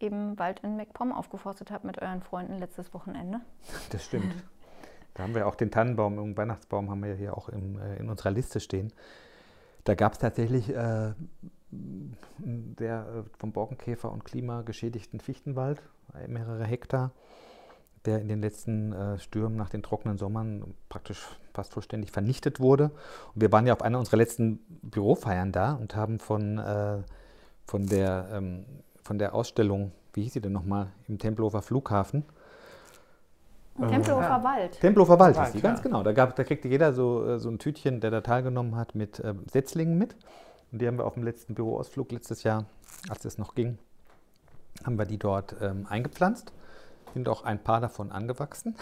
eben 0.00 0.38
Wald 0.38 0.60
in 0.60 0.76
MacPom 0.76 1.12
aufgeforstet 1.12 1.70
habt 1.70 1.84
mit 1.84 2.02
euren 2.02 2.20
Freunden 2.20 2.58
letztes 2.58 2.92
Wochenende. 2.92 3.40
Das 3.90 4.04
stimmt. 4.04 4.34
Da 5.14 5.22
haben 5.22 5.34
wir 5.34 5.46
auch 5.46 5.54
den 5.54 5.70
Tannenbaum, 5.70 6.16
den 6.16 6.36
Weihnachtsbaum 6.36 6.90
haben 6.90 7.02
wir 7.02 7.14
hier 7.14 7.36
auch 7.36 7.48
im, 7.48 7.78
äh, 7.78 7.96
in 7.96 8.10
unserer 8.10 8.30
Liste 8.30 8.60
stehen. 8.60 8.92
Da 9.84 9.94
gab 9.94 10.14
es 10.14 10.18
tatsächlich 10.18 10.70
äh, 10.70 11.12
der 11.70 13.06
äh, 13.06 13.22
vom 13.38 13.52
Borkenkäfer 13.52 14.10
und 14.10 14.24
Klima 14.24 14.62
geschädigten 14.62 15.20
Fichtenwald, 15.20 15.82
äh, 16.14 16.28
mehrere 16.28 16.64
Hektar, 16.64 17.12
der 18.04 18.20
in 18.20 18.28
den 18.28 18.40
letzten 18.40 18.92
äh, 18.92 19.18
Stürmen 19.18 19.56
nach 19.56 19.70
den 19.70 19.82
trockenen 19.82 20.18
Sommern 20.18 20.74
praktisch 20.88 21.24
fast 21.52 21.72
vollständig 21.72 22.10
vernichtet 22.10 22.60
wurde. 22.60 22.90
Und 23.34 23.40
wir 23.40 23.52
waren 23.52 23.66
ja 23.66 23.72
auf 23.72 23.82
einer 23.82 23.98
unserer 23.98 24.16
letzten 24.16 24.58
Bürofeiern 24.82 25.52
da 25.52 25.74
und 25.74 25.94
haben 25.94 26.18
von, 26.18 26.58
äh, 26.58 27.02
von, 27.66 27.86
der, 27.86 28.28
ähm, 28.32 28.64
von 29.02 29.18
der 29.18 29.34
Ausstellung, 29.34 29.92
wie 30.12 30.22
hieß 30.22 30.34
sie 30.34 30.40
denn 30.40 30.52
nochmal, 30.52 30.88
im 31.08 31.18
Tempelhofer 31.18 31.62
Flughafen, 31.62 32.24
Tempelhofer 33.76 34.22
ja. 34.22 34.44
Wald. 34.44 34.80
Tempelhofer 34.80 35.18
Wald 35.18 35.36
ist 35.36 35.54
die, 35.54 35.60
ganz 35.60 35.82
genau. 35.82 36.02
Da, 36.02 36.12
gab, 36.12 36.36
da 36.36 36.44
kriegte 36.44 36.68
jeder 36.68 36.92
so, 36.92 37.26
äh, 37.26 37.38
so 37.38 37.48
ein 37.48 37.58
Tütchen, 37.58 38.00
der 38.00 38.10
da 38.10 38.20
teilgenommen 38.20 38.76
hat, 38.76 38.94
mit 38.94 39.18
äh, 39.20 39.34
Setzlingen 39.50 39.98
mit. 39.98 40.16
Und 40.70 40.80
die 40.80 40.86
haben 40.86 40.98
wir 40.98 41.04
auf 41.04 41.14
dem 41.14 41.24
letzten 41.24 41.54
Büroausflug 41.54 42.12
letztes 42.12 42.42
Jahr, 42.44 42.66
als 43.08 43.24
es 43.24 43.38
noch 43.38 43.54
ging, 43.54 43.78
haben 44.84 44.98
wir 44.98 45.06
die 45.06 45.18
dort 45.18 45.56
ähm, 45.60 45.86
eingepflanzt. 45.88 46.52
Sind 47.14 47.28
auch 47.28 47.44
ein 47.44 47.62
paar 47.62 47.80
davon 47.80 48.10
angewachsen. 48.10 48.74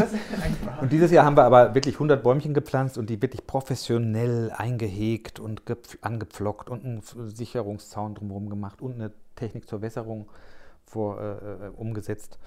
und 0.80 0.90
dieses 0.90 1.12
Jahr 1.12 1.24
haben 1.24 1.36
wir 1.36 1.44
aber 1.44 1.72
wirklich 1.74 1.94
100 1.94 2.20
Bäumchen 2.20 2.52
gepflanzt 2.52 2.98
und 2.98 3.08
die 3.08 3.22
wirklich 3.22 3.46
professionell 3.46 4.50
eingehegt 4.56 5.38
und 5.38 5.62
angepflockt 6.00 6.68
und 6.68 6.84
einen 6.84 7.02
Sicherungszaun 7.02 8.16
drumherum 8.16 8.50
gemacht 8.50 8.82
und 8.82 8.94
eine 8.94 9.12
Technik 9.36 9.68
zur 9.68 9.82
Wässerung 9.82 10.28
vor, 10.84 11.20
äh, 11.20 11.66
äh, 11.66 11.68
umgesetzt. 11.76 12.40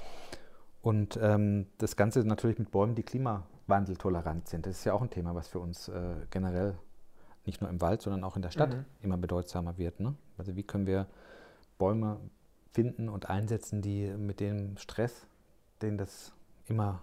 Und 0.84 1.18
ähm, 1.22 1.68
das 1.78 1.96
Ganze 1.96 2.26
natürlich 2.26 2.60
mit 2.60 2.70
Bäumen, 2.70 2.94
die 2.94 3.04
klimawandeltolerant 3.04 4.50
sind. 4.50 4.66
Das 4.66 4.80
ist 4.80 4.84
ja 4.84 4.94
auch 4.94 5.02
ein 5.02 5.10
Thema, 5.10 5.34
was 5.34 5.48
für 5.48 5.60
uns 5.60 5.88
äh, 5.88 6.16
generell 6.30 6.76
nicht 7.46 7.62
nur 7.62 7.70
im 7.70 7.80
Wald, 7.80 8.02
sondern 8.02 8.26
auch 8.26 8.36
in 8.36 8.42
der 8.42 8.52
Stadt 8.52 8.74
mhm. 8.76 8.86
immer 9.02 9.16
bedeutsamer 9.16 9.78
wird. 9.78 10.02
Ne? 10.02 10.14
Also 10.38 10.58
wie 10.58 10.64
können 10.64 10.86
wir 10.86 11.08
Bäume 11.78 12.20
finden 12.74 13.08
und 13.08 13.30
einsetzen, 13.30 13.82
die 13.82 14.10
mit 14.10 14.42
dem 14.42 14.76
Stress, 14.76 15.26
den 15.82 15.98
das 15.98 16.34
immer, 16.66 17.02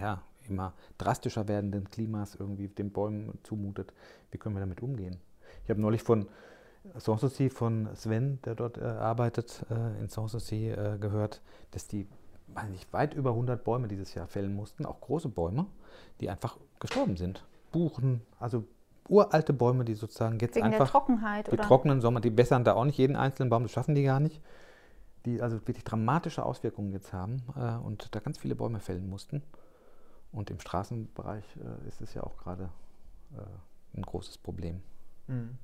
ja, 0.00 0.20
immer 0.48 0.74
drastischer 0.98 1.46
werdenden 1.46 1.90
Klimas 1.90 2.34
irgendwie 2.34 2.66
den 2.66 2.90
Bäumen 2.90 3.38
zumutet, 3.44 3.92
wie 4.32 4.38
können 4.38 4.56
wir 4.56 4.60
damit 4.60 4.82
umgehen? 4.82 5.16
Ich 5.62 5.70
habe 5.70 5.80
neulich 5.80 6.02
von 6.02 6.26
Sanssouci, 6.96 7.50
von 7.50 7.88
Sven, 7.94 8.40
der 8.44 8.56
dort 8.56 8.78
äh, 8.78 8.82
arbeitet, 8.82 9.64
äh, 9.70 10.00
in 10.00 10.08
Sanssouci, 10.08 10.70
äh, 10.70 10.98
gehört, 10.98 11.40
dass 11.70 11.86
die 11.86 12.08
weiß 12.54 12.68
nicht, 12.70 12.92
weit 12.92 13.14
über 13.14 13.30
100 13.30 13.62
Bäume 13.64 13.88
dieses 13.88 14.14
Jahr 14.14 14.26
fällen 14.26 14.54
mussten, 14.54 14.86
auch 14.86 15.00
große 15.00 15.28
Bäume, 15.28 15.66
die 16.20 16.30
einfach 16.30 16.56
gestorben 16.80 17.16
sind. 17.16 17.44
Buchen, 17.72 18.22
also 18.38 18.64
uralte 19.08 19.52
Bäume, 19.52 19.84
die 19.84 19.94
sozusagen 19.94 20.38
jetzt 20.38 20.56
Wegen 20.56 20.66
einfach 20.66 20.78
der 20.78 20.86
Trockenheit 20.88 21.46
die 21.48 21.52
oder? 21.52 21.62
trockenen 21.62 22.00
Sommer, 22.00 22.20
die 22.20 22.30
bessern 22.30 22.64
da 22.64 22.74
auch 22.74 22.84
nicht 22.84 22.98
jeden 22.98 23.16
einzelnen 23.16 23.50
Baum, 23.50 23.62
das 23.62 23.72
schaffen 23.72 23.94
die 23.94 24.04
gar 24.04 24.20
nicht, 24.20 24.40
die 25.24 25.40
also 25.40 25.56
wirklich 25.66 25.84
dramatische 25.84 26.44
Auswirkungen 26.44 26.92
jetzt 26.92 27.12
haben 27.12 27.42
äh, 27.56 27.76
und 27.76 28.14
da 28.14 28.20
ganz 28.20 28.38
viele 28.38 28.54
Bäume 28.54 28.80
fällen 28.80 29.08
mussten. 29.08 29.42
Und 30.30 30.50
im 30.50 30.60
Straßenbereich 30.60 31.44
äh, 31.56 31.88
ist 31.88 32.00
es 32.00 32.14
ja 32.14 32.22
auch 32.22 32.38
gerade 32.38 32.70
äh, 33.34 33.98
ein 33.98 34.02
großes 34.02 34.38
Problem. 34.38 34.82
Mhm. 35.26 35.58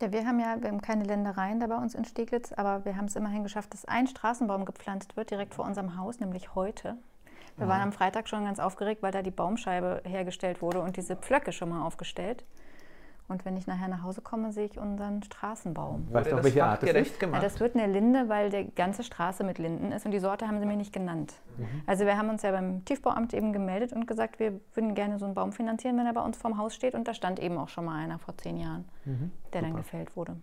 Ja, 0.00 0.12
wir 0.12 0.26
haben 0.26 0.40
ja 0.40 0.56
wir 0.60 0.68
haben 0.68 0.80
keine 0.80 1.04
Ländereien 1.04 1.60
da 1.60 1.66
bei 1.66 1.76
uns 1.76 1.94
in 1.94 2.04
Steglitz, 2.04 2.52
aber 2.52 2.84
wir 2.84 2.96
haben 2.96 3.04
es 3.04 3.16
immerhin 3.16 3.42
geschafft, 3.42 3.74
dass 3.74 3.84
ein 3.84 4.06
Straßenbaum 4.06 4.64
gepflanzt 4.64 5.16
wird, 5.16 5.30
direkt 5.30 5.54
vor 5.54 5.66
unserem 5.66 5.98
Haus, 5.98 6.20
nämlich 6.20 6.54
heute. 6.54 6.96
Wir 7.56 7.68
waren 7.68 7.82
am 7.82 7.92
Freitag 7.92 8.26
schon 8.26 8.46
ganz 8.46 8.58
aufgeregt, 8.58 9.02
weil 9.02 9.12
da 9.12 9.20
die 9.20 9.30
Baumscheibe 9.30 10.00
hergestellt 10.04 10.62
wurde 10.62 10.80
und 10.80 10.96
diese 10.96 11.14
Pflöcke 11.14 11.52
schon 11.52 11.68
mal 11.68 11.84
aufgestellt. 11.84 12.42
Und 13.30 13.44
wenn 13.44 13.56
ich 13.56 13.66
nachher 13.66 13.88
nach 13.88 14.02
Hause 14.02 14.20
komme, 14.20 14.52
sehe 14.52 14.66
ich 14.66 14.78
unseren 14.78 15.22
Straßenbaum. 15.22 16.08
Weißt 16.10 16.32
du 16.32 16.36
auch, 16.36 16.42
welche 16.42 16.64
Art 16.64 16.82
das 16.82 16.90
ist? 16.90 17.22
Ja, 17.22 17.40
das 17.40 17.60
wird 17.60 17.76
eine 17.76 17.86
Linde, 17.86 18.28
weil 18.28 18.50
die 18.50 18.74
ganze 18.74 19.04
Straße 19.04 19.44
mit 19.44 19.58
Linden 19.58 19.92
ist 19.92 20.04
und 20.04 20.10
die 20.10 20.18
Sorte 20.18 20.48
haben 20.48 20.58
sie 20.58 20.66
mir 20.66 20.76
nicht 20.76 20.92
genannt. 20.92 21.34
Mhm. 21.56 21.66
Also 21.86 22.06
wir 22.06 22.18
haben 22.18 22.28
uns 22.28 22.42
ja 22.42 22.50
beim 22.50 22.84
Tiefbauamt 22.84 23.32
eben 23.32 23.52
gemeldet 23.52 23.92
und 23.92 24.06
gesagt, 24.06 24.40
wir 24.40 24.60
würden 24.74 24.94
gerne 24.94 25.18
so 25.18 25.24
einen 25.26 25.34
Baum 25.34 25.52
finanzieren, 25.52 25.96
wenn 25.96 26.06
er 26.06 26.12
bei 26.12 26.22
uns 26.22 26.36
vorm 26.36 26.58
Haus 26.58 26.74
steht. 26.74 26.94
Und 26.94 27.06
da 27.06 27.14
stand 27.14 27.38
eben 27.38 27.56
auch 27.56 27.68
schon 27.68 27.84
mal 27.84 28.02
einer 28.02 28.18
vor 28.18 28.36
zehn 28.36 28.56
Jahren, 28.56 28.84
mhm. 29.04 29.30
der 29.52 29.60
Super. 29.60 29.72
dann 29.72 29.76
gefällt 29.76 30.16
wurde. 30.16 30.36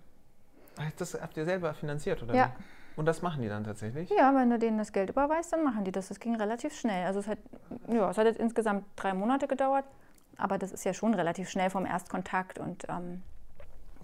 Das 0.98 1.14
habt 1.20 1.36
ihr 1.38 1.46
selber 1.46 1.74
finanziert, 1.74 2.24
oder? 2.24 2.36
Ja. 2.36 2.52
Und 2.96 3.06
das 3.06 3.22
machen 3.22 3.42
die 3.42 3.48
dann 3.48 3.64
tatsächlich? 3.64 4.10
Ja, 4.10 4.34
wenn 4.34 4.50
du 4.50 4.58
denen 4.58 4.78
das 4.78 4.92
Geld 4.92 5.10
überweist, 5.10 5.54
dann 5.54 5.64
machen 5.64 5.84
die 5.84 5.92
das. 5.92 6.08
Das 6.08 6.20
ging 6.20 6.36
relativ 6.36 6.74
schnell. 6.74 7.06
Also 7.06 7.20
es 7.20 7.28
hat, 7.28 7.38
ja, 7.88 8.10
es 8.10 8.18
hat 8.18 8.26
jetzt 8.26 8.40
insgesamt 8.40 8.86
drei 8.96 9.14
Monate 9.14 9.48
gedauert. 9.48 9.86
Aber 10.38 10.58
das 10.58 10.72
ist 10.72 10.86
ja 10.86 10.94
schon 10.94 11.14
relativ 11.14 11.50
schnell 11.50 11.70
vom 11.70 11.86
Erstkontakt 11.86 12.60
und 12.60 12.86
ähm, 12.90 13.24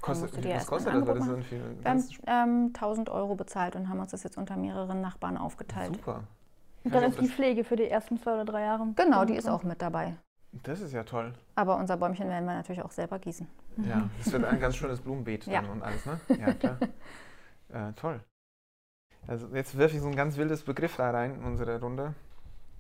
kostet, 0.02 0.44
wie, 0.44 0.50
was 0.50 0.68
kostet 0.68 0.94
das? 0.94 1.06
das 1.06 1.46
viel, 1.46 1.62
wir 1.82 1.90
haben 1.90 2.04
ähm, 2.28 2.72
1000 2.76 3.10
Euro 3.10 3.36
bezahlt 3.36 3.76
und 3.76 3.90
haben 3.90 4.00
uns 4.00 4.12
das 4.12 4.24
jetzt 4.24 4.38
unter 4.38 4.58
mehreren 4.58 5.02
Nachbarn 5.02 5.38
aufgeteilt. 5.38 5.96
Super. 5.96 6.24
Und 6.84 6.94
dann 6.94 7.04
ist 7.04 7.20
die 7.22 7.30
Pflege 7.30 7.64
für 7.64 7.76
die 7.76 7.88
ersten 7.88 8.20
zwei 8.20 8.34
oder 8.34 8.46
drei 8.46 8.62
Jahre. 8.62 8.88
Genau, 8.96 9.26
die 9.26 9.36
ist 9.36 9.48
auch 9.48 9.64
mit 9.64 9.82
dabei. 9.82 10.16
Das 10.64 10.82
ist 10.82 10.94
ja 10.94 11.04
toll. 11.04 11.34
Aber 11.56 11.78
unser 11.78 11.98
Bäumchen 11.98 12.28
werden 12.28 12.46
wir 12.46 12.54
natürlich 12.54 12.84
auch 12.84 12.92
selber 12.92 13.18
gießen. 13.20 13.48
Ja, 13.78 14.10
das 14.20 14.32
wird 14.32 14.44
ein 14.44 14.60
ganz 14.60 14.76
schönes 14.76 15.00
Blumenbeet 15.00 15.48
dann 15.48 15.54
ja. 15.54 15.72
und 15.72 15.82
alles, 15.82 16.06
ne? 16.06 16.20
Ja, 16.40 16.54
klar. 16.54 16.78
äh, 17.90 17.94
toll. 17.94 18.20
Also 19.26 19.48
jetzt 19.54 19.78
wirfe 19.78 19.96
ich 19.96 20.02
so 20.02 20.10
ein 20.10 20.16
ganz 20.16 20.38
wildes 20.38 20.64
Begriff 20.64 20.98
da 20.98 21.10
rein 21.10 21.36
in 21.36 21.44
unsere 21.44 21.80
Runde. 21.80 22.14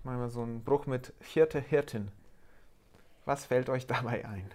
Machen 0.03 0.19
wir 0.19 0.29
so 0.29 0.41
einen 0.41 0.63
Bruch 0.63 0.85
mit 0.85 1.13
vierte 1.21 1.59
Hirtin. 1.59 2.11
Was 3.25 3.45
fällt 3.45 3.69
euch 3.69 3.87
dabei 3.87 4.25
ein? 4.25 4.49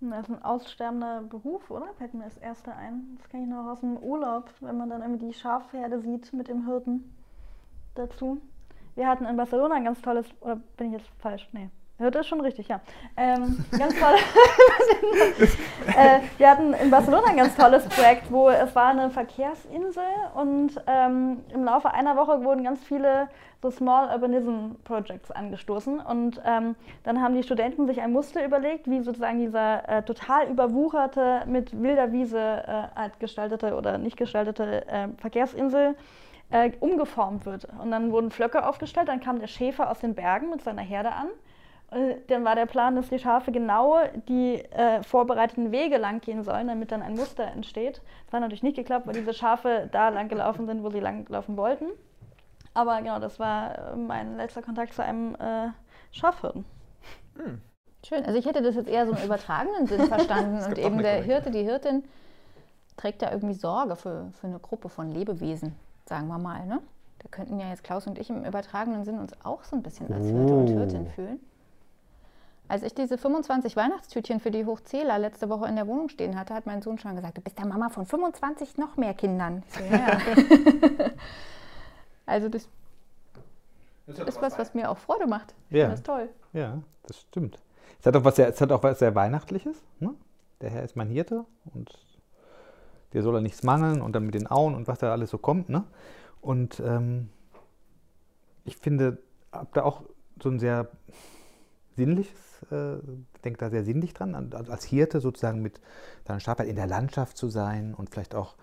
Das 0.00 0.28
ist 0.28 0.34
ein 0.34 0.42
aussterbender 0.42 1.22
Beruf, 1.22 1.70
oder? 1.70 1.92
Fällt 1.98 2.14
mir 2.14 2.24
das 2.24 2.38
erste 2.38 2.74
ein. 2.74 3.16
Das 3.18 3.28
kenne 3.28 3.42
ich 3.42 3.48
noch 3.50 3.66
aus 3.66 3.80
dem 3.80 3.98
Urlaub, 3.98 4.50
wenn 4.60 4.78
man 4.78 4.88
dann 4.88 5.02
irgendwie 5.02 5.26
die 5.26 5.34
Schafherde 5.34 6.00
sieht 6.00 6.32
mit 6.32 6.48
dem 6.48 6.66
Hirten 6.66 7.14
dazu. 7.94 8.40
Wir 8.94 9.08
hatten 9.08 9.26
in 9.26 9.36
Barcelona 9.36 9.74
ein 9.74 9.84
ganz 9.84 10.00
tolles, 10.00 10.26
oder 10.40 10.56
bin 10.56 10.88
ich 10.88 11.00
jetzt 11.00 11.10
falsch? 11.18 11.46
Nee. 11.52 11.68
Hört 12.00 12.16
ist 12.16 12.28
schon 12.28 12.40
richtig, 12.40 12.66
ja. 12.68 12.80
Ähm, 13.14 13.62
ganz 13.78 13.94
toll. 14.00 14.14
äh, 15.86 16.20
wir 16.38 16.50
hatten 16.50 16.72
in 16.72 16.90
Barcelona 16.90 17.26
ein 17.28 17.36
ganz 17.36 17.54
tolles 17.54 17.86
Projekt, 17.90 18.32
wo 18.32 18.48
es 18.48 18.74
war 18.74 18.86
eine 18.86 19.10
Verkehrsinsel 19.10 20.02
und 20.34 20.80
ähm, 20.86 21.42
im 21.52 21.62
Laufe 21.62 21.92
einer 21.92 22.16
Woche 22.16 22.42
wurden 22.42 22.64
ganz 22.64 22.82
viele 22.82 23.28
so 23.60 23.70
Small 23.70 24.08
Urbanism 24.14 24.76
Projects 24.84 25.30
angestoßen 25.30 26.00
und 26.00 26.40
ähm, 26.46 26.74
dann 27.04 27.20
haben 27.20 27.34
die 27.34 27.42
Studenten 27.42 27.86
sich 27.86 28.00
ein 28.00 28.12
Muster 28.12 28.46
überlegt, 28.46 28.88
wie 28.88 29.02
sozusagen 29.02 29.38
dieser 29.38 29.86
äh, 29.86 30.02
total 30.02 30.48
überwucherte, 30.48 31.42
mit 31.44 31.82
wilder 31.82 32.12
Wiese 32.12 32.64
äh, 32.66 33.10
gestaltete 33.18 33.74
oder 33.74 33.98
nicht 33.98 34.16
gestaltete 34.16 34.88
äh, 34.88 35.08
Verkehrsinsel 35.18 35.96
äh, 36.50 36.70
umgeformt 36.80 37.44
wird. 37.44 37.68
Und 37.78 37.90
dann 37.90 38.10
wurden 38.10 38.30
Flöcke 38.30 38.66
aufgestellt, 38.66 39.08
dann 39.08 39.20
kam 39.20 39.38
der 39.38 39.48
Schäfer 39.48 39.90
aus 39.90 39.98
den 39.98 40.14
Bergen 40.14 40.48
mit 40.48 40.62
seiner 40.62 40.80
Herde 40.80 41.12
an 41.12 41.26
dann 42.28 42.44
war 42.44 42.54
der 42.54 42.66
Plan, 42.66 42.94
dass 42.94 43.08
die 43.08 43.18
Schafe 43.18 43.50
genau 43.50 43.98
die 44.28 44.56
äh, 44.56 45.02
vorbereiteten 45.02 45.72
Wege 45.72 45.96
lang 45.96 46.20
gehen 46.20 46.44
sollen, 46.44 46.68
damit 46.68 46.92
dann 46.92 47.02
ein 47.02 47.14
Muster 47.14 47.44
entsteht. 47.44 48.00
Das 48.26 48.34
hat 48.34 48.40
natürlich 48.42 48.62
nicht 48.62 48.76
geklappt, 48.76 49.06
weil 49.06 49.14
diese 49.14 49.34
Schafe 49.34 49.88
da 49.90 50.08
lang 50.10 50.28
gelaufen 50.28 50.66
sind, 50.66 50.84
wo 50.84 50.90
sie 50.90 51.00
lang 51.00 51.28
laufen 51.28 51.56
wollten. 51.56 51.86
Aber 52.74 52.98
genau, 52.98 53.18
das 53.18 53.40
war 53.40 53.96
mein 53.96 54.36
letzter 54.36 54.62
Kontakt 54.62 54.94
zu 54.94 55.02
einem 55.02 55.34
äh, 55.34 55.70
Schafhirten. 56.12 56.64
Hm. 57.36 57.60
Schön. 58.06 58.24
Also 58.24 58.38
ich 58.38 58.46
hätte 58.46 58.62
das 58.62 58.76
jetzt 58.76 58.88
eher 58.88 59.06
so 59.06 59.12
im 59.12 59.24
übertragenen 59.24 59.86
Sinn 59.86 60.06
verstanden. 60.06 60.64
und 60.64 60.78
eben 60.78 60.98
der 60.98 61.22
Hirte, 61.22 61.50
die 61.50 61.64
Hirtin 61.64 62.04
trägt 62.96 63.22
ja 63.22 63.32
irgendwie 63.32 63.54
Sorge 63.54 63.96
für, 63.96 64.30
für 64.40 64.46
eine 64.46 64.60
Gruppe 64.60 64.88
von 64.88 65.10
Lebewesen, 65.10 65.74
sagen 66.06 66.28
wir 66.28 66.38
mal. 66.38 66.64
Ne? 66.66 66.80
Da 67.18 67.28
könnten 67.30 67.58
ja 67.58 67.68
jetzt 67.68 67.82
Klaus 67.82 68.06
und 68.06 68.18
ich 68.18 68.30
im 68.30 68.44
übertragenen 68.44 69.04
Sinn 69.04 69.18
uns 69.18 69.32
auch 69.44 69.64
so 69.64 69.74
ein 69.74 69.82
bisschen 69.82 70.12
als 70.12 70.26
Hirte 70.26 70.54
und 70.54 70.68
Hirtin 70.68 71.06
fühlen. 71.08 71.40
Als 72.70 72.84
ich 72.84 72.94
diese 72.94 73.18
25 73.18 73.74
Weihnachtstütchen 73.74 74.38
für 74.38 74.52
die 74.52 74.64
Hochzähler 74.64 75.18
letzte 75.18 75.48
Woche 75.48 75.66
in 75.66 75.74
der 75.74 75.88
Wohnung 75.88 76.08
stehen 76.08 76.38
hatte, 76.38 76.54
hat 76.54 76.66
mein 76.66 76.82
Sohn 76.82 76.98
schon 76.98 77.16
gesagt, 77.16 77.36
du 77.36 77.40
bist 77.40 77.58
der 77.58 77.66
Mama 77.66 77.88
von 77.88 78.06
25 78.06 78.78
noch 78.78 78.96
mehr 78.96 79.12
Kindern. 79.12 79.64
So, 79.70 79.80
ja. 79.92 80.18
also 82.26 82.48
das, 82.48 82.68
das 84.06 84.20
ist, 84.20 84.28
ist 84.28 84.40
was, 84.40 84.56
was 84.56 84.72
mir 84.72 84.88
auch 84.88 84.98
Freude 84.98 85.26
macht. 85.26 85.52
Ich 85.68 85.78
ja. 85.78 85.88
das 85.88 86.04
toll. 86.04 86.28
Ja, 86.52 86.80
das 87.08 87.18
stimmt. 87.22 87.58
Es 87.98 88.06
hat 88.06 88.14
auch 88.14 88.22
was 88.22 88.36
sehr, 88.36 88.46
es 88.46 88.60
hat 88.60 88.70
auch 88.70 88.84
was 88.84 89.00
sehr 89.00 89.16
Weihnachtliches. 89.16 89.82
Ne? 89.98 90.14
Der 90.60 90.70
Herr 90.70 90.84
ist 90.84 90.94
mein 90.94 91.08
Hirte 91.08 91.46
und 91.74 91.90
dir 93.12 93.24
soll 93.24 93.34
er 93.34 93.40
nichts 93.40 93.64
mangeln 93.64 94.00
und 94.00 94.12
dann 94.12 94.26
mit 94.26 94.36
den 94.36 94.48
Auen 94.48 94.76
und 94.76 94.86
was 94.86 95.00
da 95.00 95.10
alles 95.10 95.30
so 95.30 95.38
kommt. 95.38 95.70
Ne? 95.70 95.82
Und 96.40 96.78
ähm, 96.78 97.30
ich 98.64 98.76
finde, 98.76 99.18
habe 99.50 99.70
da 99.72 99.82
auch 99.82 100.04
so 100.40 100.50
ein 100.50 100.60
sehr 100.60 100.86
sinnliches 101.96 102.49
äh, 102.70 102.98
denke 103.44 103.58
da 103.58 103.70
sehr 103.70 103.84
sinnlich 103.84 104.14
dran, 104.14 104.52
als 104.54 104.84
Hirte 104.84 105.20
sozusagen 105.20 105.62
mit 105.62 105.80
seiner 106.26 106.40
Schafheit 106.40 106.68
in 106.68 106.76
der 106.76 106.86
Landschaft 106.86 107.36
zu 107.36 107.48
sein 107.48 107.94
und 107.94 108.10
vielleicht 108.10 108.34
auch 108.34 108.56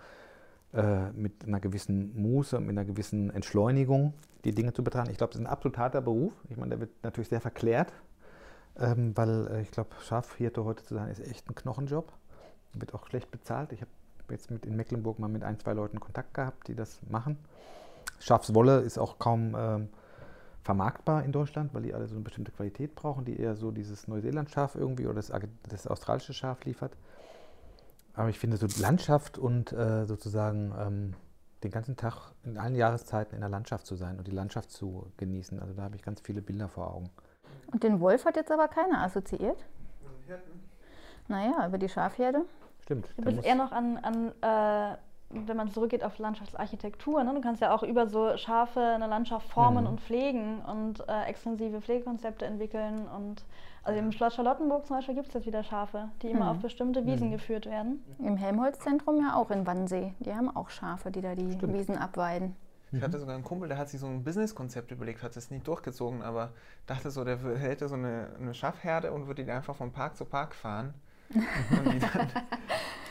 äh, 0.74 1.10
mit 1.12 1.46
einer 1.46 1.60
gewissen 1.60 2.20
Muße, 2.20 2.60
mit 2.60 2.70
einer 2.70 2.84
gewissen 2.84 3.30
Entschleunigung 3.30 4.14
die 4.44 4.54
Dinge 4.54 4.72
zu 4.72 4.84
betrachten. 4.84 5.10
Ich 5.10 5.18
glaube, 5.18 5.32
das 5.32 5.40
ist 5.40 5.46
ein 5.46 5.50
absolut 5.50 5.78
harter 5.78 6.00
Beruf. 6.00 6.32
Ich 6.48 6.56
meine, 6.56 6.70
der 6.70 6.80
wird 6.80 6.90
natürlich 7.02 7.28
sehr 7.28 7.40
verklärt, 7.40 7.92
ähm, 8.78 9.16
weil 9.16 9.48
äh, 9.48 9.62
ich 9.62 9.70
glaube, 9.70 9.90
Schafhirte 10.02 10.64
heute 10.64 10.84
zu 10.84 10.94
sein 10.94 11.08
ist 11.08 11.20
echt 11.20 11.48
ein 11.48 11.54
Knochenjob. 11.54 12.12
Wird 12.74 12.94
auch 12.94 13.06
schlecht 13.06 13.30
bezahlt. 13.30 13.72
Ich 13.72 13.80
habe 13.80 13.90
jetzt 14.30 14.50
mit 14.50 14.66
in 14.66 14.76
Mecklenburg 14.76 15.18
mal 15.18 15.28
mit 15.28 15.42
ein, 15.42 15.58
zwei 15.58 15.72
Leuten 15.72 16.00
Kontakt 16.00 16.34
gehabt, 16.34 16.68
die 16.68 16.74
das 16.74 17.00
machen. 17.08 17.38
Schafswolle 18.20 18.80
ist 18.80 18.98
auch 18.98 19.18
kaum 19.18 19.54
ähm, 19.56 19.88
vermarktbar 20.62 21.24
in 21.24 21.32
Deutschland, 21.32 21.74
weil 21.74 21.82
die 21.82 21.94
alle 21.94 22.06
so 22.06 22.14
eine 22.14 22.24
bestimmte 22.24 22.52
Qualität 22.52 22.94
brauchen, 22.94 23.24
die 23.24 23.38
eher 23.38 23.54
so 23.56 23.70
dieses 23.70 24.08
Neuseeland-Schaf 24.08 24.74
irgendwie 24.74 25.06
oder 25.06 25.14
das, 25.14 25.32
das, 25.68 25.86
australische 25.86 26.34
Schaf 26.34 26.64
liefert. 26.64 26.96
Aber 28.14 28.28
ich 28.28 28.38
finde 28.38 28.56
so 28.56 28.66
Landschaft 28.80 29.38
und 29.38 29.72
äh, 29.72 30.04
sozusagen 30.04 30.74
ähm, 30.78 31.14
den 31.62 31.70
ganzen 31.70 31.96
Tag 31.96 32.32
in 32.44 32.58
allen 32.58 32.74
Jahreszeiten 32.74 33.34
in 33.34 33.40
der 33.40 33.50
Landschaft 33.50 33.86
zu 33.86 33.94
sein 33.94 34.18
und 34.18 34.26
die 34.26 34.32
Landschaft 34.32 34.70
zu 34.70 35.10
genießen. 35.16 35.60
Also 35.60 35.74
da 35.74 35.82
habe 35.82 35.96
ich 35.96 36.02
ganz 36.02 36.20
viele 36.20 36.42
Bilder 36.42 36.68
vor 36.68 36.92
Augen. 36.92 37.10
Und 37.72 37.82
den 37.82 38.00
Wolf 38.00 38.24
hat 38.24 38.36
jetzt 38.36 38.50
aber 38.50 38.68
keiner 38.68 39.02
assoziiert? 39.02 39.64
Naja, 41.28 41.66
über 41.66 41.78
die 41.78 41.88
Schafherde. 41.88 42.44
Stimmt. 42.80 43.12
Du 43.16 43.24
bist 43.24 43.44
eher 43.44 43.54
noch 43.54 43.70
an, 43.70 43.98
an 43.98 44.32
äh, 44.40 44.96
wenn 45.30 45.56
man 45.56 45.70
zurückgeht 45.70 46.02
auf 46.04 46.18
Landschaftsarchitektur, 46.18 47.22
ne, 47.22 47.34
du 47.34 47.40
kannst 47.40 47.60
ja 47.60 47.74
auch 47.74 47.82
über 47.82 48.06
so 48.06 48.36
Schafe 48.36 48.80
eine 48.80 49.06
Landschaft 49.06 49.48
formen 49.48 49.84
Mhm. 49.84 49.90
und 49.90 50.00
pflegen 50.00 50.60
und 50.62 51.06
äh, 51.08 51.24
extensive 51.24 51.80
Pflegekonzepte 51.82 52.46
entwickeln. 52.46 53.06
Und 53.08 53.44
also 53.84 53.98
im 53.98 54.10
Schloss 54.12 54.34
Charlottenburg 54.34 54.86
zum 54.86 54.96
Beispiel 54.96 55.14
gibt 55.14 55.28
es 55.28 55.34
jetzt 55.34 55.46
wieder 55.46 55.62
Schafe, 55.62 56.08
die 56.22 56.30
immer 56.30 56.46
Mhm. 56.46 56.50
auf 56.50 56.58
bestimmte 56.60 57.04
Wiesen 57.06 57.28
Mhm. 57.28 57.32
geführt 57.32 57.66
werden. 57.66 58.02
Im 58.18 58.36
Helmholtz-Zentrum 58.36 59.18
ja 59.20 59.34
auch 59.34 59.50
in 59.50 59.66
Wannsee. 59.66 60.14
Die 60.20 60.34
haben 60.34 60.54
auch 60.54 60.70
Schafe, 60.70 61.10
die 61.10 61.20
da 61.20 61.34
die 61.34 61.52
Stimmt. 61.52 61.74
Wiesen 61.74 61.98
abweiden. 61.98 62.56
Ich 62.90 63.02
hatte 63.02 63.18
sogar 63.18 63.34
einen 63.34 63.44
Kumpel, 63.44 63.68
der 63.68 63.76
hat 63.76 63.90
sich 63.90 64.00
so 64.00 64.06
ein 64.06 64.24
Businesskonzept 64.24 64.90
überlegt, 64.92 65.22
hat 65.22 65.36
es 65.36 65.50
nie 65.50 65.58
durchgezogen, 65.58 66.22
aber 66.22 66.52
dachte 66.86 67.10
so, 67.10 67.22
der 67.22 67.36
hätte 67.58 67.86
so 67.86 67.96
eine, 67.96 68.30
eine 68.40 68.54
Schafherde 68.54 69.12
und 69.12 69.26
würde 69.26 69.44
die 69.44 69.50
einfach 69.50 69.76
von 69.76 69.92
Park 69.92 70.16
zu 70.16 70.24
Park 70.24 70.54
fahren 70.54 70.94
und 71.28 71.92
die 71.92 71.98
dann 71.98 72.28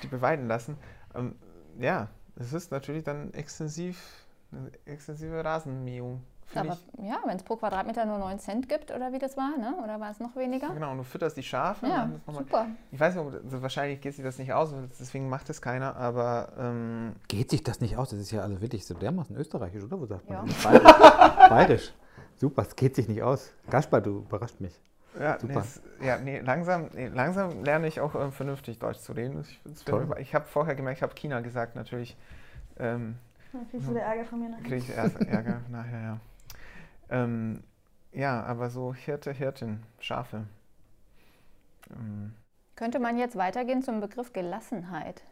die 0.01 0.07
beweiden 0.07 0.47
lassen. 0.47 0.77
Ähm, 1.13 1.35
ja, 1.79 2.07
es 2.35 2.53
ist 2.53 2.71
natürlich 2.71 3.03
dann 3.03 3.33
extensiv, 3.33 4.25
eine 4.51 4.71
extensive 4.85 5.43
Rasenmähung. 5.43 6.21
Aber 6.55 6.77
ja, 7.03 7.19
wenn 7.25 7.35
es 7.35 7.43
pro 7.43 7.57
Quadratmeter 7.57 8.05
nur 8.05 8.19
9 8.19 8.39
Cent 8.39 8.69
gibt 8.69 8.91
oder 8.91 9.11
wie 9.11 9.19
das 9.19 9.35
war, 9.35 9.57
ne? 9.57 9.75
oder 9.83 9.99
war 9.99 10.11
es 10.11 10.19
noch 10.19 10.33
weniger? 10.37 10.69
Genau, 10.69 10.91
und 10.91 10.99
du 10.99 11.03
fütterst 11.03 11.35
die 11.35 11.43
Schafe. 11.43 11.85
und 11.85 11.91
Ja, 11.91 12.09
super. 12.25 12.67
ich 12.89 12.99
weiß 12.99 13.15
nicht, 13.15 13.25
also 13.43 13.61
wahrscheinlich 13.61 13.99
geht 13.99 14.15
sich 14.15 14.23
das 14.23 14.37
nicht 14.37 14.53
aus, 14.53 14.73
deswegen 14.97 15.27
macht 15.27 15.49
es 15.49 15.61
keiner, 15.61 15.97
aber 15.97 16.53
ähm, 16.57 17.15
Geht 17.27 17.49
sich 17.49 17.63
das 17.63 17.81
nicht 17.81 17.97
aus? 17.97 18.11
Das 18.11 18.19
ist 18.19 18.31
ja 18.31 18.43
also 18.43 18.61
wirklich 18.61 18.85
so 18.85 18.93
dermaßen 18.93 19.35
österreichisch, 19.35 19.83
oder? 19.83 19.99
Wo 19.99 20.05
sagt 20.05 20.29
man? 20.29 20.47
Ja. 20.47 20.53
Bayerisch. 20.63 21.37
Bayerisch. 21.49 21.93
Super, 22.37 22.61
es 22.61 22.75
geht 22.75 22.95
sich 22.95 23.09
nicht 23.09 23.21
aus. 23.21 23.51
Gaspar, 23.69 23.99
du 23.99 24.19
überrascht 24.19 24.61
mich. 24.61 24.79
Ja, 25.19 25.33
nee, 25.33 25.39
Super. 25.39 25.59
es, 25.59 25.81
ja 26.01 26.17
nee, 26.17 26.39
langsam, 26.39 26.89
nee, 26.93 27.07
langsam 27.07 27.63
lerne 27.63 27.87
ich 27.87 27.99
auch 27.99 28.15
ähm, 28.15 28.31
vernünftig 28.31 28.79
Deutsch 28.79 28.99
zu 28.99 29.13
reden. 29.13 29.41
Ich, 29.41 29.83
Toll. 29.85 30.07
ich 30.19 30.35
habe 30.35 30.45
vorher 30.45 30.75
gemerkt, 30.75 30.99
ich 30.99 31.03
habe 31.03 31.15
China 31.15 31.41
gesagt, 31.41 31.75
natürlich 31.75 32.17
ähm, 32.77 33.17
Dann 33.51 33.69
kriegst 33.69 33.87
du 33.87 33.91
wieder 33.91 34.01
Ärger 34.01 34.25
von 34.25 34.39
mir. 34.39 34.49
Ne? 34.49 34.57
kriege 34.61 34.77
ich 34.77 34.89
erst 34.89 35.19
Ärger 35.27 35.61
nachher, 35.69 36.01
ja. 36.01 36.19
Ähm, 37.09 37.63
ja, 38.11 38.43
aber 38.43 38.69
so 38.69 38.93
Hirte, 38.93 39.31
Hirtin, 39.31 39.83
Schafe. 39.99 40.45
Ähm, 41.91 42.33
Könnte 42.75 42.99
man 42.99 43.17
jetzt 43.17 43.35
weitergehen 43.35 43.81
zum 43.81 44.01
Begriff 44.01 44.33
Gelassenheit? 44.33 45.23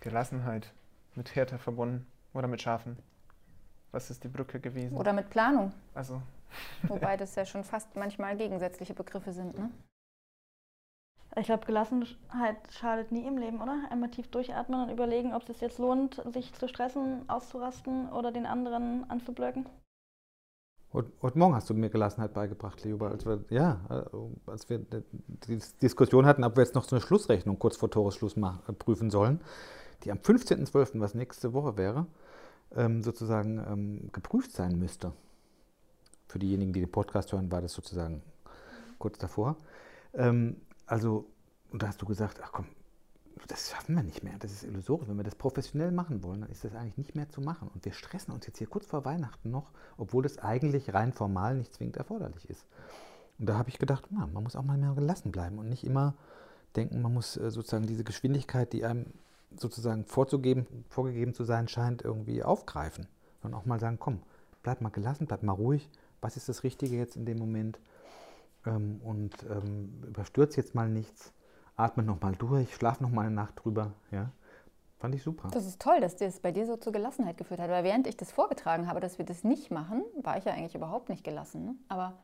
Gelassenheit 0.00 0.72
mit 1.14 1.28
Hirte 1.28 1.58
verbunden 1.58 2.06
oder 2.34 2.48
mit 2.48 2.60
Schafen. 2.60 2.98
Was 3.92 4.10
ist 4.10 4.24
die 4.24 4.28
Brücke 4.28 4.58
gewesen? 4.60 4.96
Oder 4.96 5.12
mit 5.12 5.30
Planung? 5.30 5.72
Also, 5.94 6.22
Wobei 6.88 7.16
das 7.16 7.34
ja 7.34 7.44
schon 7.44 7.64
fast 7.64 7.96
manchmal 7.96 8.36
gegensätzliche 8.36 8.94
Begriffe 8.94 9.32
sind. 9.32 9.58
Ne? 9.58 9.70
Ich 11.36 11.46
glaube, 11.46 11.64
Gelassenheit 11.64 12.56
schadet 12.70 13.10
nie 13.10 13.26
im 13.26 13.38
Leben, 13.38 13.62
oder? 13.62 13.88
Einmal 13.90 14.10
tief 14.10 14.28
durchatmen 14.28 14.82
und 14.82 14.90
überlegen, 14.90 15.32
ob 15.32 15.48
es 15.48 15.60
jetzt 15.60 15.78
lohnt, 15.78 16.22
sich 16.32 16.52
zu 16.52 16.68
stressen, 16.68 17.28
auszurasten 17.28 18.10
oder 18.10 18.32
den 18.32 18.44
anderen 18.44 19.08
anzublöcken. 19.08 19.66
Heute, 20.92 21.38
Morgen 21.38 21.54
hast 21.54 21.70
du 21.70 21.74
mir 21.74 21.88
Gelassenheit 21.88 22.34
beigebracht, 22.34 22.84
Leo, 22.84 23.02
als 23.06 23.24
wir, 23.24 23.42
ja, 23.48 23.80
äh, 23.88 24.50
als 24.50 24.68
wir 24.68 24.80
die 24.80 25.58
Diskussion 25.80 26.26
hatten, 26.26 26.44
ob 26.44 26.54
wir 26.56 26.64
jetzt 26.64 26.74
noch 26.74 26.84
so 26.84 26.96
eine 26.96 27.00
Schlussrechnung 27.00 27.58
kurz 27.58 27.78
vor 27.78 27.90
Toresschluss 27.90 28.36
äh, 28.36 28.72
prüfen 28.74 29.08
sollen, 29.08 29.40
die 30.04 30.10
am 30.12 30.18
15.12., 30.18 31.00
was 31.00 31.14
nächste 31.14 31.54
Woche 31.54 31.78
wäre, 31.78 32.06
ähm, 32.76 33.02
sozusagen 33.02 33.58
ähm, 33.58 34.10
geprüft 34.12 34.52
sein 34.52 34.78
müsste. 34.78 35.12
Für 36.32 36.38
diejenigen, 36.38 36.72
die 36.72 36.80
den 36.80 36.90
Podcast 36.90 37.30
hören, 37.32 37.52
war 37.52 37.60
das 37.60 37.74
sozusagen 37.74 38.22
kurz 38.98 39.18
davor. 39.18 39.58
Ähm, 40.14 40.56
also, 40.86 41.26
und 41.70 41.82
da 41.82 41.88
hast 41.88 42.00
du 42.00 42.06
gesagt, 42.06 42.40
ach 42.42 42.52
komm, 42.52 42.68
das 43.48 43.68
schaffen 43.68 43.94
wir 43.96 44.02
nicht 44.02 44.24
mehr. 44.24 44.38
Das 44.38 44.50
ist 44.50 44.62
illusorisch. 44.62 45.08
Wenn 45.08 45.18
wir 45.18 45.24
das 45.24 45.34
professionell 45.34 45.92
machen 45.92 46.22
wollen, 46.24 46.40
dann 46.40 46.50
ist 46.50 46.64
das 46.64 46.74
eigentlich 46.74 46.96
nicht 46.96 47.14
mehr 47.14 47.28
zu 47.28 47.42
machen. 47.42 47.68
Und 47.74 47.84
wir 47.84 47.92
stressen 47.92 48.32
uns 48.32 48.46
jetzt 48.46 48.56
hier 48.56 48.66
kurz 48.66 48.86
vor 48.86 49.04
Weihnachten 49.04 49.50
noch, 49.50 49.72
obwohl 49.98 50.22
das 50.22 50.38
eigentlich 50.38 50.94
rein 50.94 51.12
formal 51.12 51.54
nicht 51.54 51.74
zwingend 51.74 51.98
erforderlich 51.98 52.48
ist. 52.48 52.64
Und 53.38 53.50
da 53.50 53.58
habe 53.58 53.68
ich 53.68 53.78
gedacht, 53.78 54.06
na, 54.08 54.26
man 54.26 54.42
muss 54.42 54.56
auch 54.56 54.64
mal 54.64 54.78
mehr 54.78 54.94
gelassen 54.94 55.32
bleiben 55.32 55.58
und 55.58 55.68
nicht 55.68 55.84
immer 55.84 56.14
denken, 56.76 57.02
man 57.02 57.12
muss 57.12 57.36
äh, 57.36 57.50
sozusagen 57.50 57.86
diese 57.86 58.04
Geschwindigkeit, 58.04 58.72
die 58.72 58.86
einem 58.86 59.04
sozusagen 59.54 60.06
vorzugeben, 60.06 60.66
vorgegeben 60.88 61.34
zu 61.34 61.44
sein 61.44 61.68
scheint, 61.68 62.00
irgendwie 62.00 62.42
aufgreifen. 62.42 63.06
Sondern 63.42 63.60
auch 63.60 63.66
mal 63.66 63.80
sagen, 63.80 63.98
komm, 64.00 64.22
bleib 64.62 64.80
mal 64.80 64.88
gelassen, 64.88 65.26
bleib 65.26 65.42
mal 65.42 65.52
ruhig. 65.52 65.90
Was 66.22 66.38
ist 66.38 66.48
das 66.48 66.62
Richtige 66.64 66.96
jetzt 66.96 67.16
in 67.16 67.26
dem 67.26 67.38
Moment? 67.38 67.78
Ähm, 68.64 69.00
und 69.04 69.34
ähm, 69.50 70.02
überstürzt 70.06 70.56
jetzt 70.56 70.74
mal 70.74 70.88
nichts. 70.88 71.34
Atme 71.76 72.02
noch 72.02 72.20
mal 72.20 72.32
durch, 72.32 72.74
schlaf 72.74 73.00
noch 73.00 73.10
mal 73.10 73.26
eine 73.26 73.34
Nacht 73.34 73.62
drüber. 73.62 73.92
Ja? 74.10 74.30
Fand 74.98 75.16
ich 75.16 75.22
super. 75.24 75.48
Das 75.52 75.66
ist 75.66 75.82
toll, 75.82 76.00
dass 76.00 76.14
das 76.14 76.38
bei 76.38 76.52
dir 76.52 76.64
so 76.64 76.76
zur 76.76 76.92
Gelassenheit 76.92 77.36
geführt 77.36 77.60
hat. 77.60 77.68
Weil 77.70 77.82
während 77.82 78.06
ich 78.06 78.16
das 78.16 78.30
vorgetragen 78.30 78.86
habe, 78.86 79.00
dass 79.00 79.18
wir 79.18 79.24
das 79.24 79.42
nicht 79.42 79.72
machen, 79.72 80.04
war 80.22 80.38
ich 80.38 80.44
ja 80.44 80.52
eigentlich 80.52 80.76
überhaupt 80.76 81.08
nicht 81.08 81.24
gelassen. 81.24 81.64
Ne? 81.64 81.74
Aber 81.88 82.22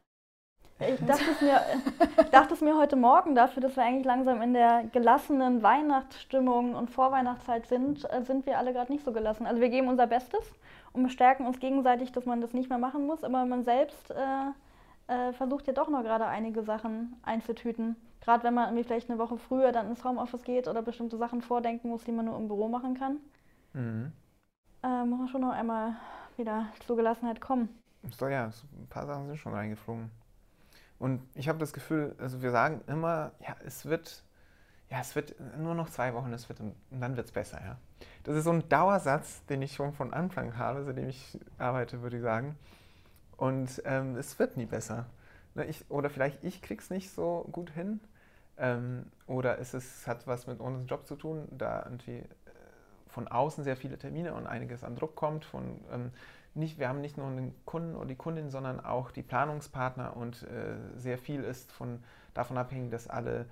Ich 0.79 1.05
dachte 1.05 1.25
es 1.33 1.41
mir, 1.41 1.61
dachte 2.31 2.55
es 2.55 2.61
mir 2.61 2.79
heute 2.79 2.95
Morgen 2.95 3.35
dafür, 3.35 3.61
dass 3.61 3.75
wir 3.75 3.83
eigentlich 3.83 4.07
langsam 4.07 4.41
in 4.43 4.53
der 4.53 4.85
gelassenen 4.93 5.65
Weihnachtsstimmung 5.65 6.77
und 6.77 6.89
Vorweihnachtszeit 6.89 7.67
sind, 7.67 8.09
äh, 8.13 8.23
sind 8.23 8.47
wir 8.47 8.59
alle 8.59 8.73
gerade 8.73 8.93
nicht 8.93 9.05
so 9.05 9.11
gelassen. 9.13 9.45
Also 9.45 9.61
wir 9.61 9.71
geben 9.71 9.89
unser 9.89 10.07
Bestes 10.07 10.45
und 10.93 11.03
bestärken 11.03 11.47
uns 11.47 11.61
gegenseitig, 11.61 12.13
dass 12.13 12.27
man 12.27 12.41
das 12.41 12.53
nicht 12.53 12.69
mehr 12.69 12.79
machen 12.79 13.07
muss, 13.07 13.25
aber 13.25 13.45
man 13.45 13.65
selbst 13.65 14.11
äh, 14.11 14.51
äh, 15.09 15.33
versucht 15.33 15.67
ja 15.67 15.73
doch 15.73 15.89
noch 15.89 16.03
gerade 16.03 16.27
einige 16.27 16.63
Sachen 16.63 17.17
einzutüten. 17.23 17.97
Gerade 18.21 18.45
wenn 18.45 18.55
man 18.55 18.69
irgendwie 18.69 18.85
vielleicht 18.85 19.11
eine 19.11 19.19
Woche 19.19 19.39
früher 19.39 19.73
dann 19.73 19.89
ins 19.89 20.05
Homeoffice 20.05 20.43
geht 20.43 20.69
oder 20.69 20.83
bestimmte 20.83 21.17
Sachen 21.17 21.41
vordenken 21.41 21.89
muss, 21.89 22.05
die 22.05 22.13
man 22.13 22.27
nur 22.27 22.37
im 22.37 22.49
Büro 22.49 22.69
machen 22.69 22.99
kann, 22.99 23.19
mhm. 23.73 24.13
äh, 24.83 25.05
muss 25.05 25.19
man 25.19 25.29
schon 25.29 25.41
noch 25.41 25.53
einmal 25.53 25.97
wieder 26.37 26.67
zur 26.87 26.97
Gelassenheit 26.97 27.41
kommen. 27.41 27.69
So, 28.11 28.29
ja, 28.29 28.47
ein 28.47 28.87
paar 28.89 29.07
Sachen 29.07 29.27
sind 29.27 29.39
schon 29.39 29.55
reingeflogen. 29.55 30.11
Und 30.99 31.23
ich 31.35 31.49
habe 31.49 31.59
das 31.59 31.73
Gefühl, 31.73 32.17
also 32.19 32.43
wir 32.43 32.51
sagen 32.51 32.83
immer, 32.87 33.33
ja, 33.41 33.55
es 33.65 33.87
wird, 33.87 34.25
ja, 34.91 35.01
es 35.01 35.15
wird 35.15 35.35
nur 35.59 35.75
noch 35.75 35.91
zwei 35.91 36.15
Wochen, 36.15 36.33
es 36.33 36.49
wird 36.49 36.61
und 36.61 36.75
dann 36.91 37.17
wird 37.17 37.27
es 37.27 37.33
besser, 37.33 37.61
ja. 37.63 37.77
Das 38.25 38.37
ist 38.37 38.45
so 38.45 38.51
ein 38.51 38.69
Dauersatz, 38.69 39.45
den 39.47 39.63
ich 39.63 39.75
schon 39.75 39.93
von 39.93 40.13
Anfang 40.13 40.57
habe, 40.57 40.85
seitdem 40.85 41.09
ich 41.09 41.39
arbeite, 41.59 42.03
würde 42.03 42.17
ich 42.17 42.23
sagen. 42.23 42.57
Und 43.37 43.83
ähm, 43.85 44.17
es 44.17 44.39
wird 44.39 44.57
nie 44.57 44.67
besser. 44.67 45.07
Ne, 45.55 45.65
ich, 45.65 45.91
oder 45.91 46.11
vielleicht 46.11 46.43
ich 46.45 46.61
krieg's 46.63 46.91
nicht 46.91 47.11
so 47.11 47.49
gut 47.53 47.71
hin. 47.71 48.01
Ähm, 48.59 49.07
oder 49.27 49.59
es 49.59 49.75
ist, 49.75 50.07
hat 50.07 50.27
was 50.27 50.47
mit 50.47 50.61
unserem 50.61 50.87
Job 50.87 51.07
zu 51.07 51.17
tun, 51.17 51.49
da 51.51 51.85
irgendwie 51.85 52.19
äh, 52.19 52.27
von 53.07 53.29
außen 53.29 53.65
sehr 53.65 53.77
viele 53.77 53.99
Termine 53.99 54.35
und 54.35 54.47
einiges 54.47 54.85
an 54.85 54.97
Druck 54.97 55.15
kommt. 55.15 55.45
Von, 55.45 55.81
ähm, 55.93 56.11
nicht, 56.55 56.79
wir 56.79 56.89
haben 56.89 57.01
nicht 57.01 57.17
nur 57.17 57.31
den 57.31 57.55
Kunden 57.65 57.95
oder 57.95 58.07
die 58.07 58.17
Kundin, 58.17 58.51
sondern 58.51 58.81
auch 58.85 59.11
die 59.11 59.23
Planungspartner 59.23 60.17
und 60.17 60.43
äh, 60.43 60.77
sehr 60.97 61.19
viel 61.19 61.45
ist 61.45 61.71
von, 61.73 62.03
davon 62.35 62.59
abhängig, 62.59 62.91
dass 62.91 63.09
alle 63.09 63.47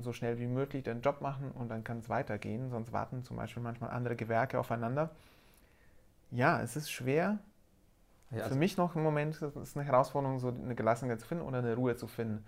so 0.00 0.12
schnell 0.12 0.38
wie 0.38 0.46
möglich 0.46 0.84
den 0.84 1.00
Job 1.00 1.20
machen 1.20 1.50
und 1.52 1.68
dann 1.68 1.84
kann 1.84 1.98
es 1.98 2.08
weitergehen. 2.08 2.70
Sonst 2.70 2.92
warten 2.92 3.24
zum 3.24 3.36
Beispiel 3.36 3.62
manchmal 3.62 3.90
andere 3.90 4.16
Gewerke 4.16 4.58
aufeinander. 4.58 5.10
Ja, 6.30 6.60
es 6.60 6.76
ist 6.76 6.90
schwer. 6.90 7.38
Ja, 8.30 8.38
also 8.38 8.50
Für 8.50 8.58
mich 8.58 8.76
noch 8.76 8.94
im 8.94 9.02
Moment 9.02 9.40
ist 9.40 9.56
es 9.56 9.76
eine 9.76 9.86
Herausforderung, 9.86 10.38
so 10.38 10.48
eine 10.48 10.74
Gelassenheit 10.74 11.20
zu 11.20 11.26
finden 11.26 11.44
oder 11.44 11.58
eine 11.58 11.74
Ruhe 11.74 11.96
zu 11.96 12.06
finden 12.06 12.44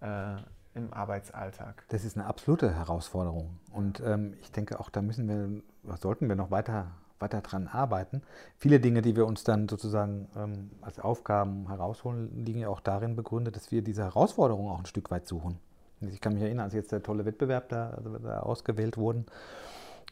äh, 0.00 0.36
im 0.74 0.92
Arbeitsalltag. 0.92 1.84
Das 1.88 2.04
ist 2.04 2.16
eine 2.16 2.26
absolute 2.26 2.74
Herausforderung. 2.74 3.58
Und 3.70 4.00
ähm, 4.04 4.34
ich 4.40 4.50
denke, 4.50 4.80
auch 4.80 4.90
da 4.90 5.02
müssen 5.02 5.28
wir, 5.28 5.96
sollten 5.98 6.28
wir 6.28 6.34
noch 6.34 6.50
weiter, 6.50 6.90
weiter 7.20 7.40
dran 7.40 7.68
arbeiten. 7.68 8.22
Viele 8.56 8.80
Dinge, 8.80 9.02
die 9.02 9.14
wir 9.14 9.26
uns 9.26 9.44
dann 9.44 9.68
sozusagen 9.68 10.28
ähm, 10.36 10.70
als 10.80 10.98
Aufgaben 10.98 11.68
herausholen, 11.68 12.44
liegen 12.44 12.60
ja 12.60 12.68
auch 12.68 12.80
darin 12.80 13.14
begründet, 13.14 13.54
dass 13.54 13.70
wir 13.70 13.82
diese 13.82 14.02
Herausforderung 14.02 14.68
auch 14.68 14.80
ein 14.80 14.86
Stück 14.86 15.10
weit 15.12 15.28
suchen. 15.28 15.60
Ich 16.08 16.20
kann 16.20 16.34
mich 16.34 16.42
erinnern, 16.42 16.64
als 16.64 16.74
jetzt 16.74 16.92
der 16.92 17.02
tolle 17.02 17.24
Wettbewerb 17.24 17.68
da, 17.68 17.90
also 17.90 18.18
da 18.18 18.40
ausgewählt 18.40 18.96
wurden, 18.96 19.26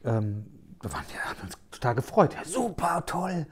ähm, 0.04 0.46
da 0.82 0.92
waren 0.92 1.04
wir, 1.10 1.24
haben 1.24 1.40
uns 1.42 1.58
total 1.70 1.94
gefreut. 1.94 2.34
Ja, 2.34 2.44
super, 2.44 3.04
toll. 3.06 3.46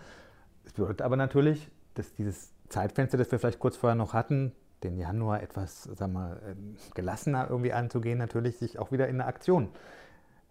Es 0.64 0.72
bedeutet 0.72 1.02
aber 1.02 1.16
natürlich, 1.16 1.70
dass 1.94 2.14
dieses 2.14 2.52
Zeitfenster, 2.68 3.18
das 3.18 3.30
wir 3.30 3.38
vielleicht 3.38 3.58
kurz 3.58 3.76
vorher 3.76 3.96
noch 3.96 4.12
hatten, 4.12 4.52
den 4.82 4.96
Januar 4.96 5.42
etwas, 5.42 5.84
sagen 5.84 6.12
wir, 6.12 6.40
ähm, 6.46 6.76
gelassener 6.94 7.48
irgendwie 7.50 7.72
anzugehen, 7.72 8.18
natürlich 8.18 8.58
sich 8.58 8.78
auch 8.78 8.92
wieder 8.92 9.08
in 9.08 9.16
eine 9.16 9.26
Aktion, 9.26 9.70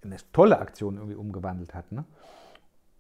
in 0.01 0.11
eine 0.11 0.19
tolle 0.33 0.59
Aktion 0.59 0.97
irgendwie 0.97 1.15
umgewandelt 1.15 1.73
hat. 1.73 1.91
Ne? 1.91 2.03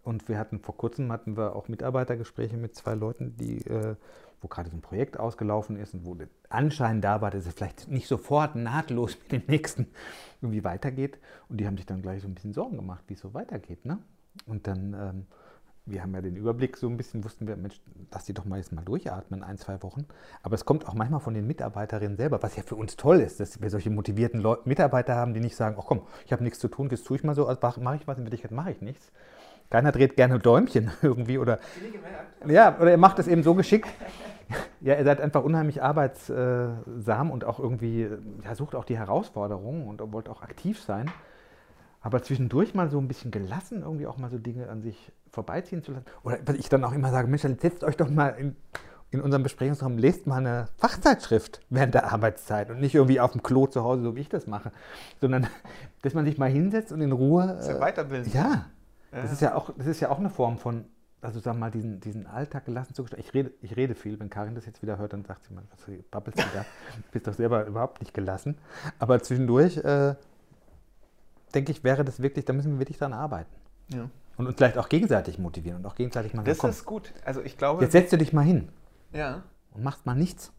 Und 0.03 0.29
wir 0.29 0.37
hatten 0.37 0.59
vor 0.59 0.77
kurzem 0.77 1.11
hatten 1.11 1.35
wir 1.35 1.55
auch 1.55 1.67
Mitarbeitergespräche 1.67 2.55
mit 2.55 2.75
zwei 2.75 2.93
Leuten, 2.93 3.35
die, 3.35 3.65
äh, 3.67 3.95
wo 4.41 4.47
gerade 4.47 4.69
so 4.69 4.77
ein 4.77 4.81
Projekt 4.81 5.19
ausgelaufen 5.19 5.77
ist 5.77 5.93
und 5.93 6.05
wo 6.05 6.15
der 6.15 6.27
Anschein 6.49 7.01
da 7.01 7.21
war, 7.21 7.31
dass 7.31 7.45
es 7.45 7.53
vielleicht 7.53 7.87
nicht 7.87 8.07
sofort 8.07 8.55
nahtlos 8.55 9.17
mit 9.21 9.31
dem 9.31 9.43
nächsten 9.47 9.87
irgendwie 10.41 10.63
weitergeht. 10.63 11.19
Und 11.49 11.57
die 11.57 11.67
haben 11.67 11.77
sich 11.77 11.85
dann 11.85 12.01
gleich 12.01 12.21
so 12.21 12.27
ein 12.27 12.35
bisschen 12.35 12.53
Sorgen 12.53 12.77
gemacht, 12.77 13.03
wie 13.07 13.13
es 13.13 13.19
so 13.19 13.33
weitergeht. 13.33 13.85
Ne? 13.85 13.99
Und 14.45 14.67
dann 14.67 14.93
ähm, 14.93 15.25
wir 15.87 16.03
haben 16.03 16.13
ja 16.13 16.21
den 16.21 16.35
Überblick 16.35 16.77
so 16.77 16.87
ein 16.87 16.97
bisschen, 16.97 17.23
wussten 17.23 17.47
wir, 17.47 17.55
Mensch, 17.55 17.79
lass 18.11 18.25
die 18.25 18.33
doch 18.33 18.45
mal 18.45 18.57
jetzt 18.57 18.71
mal 18.73 18.83
durchatmen, 18.83 19.43
ein, 19.43 19.57
zwei 19.57 19.81
Wochen. 19.83 20.05
Aber 20.43 20.55
es 20.55 20.65
kommt 20.65 20.87
auch 20.87 20.93
manchmal 20.93 21.21
von 21.21 21.33
den 21.33 21.47
Mitarbeiterinnen 21.47 22.17
selber, 22.17 22.43
was 22.43 22.55
ja 22.55 22.63
für 22.63 22.75
uns 22.75 22.97
toll 22.97 23.21
ist, 23.21 23.39
dass 23.39 23.61
wir 23.61 23.69
solche 23.69 23.89
motivierten 23.89 24.41
Leu 24.41 24.57
Mitarbeiter 24.65 25.15
haben, 25.15 25.33
die 25.33 25.39
nicht 25.39 25.55
sagen, 25.55 25.77
ach 25.79 25.85
komm, 25.85 26.01
ich 26.25 26.33
habe 26.33 26.43
nichts 26.43 26.59
zu 26.59 26.67
tun, 26.67 26.89
jetzt 26.89 27.05
tue 27.05 27.17
ich 27.17 27.23
mal 27.23 27.35
so, 27.35 27.45
mache 27.45 27.95
ich 27.95 28.07
was, 28.07 28.17
in 28.17 28.25
Wirklichkeit 28.25 28.51
mache 28.51 28.71
ich 28.71 28.81
nichts. 28.81 29.11
Keiner 29.69 29.91
dreht 29.91 30.15
gerne 30.15 30.39
Däumchen 30.39 30.91
irgendwie 31.01 31.37
oder. 31.37 31.59
Ja, 32.47 32.77
oder 32.79 32.91
er 32.91 32.97
macht 32.97 33.19
es 33.19 33.27
eben 33.27 33.43
so 33.43 33.55
geschickt. 33.55 33.89
Ja, 34.79 34.95
ihr 34.95 35.03
seid 35.03 35.19
einfach 35.19 35.43
unheimlich 35.43 35.83
arbeitssam 35.83 37.31
und 37.31 37.43
auch 37.43 37.59
irgendwie, 37.59 38.07
ja, 38.45 38.55
sucht 38.55 38.75
auch 38.75 38.85
die 38.85 38.97
Herausforderungen 38.97 39.89
und 39.89 40.01
wollt 40.13 40.29
auch 40.29 40.41
aktiv 40.41 40.81
sein. 40.81 41.11
Aber 41.99 42.23
zwischendurch 42.23 42.73
mal 42.73 42.89
so 42.89 42.97
ein 42.97 43.09
bisschen 43.09 43.29
gelassen, 43.29 43.81
irgendwie 43.81 44.07
auch 44.07 44.17
mal 44.17 44.29
so 44.29 44.37
Dinge 44.37 44.69
an 44.69 44.81
sich 44.81 45.11
vorbeiziehen 45.31 45.83
zu 45.83 45.91
lassen. 45.91 46.05
Oder 46.23 46.37
was 46.45 46.55
ich 46.55 46.69
dann 46.69 46.85
auch 46.85 46.93
immer 46.93 47.11
sage, 47.11 47.27
Mensch, 47.27 47.41
setzt 47.41 47.83
euch 47.83 47.97
doch 47.97 48.09
mal 48.09 48.29
in, 48.29 48.55
in 49.11 49.19
unserem 49.19 49.43
Besprechungsraum, 49.43 49.97
lest 49.97 50.27
mal 50.27 50.37
eine 50.37 50.67
Fachzeitschrift 50.77 51.59
während 51.69 51.93
der 51.93 52.13
Arbeitszeit 52.13 52.69
und 52.69 52.79
nicht 52.79 52.95
irgendwie 52.95 53.19
auf 53.19 53.33
dem 53.33 53.43
Klo 53.43 53.67
zu 53.67 53.83
Hause, 53.83 54.03
so 54.03 54.15
wie 54.15 54.21
ich 54.21 54.29
das 54.29 54.47
mache, 54.47 54.71
sondern 55.19 55.47
dass 56.03 56.13
man 56.13 56.23
sich 56.23 56.37
mal 56.37 56.49
hinsetzt 56.49 56.93
und 56.93 57.01
in 57.01 57.11
Ruhe. 57.11 57.47
Das 57.47 57.67
ist 57.67 57.73
ja 57.73 57.79
weiterbilden. 57.81 58.31
Ja, 59.17 59.23
das 59.23 59.31
ist 59.31 59.41
ja 59.41 59.55
auch, 59.55 59.71
das 59.75 59.87
ist 59.87 59.99
ja 59.99 60.09
auch 60.09 60.19
eine 60.19 60.29
Form 60.29 60.57
von, 60.57 60.85
also 61.21 61.39
sagen 61.39 61.57
wir 61.57 61.65
mal, 61.65 61.71
diesen, 61.71 61.99
diesen 61.99 62.27
Alltag 62.27 62.65
gelassen 62.65 62.93
zu 62.93 63.01
gestalten. 63.01 63.25
Ich 63.27 63.33
rede, 63.33 63.51
ich 63.61 63.75
rede 63.75 63.95
viel, 63.95 64.19
wenn 64.19 64.29
Karin 64.29 64.55
das 64.55 64.65
jetzt 64.65 64.81
wieder 64.81 64.97
hört, 64.97 65.13
dann 65.13 65.25
sagt 65.25 65.45
sie 65.45 65.53
mal, 65.53 65.63
was 65.71 65.81
babbelst 66.11 66.39
du 66.39 66.43
da? 66.53 66.61
Du 66.61 67.01
bist 67.11 67.27
doch 67.27 67.33
selber 67.33 67.65
überhaupt 67.65 67.99
nicht 67.99 68.13
gelassen. 68.13 68.57
Aber 68.99 69.21
zwischendurch, 69.21 69.77
äh, 69.77 70.15
denke 71.55 71.71
ich, 71.71 71.83
wäre 71.83 72.05
das 72.05 72.21
wirklich, 72.21 72.45
da 72.45 72.53
müssen 72.53 72.73
wir 72.73 72.79
wirklich 72.79 72.97
dran 72.99 73.13
arbeiten. 73.13 73.49
Ja. 73.89 74.09
Und 74.37 74.45
uns 74.45 74.55
vielleicht 74.55 74.77
auch 74.77 74.89
gegenseitig 74.89 75.39
motivieren 75.39 75.79
und 75.79 75.85
auch 75.87 75.95
gegenseitig 75.95 76.35
mal 76.35 76.43
Das 76.43 76.59
sagen, 76.59 76.71
ist 76.71 76.85
gut. 76.85 77.11
Also 77.25 77.41
ich 77.41 77.57
glaube. 77.57 77.83
jetzt 77.83 77.93
setzt 77.93 78.13
du 78.13 78.17
dich 78.17 78.33
mal 78.33 78.43
hin 78.43 78.69
ja. 79.11 79.41
und 79.73 79.83
machst 79.83 80.05
mal 80.05 80.15
nichts. 80.15 80.53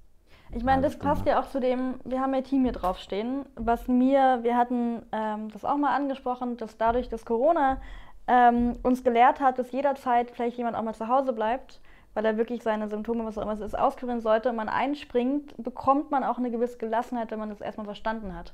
Ich 0.50 0.64
meine, 0.64 0.82
das 0.82 0.98
passt 0.98 1.26
ja 1.26 1.40
auch 1.40 1.50
zu 1.50 1.60
dem, 1.60 1.96
wir 2.04 2.20
haben 2.20 2.34
ja 2.34 2.40
Team 2.40 2.62
hier 2.62 2.72
draufstehen, 2.72 3.44
was 3.54 3.86
mir, 3.86 4.38
wir 4.42 4.56
hatten 4.56 5.02
ähm, 5.12 5.50
das 5.50 5.64
auch 5.64 5.76
mal 5.76 5.94
angesprochen, 5.94 6.56
dass 6.56 6.78
dadurch, 6.78 7.08
dass 7.10 7.26
Corona 7.26 7.82
ähm, 8.28 8.78
uns 8.82 9.02
gelehrt 9.02 9.40
hat, 9.40 9.58
dass 9.58 9.72
jederzeit 9.72 10.30
vielleicht 10.30 10.58
jemand 10.58 10.76
auch 10.76 10.82
mal 10.82 10.94
zu 10.94 11.08
Hause 11.08 11.32
bleibt, 11.32 11.80
weil 12.14 12.24
er 12.24 12.36
wirklich 12.36 12.62
seine 12.62 12.88
Symptome, 12.88 13.24
was 13.24 13.38
auch 13.38 13.42
immer 13.42 13.52
es 13.52 13.60
ist, 13.60 13.78
auskurieren 13.78 14.20
sollte 14.20 14.50
und 14.50 14.56
man 14.56 14.68
einspringt, 14.68 15.54
bekommt 15.56 16.10
man 16.10 16.24
auch 16.24 16.38
eine 16.38 16.50
gewisse 16.50 16.78
Gelassenheit, 16.78 17.30
wenn 17.30 17.38
man 17.38 17.48
das 17.48 17.60
erstmal 17.60 17.86
verstanden 17.86 18.34
hat. 18.34 18.52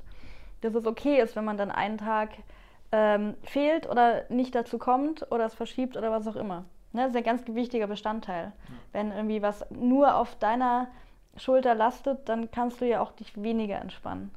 Dass 0.61 0.75
es 0.75 0.85
okay 0.85 1.19
ist, 1.21 1.35
wenn 1.35 1.45
man 1.45 1.57
dann 1.57 1.71
einen 1.71 1.97
Tag 1.97 2.29
ähm, 2.91 3.35
fehlt 3.43 3.89
oder 3.89 4.23
nicht 4.29 4.55
dazu 4.55 4.77
kommt 4.77 5.29
oder 5.31 5.45
es 5.45 5.53
verschiebt 5.53 5.97
oder 5.97 6.11
was 6.11 6.27
auch 6.27 6.35
immer. 6.35 6.65
Ne, 6.93 7.01
das 7.01 7.09
ist 7.09 7.17
ein 7.17 7.23
ganz 7.23 7.43
wichtiger 7.47 7.87
Bestandteil. 7.87 8.53
Wenn 8.93 9.11
irgendwie 9.11 9.41
was 9.41 9.65
nur 9.69 10.15
auf 10.15 10.35
deiner 10.35 10.87
Schulter 11.35 11.75
lastet, 11.75 12.29
dann 12.29 12.51
kannst 12.51 12.79
du 12.79 12.87
ja 12.87 13.01
auch 13.01 13.11
dich 13.11 13.41
weniger 13.41 13.81
entspannen. 13.81 14.31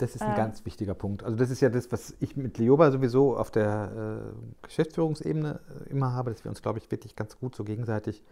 Das 0.00 0.14
ist 0.14 0.22
ein 0.22 0.30
Ähm. 0.30 0.36
ganz 0.36 0.64
wichtiger 0.64 0.94
Punkt. 0.94 1.22
Also 1.22 1.36
das 1.36 1.50
ist 1.50 1.60
ja 1.60 1.68
das, 1.68 1.90
was 1.92 2.14
ich 2.20 2.36
mit 2.36 2.58
Leoba 2.58 2.90
sowieso 2.90 3.36
auf 3.36 3.50
der 3.50 4.22
äh, 4.32 4.66
Geschäftsführungsebene 4.66 5.60
äh, 5.86 5.90
immer 5.90 6.12
habe, 6.12 6.30
dass 6.30 6.44
wir 6.44 6.50
uns, 6.50 6.62
glaube 6.62 6.78
ich, 6.78 6.90
wirklich 6.90 7.16
ganz 7.16 7.38
gut 7.38 7.54
so 7.54 7.64
gegenseitig, 7.64 8.22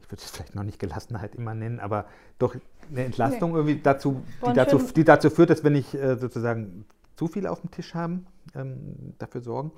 ich 0.00 0.10
würde 0.10 0.22
es 0.22 0.30
vielleicht 0.30 0.54
noch 0.54 0.64
nicht 0.64 0.78
Gelassenheit 0.78 1.34
immer 1.34 1.54
nennen, 1.54 1.80
aber 1.80 2.06
doch 2.38 2.54
eine 2.90 3.04
Entlastung 3.04 3.54
irgendwie 3.54 3.80
dazu, 3.80 4.22
die 4.46 4.52
dazu, 4.52 4.78
die 4.78 5.04
dazu 5.04 5.30
führt, 5.30 5.50
dass 5.50 5.62
wir 5.62 5.70
nicht 5.70 5.94
äh, 5.94 6.16
sozusagen 6.16 6.84
zu 7.16 7.28
viel 7.28 7.46
auf 7.46 7.60
dem 7.60 7.70
Tisch 7.70 7.94
haben, 7.94 8.26
ähm, 8.54 9.14
dafür 9.18 9.40
sorgen. 9.40 9.72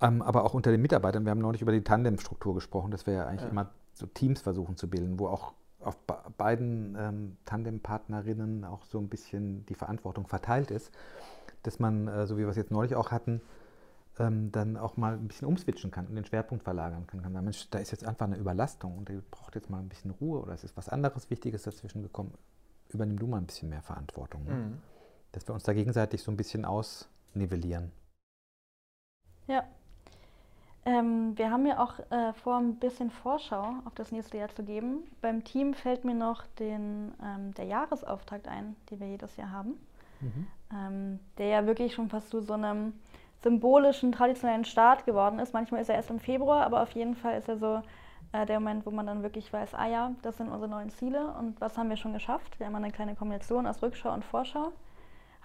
Ähm, 0.00 0.22
aber 0.22 0.44
auch 0.44 0.54
unter 0.54 0.70
den 0.70 0.80
Mitarbeitern. 0.82 1.24
Wir 1.24 1.30
haben 1.30 1.40
neulich 1.40 1.62
über 1.62 1.72
die 1.72 1.82
Tandemstruktur 1.82 2.54
gesprochen, 2.54 2.90
dass 2.90 3.06
wir 3.06 3.14
ja 3.14 3.26
eigentlich 3.26 3.42
Ja. 3.42 3.48
immer 3.48 3.70
so 3.94 4.06
Teams 4.06 4.40
versuchen 4.42 4.76
zu 4.76 4.88
bilden, 4.88 5.18
wo 5.18 5.26
auch 5.26 5.54
auf 5.80 5.96
be 6.06 6.16
beiden 6.36 6.96
ähm, 6.98 7.36
Tandempartnerinnen 7.44 8.64
auch 8.64 8.84
so 8.84 8.98
ein 8.98 9.08
bisschen 9.08 9.64
die 9.66 9.74
Verantwortung 9.74 10.26
verteilt 10.26 10.70
ist, 10.70 10.92
dass 11.62 11.78
man, 11.78 12.08
äh, 12.08 12.26
so 12.26 12.36
wie 12.36 12.42
wir 12.42 12.48
es 12.48 12.56
jetzt 12.56 12.70
neulich 12.70 12.94
auch 12.94 13.10
hatten, 13.10 13.40
ähm, 14.18 14.50
dann 14.52 14.76
auch 14.76 14.96
mal 14.96 15.14
ein 15.14 15.28
bisschen 15.28 15.46
umswitchen 15.46 15.90
kann 15.90 16.06
und 16.06 16.14
den 16.14 16.24
Schwerpunkt 16.24 16.64
verlagern 16.64 17.06
kann. 17.06 17.22
kann. 17.22 17.32
sagen, 17.32 17.44
Mensch, 17.44 17.70
da 17.70 17.78
ist 17.78 17.90
jetzt 17.92 18.04
einfach 18.04 18.26
eine 18.26 18.36
Überlastung 18.36 18.98
und 18.98 19.08
die 19.08 19.20
braucht 19.30 19.54
jetzt 19.54 19.70
mal 19.70 19.78
ein 19.78 19.88
bisschen 19.88 20.10
Ruhe 20.10 20.40
oder 20.40 20.52
es 20.52 20.64
ist 20.64 20.76
was 20.76 20.88
anderes 20.88 21.30
Wichtiges 21.30 21.62
dazwischen 21.62 22.02
gekommen. 22.02 22.34
Übernimm 22.88 23.18
du 23.18 23.26
mal 23.26 23.38
ein 23.38 23.46
bisschen 23.46 23.68
mehr 23.68 23.82
Verantwortung. 23.82 24.44
Ne? 24.44 24.54
Mhm. 24.54 24.78
Dass 25.32 25.46
wir 25.46 25.54
uns 25.54 25.62
da 25.62 25.72
gegenseitig 25.72 26.22
so 26.22 26.32
ein 26.32 26.36
bisschen 26.36 26.64
ausnivellieren. 26.64 27.92
Ja. 29.46 29.64
Ähm, 30.88 31.36
wir 31.36 31.50
haben 31.50 31.66
ja 31.66 31.80
auch 31.80 31.98
äh, 32.10 32.32
vor, 32.32 32.56
ein 32.56 32.76
bisschen 32.76 33.10
Vorschau 33.10 33.74
auf 33.84 33.94
das 33.94 34.10
nächste 34.10 34.38
Jahr 34.38 34.48
zu 34.48 34.62
geben. 34.62 35.02
Beim 35.20 35.44
Team 35.44 35.74
fällt 35.74 36.06
mir 36.06 36.14
noch 36.14 36.46
den, 36.58 37.12
ähm, 37.22 37.52
der 37.54 37.66
Jahresauftakt 37.66 38.48
ein, 38.48 38.74
den 38.90 38.98
wir 38.98 39.08
jedes 39.08 39.36
Jahr 39.36 39.50
haben. 39.50 39.74
Ähm, 40.72 41.20
der 41.36 41.46
ja 41.48 41.66
wirklich 41.66 41.92
schon 41.92 42.08
fast 42.08 42.30
zu 42.30 42.40
so 42.40 42.54
einem 42.54 42.94
symbolischen, 43.42 44.12
traditionellen 44.12 44.64
Start 44.64 45.04
geworden 45.04 45.38
ist. 45.40 45.52
Manchmal 45.52 45.82
ist 45.82 45.90
er 45.90 45.96
erst 45.96 46.08
im 46.08 46.20
Februar, 46.20 46.64
aber 46.64 46.82
auf 46.82 46.92
jeden 46.92 47.14
Fall 47.14 47.36
ist 47.36 47.48
er 47.48 47.58
so 47.58 47.82
äh, 48.32 48.46
der 48.46 48.58
Moment, 48.58 48.86
wo 48.86 48.90
man 48.90 49.06
dann 49.06 49.22
wirklich 49.22 49.52
weiß, 49.52 49.74
ah 49.74 49.88
ja, 49.88 50.12
das 50.22 50.38
sind 50.38 50.48
unsere 50.48 50.70
neuen 50.70 50.88
Ziele 50.88 51.34
und 51.38 51.60
was 51.60 51.76
haben 51.76 51.90
wir 51.90 51.98
schon 51.98 52.14
geschafft. 52.14 52.58
Wir 52.58 52.66
haben 52.66 52.74
eine 52.74 52.90
kleine 52.90 53.14
Kombination 53.14 53.66
aus 53.66 53.82
Rückschau 53.82 54.14
und 54.14 54.24
Vorschau. 54.24 54.72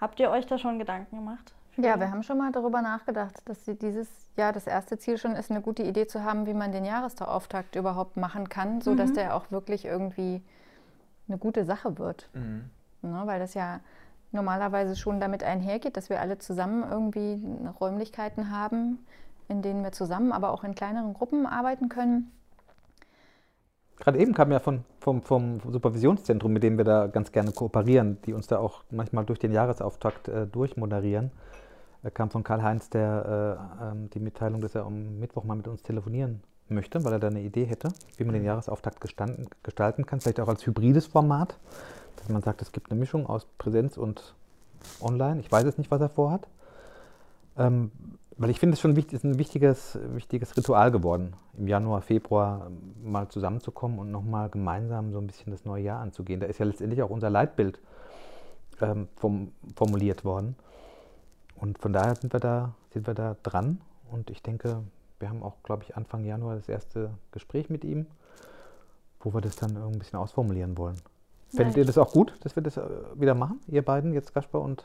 Habt 0.00 0.18
ihr 0.20 0.30
euch 0.30 0.46
da 0.46 0.56
schon 0.56 0.78
Gedanken 0.78 1.16
gemacht? 1.16 1.52
Ja, 1.76 1.98
wir 1.98 2.10
haben 2.10 2.22
schon 2.22 2.38
mal 2.38 2.52
darüber 2.52 2.82
nachgedacht, 2.82 3.34
dass 3.46 3.64
sie 3.64 3.74
dieses 3.74 4.08
Jahr 4.36 4.52
das 4.52 4.66
erste 4.66 4.96
Ziel 4.98 5.18
schon 5.18 5.32
ist, 5.32 5.50
eine 5.50 5.60
gute 5.60 5.82
Idee 5.82 6.06
zu 6.06 6.22
haben, 6.22 6.46
wie 6.46 6.54
man 6.54 6.70
den 6.70 6.84
Jahresauftakt 6.84 7.74
überhaupt 7.74 8.16
machen 8.16 8.48
kann, 8.48 8.80
sodass 8.80 9.10
Mhm. 9.10 9.14
der 9.14 9.34
auch 9.36 9.50
wirklich 9.50 9.84
irgendwie 9.84 10.42
eine 11.28 11.38
gute 11.38 11.64
Sache 11.64 11.98
wird. 11.98 12.28
Mhm. 12.34 12.70
Ne? 13.02 13.22
Weil 13.24 13.40
das 13.40 13.54
ja 13.54 13.80
normalerweise 14.30 14.94
schon 14.96 15.20
damit 15.20 15.42
einhergeht, 15.42 15.96
dass 15.96 16.10
wir 16.10 16.20
alle 16.20 16.38
zusammen 16.38 16.84
irgendwie 16.88 17.40
Räumlichkeiten 17.80 18.50
haben, 18.50 19.04
in 19.48 19.62
denen 19.62 19.82
wir 19.82 19.92
zusammen, 19.92 20.32
aber 20.32 20.50
auch 20.50 20.64
in 20.64 20.74
kleineren 20.74 21.14
Gruppen 21.14 21.46
arbeiten 21.46 21.88
können. 21.88 22.30
Gerade 23.98 24.18
eben 24.18 24.34
kam 24.34 24.50
ja 24.50 24.58
von, 24.58 24.84
vom, 24.98 25.22
vom 25.22 25.60
Supervisionszentrum, 25.60 26.52
mit 26.52 26.62
dem 26.64 26.76
wir 26.76 26.84
da 26.84 27.06
ganz 27.06 27.30
gerne 27.30 27.52
kooperieren, 27.52 28.18
die 28.26 28.32
uns 28.32 28.48
da 28.48 28.58
auch 28.58 28.82
manchmal 28.90 29.24
durch 29.24 29.38
den 29.38 29.52
Jahresauftakt 29.52 30.28
äh, 30.28 30.46
durchmoderieren, 30.48 31.30
äh, 32.04 32.10
kam 32.10 32.30
von 32.30 32.44
Karl-Heinz 32.44 32.90
der, 32.90 33.58
äh, 33.80 33.84
ähm, 33.84 34.10
die 34.10 34.20
Mitteilung, 34.20 34.60
dass 34.60 34.74
er 34.74 34.84
am 34.84 35.18
Mittwoch 35.18 35.44
mal 35.44 35.56
mit 35.56 35.68
uns 35.68 35.82
telefonieren 35.82 36.42
möchte, 36.68 37.04
weil 37.04 37.12
er 37.12 37.18
da 37.18 37.28
eine 37.28 37.42
Idee 37.42 37.64
hätte, 37.64 37.88
wie 38.16 38.24
man 38.24 38.34
den 38.34 38.44
Jahresauftakt 38.44 39.00
gestanden, 39.00 39.48
gestalten 39.62 40.06
kann, 40.06 40.20
vielleicht 40.20 40.40
auch 40.40 40.48
als 40.48 40.66
hybrides 40.66 41.06
Format, 41.06 41.58
dass 42.16 42.28
man 42.28 42.42
sagt, 42.42 42.62
es 42.62 42.72
gibt 42.72 42.90
eine 42.90 42.98
Mischung 42.98 43.26
aus 43.26 43.46
Präsenz 43.58 43.96
und 43.96 44.34
Online. 45.00 45.40
Ich 45.40 45.50
weiß 45.50 45.64
es 45.64 45.78
nicht, 45.78 45.90
was 45.90 46.00
er 46.00 46.08
vorhat. 46.08 46.46
Ähm, 47.56 47.90
weil 48.36 48.50
ich 48.50 48.58
finde, 48.58 48.74
es 48.74 48.80
schon 48.80 48.96
wichtig, 48.96 49.14
ist 49.14 49.24
ein 49.24 49.38
wichtiges, 49.38 49.98
wichtiges 50.12 50.56
Ritual 50.56 50.90
geworden, 50.90 51.34
im 51.56 51.68
Januar, 51.68 52.02
Februar 52.02 52.66
ähm, 52.66 53.10
mal 53.10 53.28
zusammenzukommen 53.28 53.98
und 53.98 54.10
nochmal 54.10 54.48
gemeinsam 54.48 55.12
so 55.12 55.18
ein 55.18 55.26
bisschen 55.26 55.52
das 55.52 55.64
neue 55.64 55.84
Jahr 55.84 56.00
anzugehen. 56.00 56.40
Da 56.40 56.46
ist 56.46 56.58
ja 56.58 56.66
letztendlich 56.66 57.02
auch 57.02 57.10
unser 57.10 57.30
Leitbild 57.30 57.80
ähm, 58.80 59.08
vom, 59.16 59.52
formuliert 59.76 60.24
worden. 60.24 60.56
Und 61.56 61.78
von 61.78 61.92
daher 61.92 62.14
sind 62.16 62.32
wir 62.32 62.40
da, 62.40 62.74
sind 62.92 63.06
wir 63.06 63.14
da 63.14 63.36
dran. 63.42 63.80
Und 64.10 64.30
ich 64.30 64.42
denke, 64.42 64.82
wir 65.18 65.28
haben 65.28 65.42
auch, 65.42 65.54
glaube 65.62 65.84
ich, 65.84 65.96
Anfang 65.96 66.24
Januar 66.24 66.56
das 66.56 66.68
erste 66.68 67.10
Gespräch 67.32 67.70
mit 67.70 67.84
ihm, 67.84 68.06
wo 69.20 69.32
wir 69.32 69.40
das 69.40 69.56
dann 69.56 69.70
irgendwie 69.76 69.96
ein 69.96 69.98
bisschen 69.98 70.18
ausformulieren 70.18 70.76
wollen. 70.76 70.96
Fändet 71.54 71.76
ihr 71.76 71.84
das 71.84 71.98
auch 71.98 72.12
gut, 72.12 72.34
dass 72.40 72.56
wir 72.56 72.62
das 72.62 72.76
äh, 72.76 72.82
wieder 73.14 73.34
machen, 73.34 73.60
ihr 73.68 73.84
beiden, 73.84 74.12
jetzt 74.12 74.34
Kaspar 74.34 74.60
und 74.60 74.84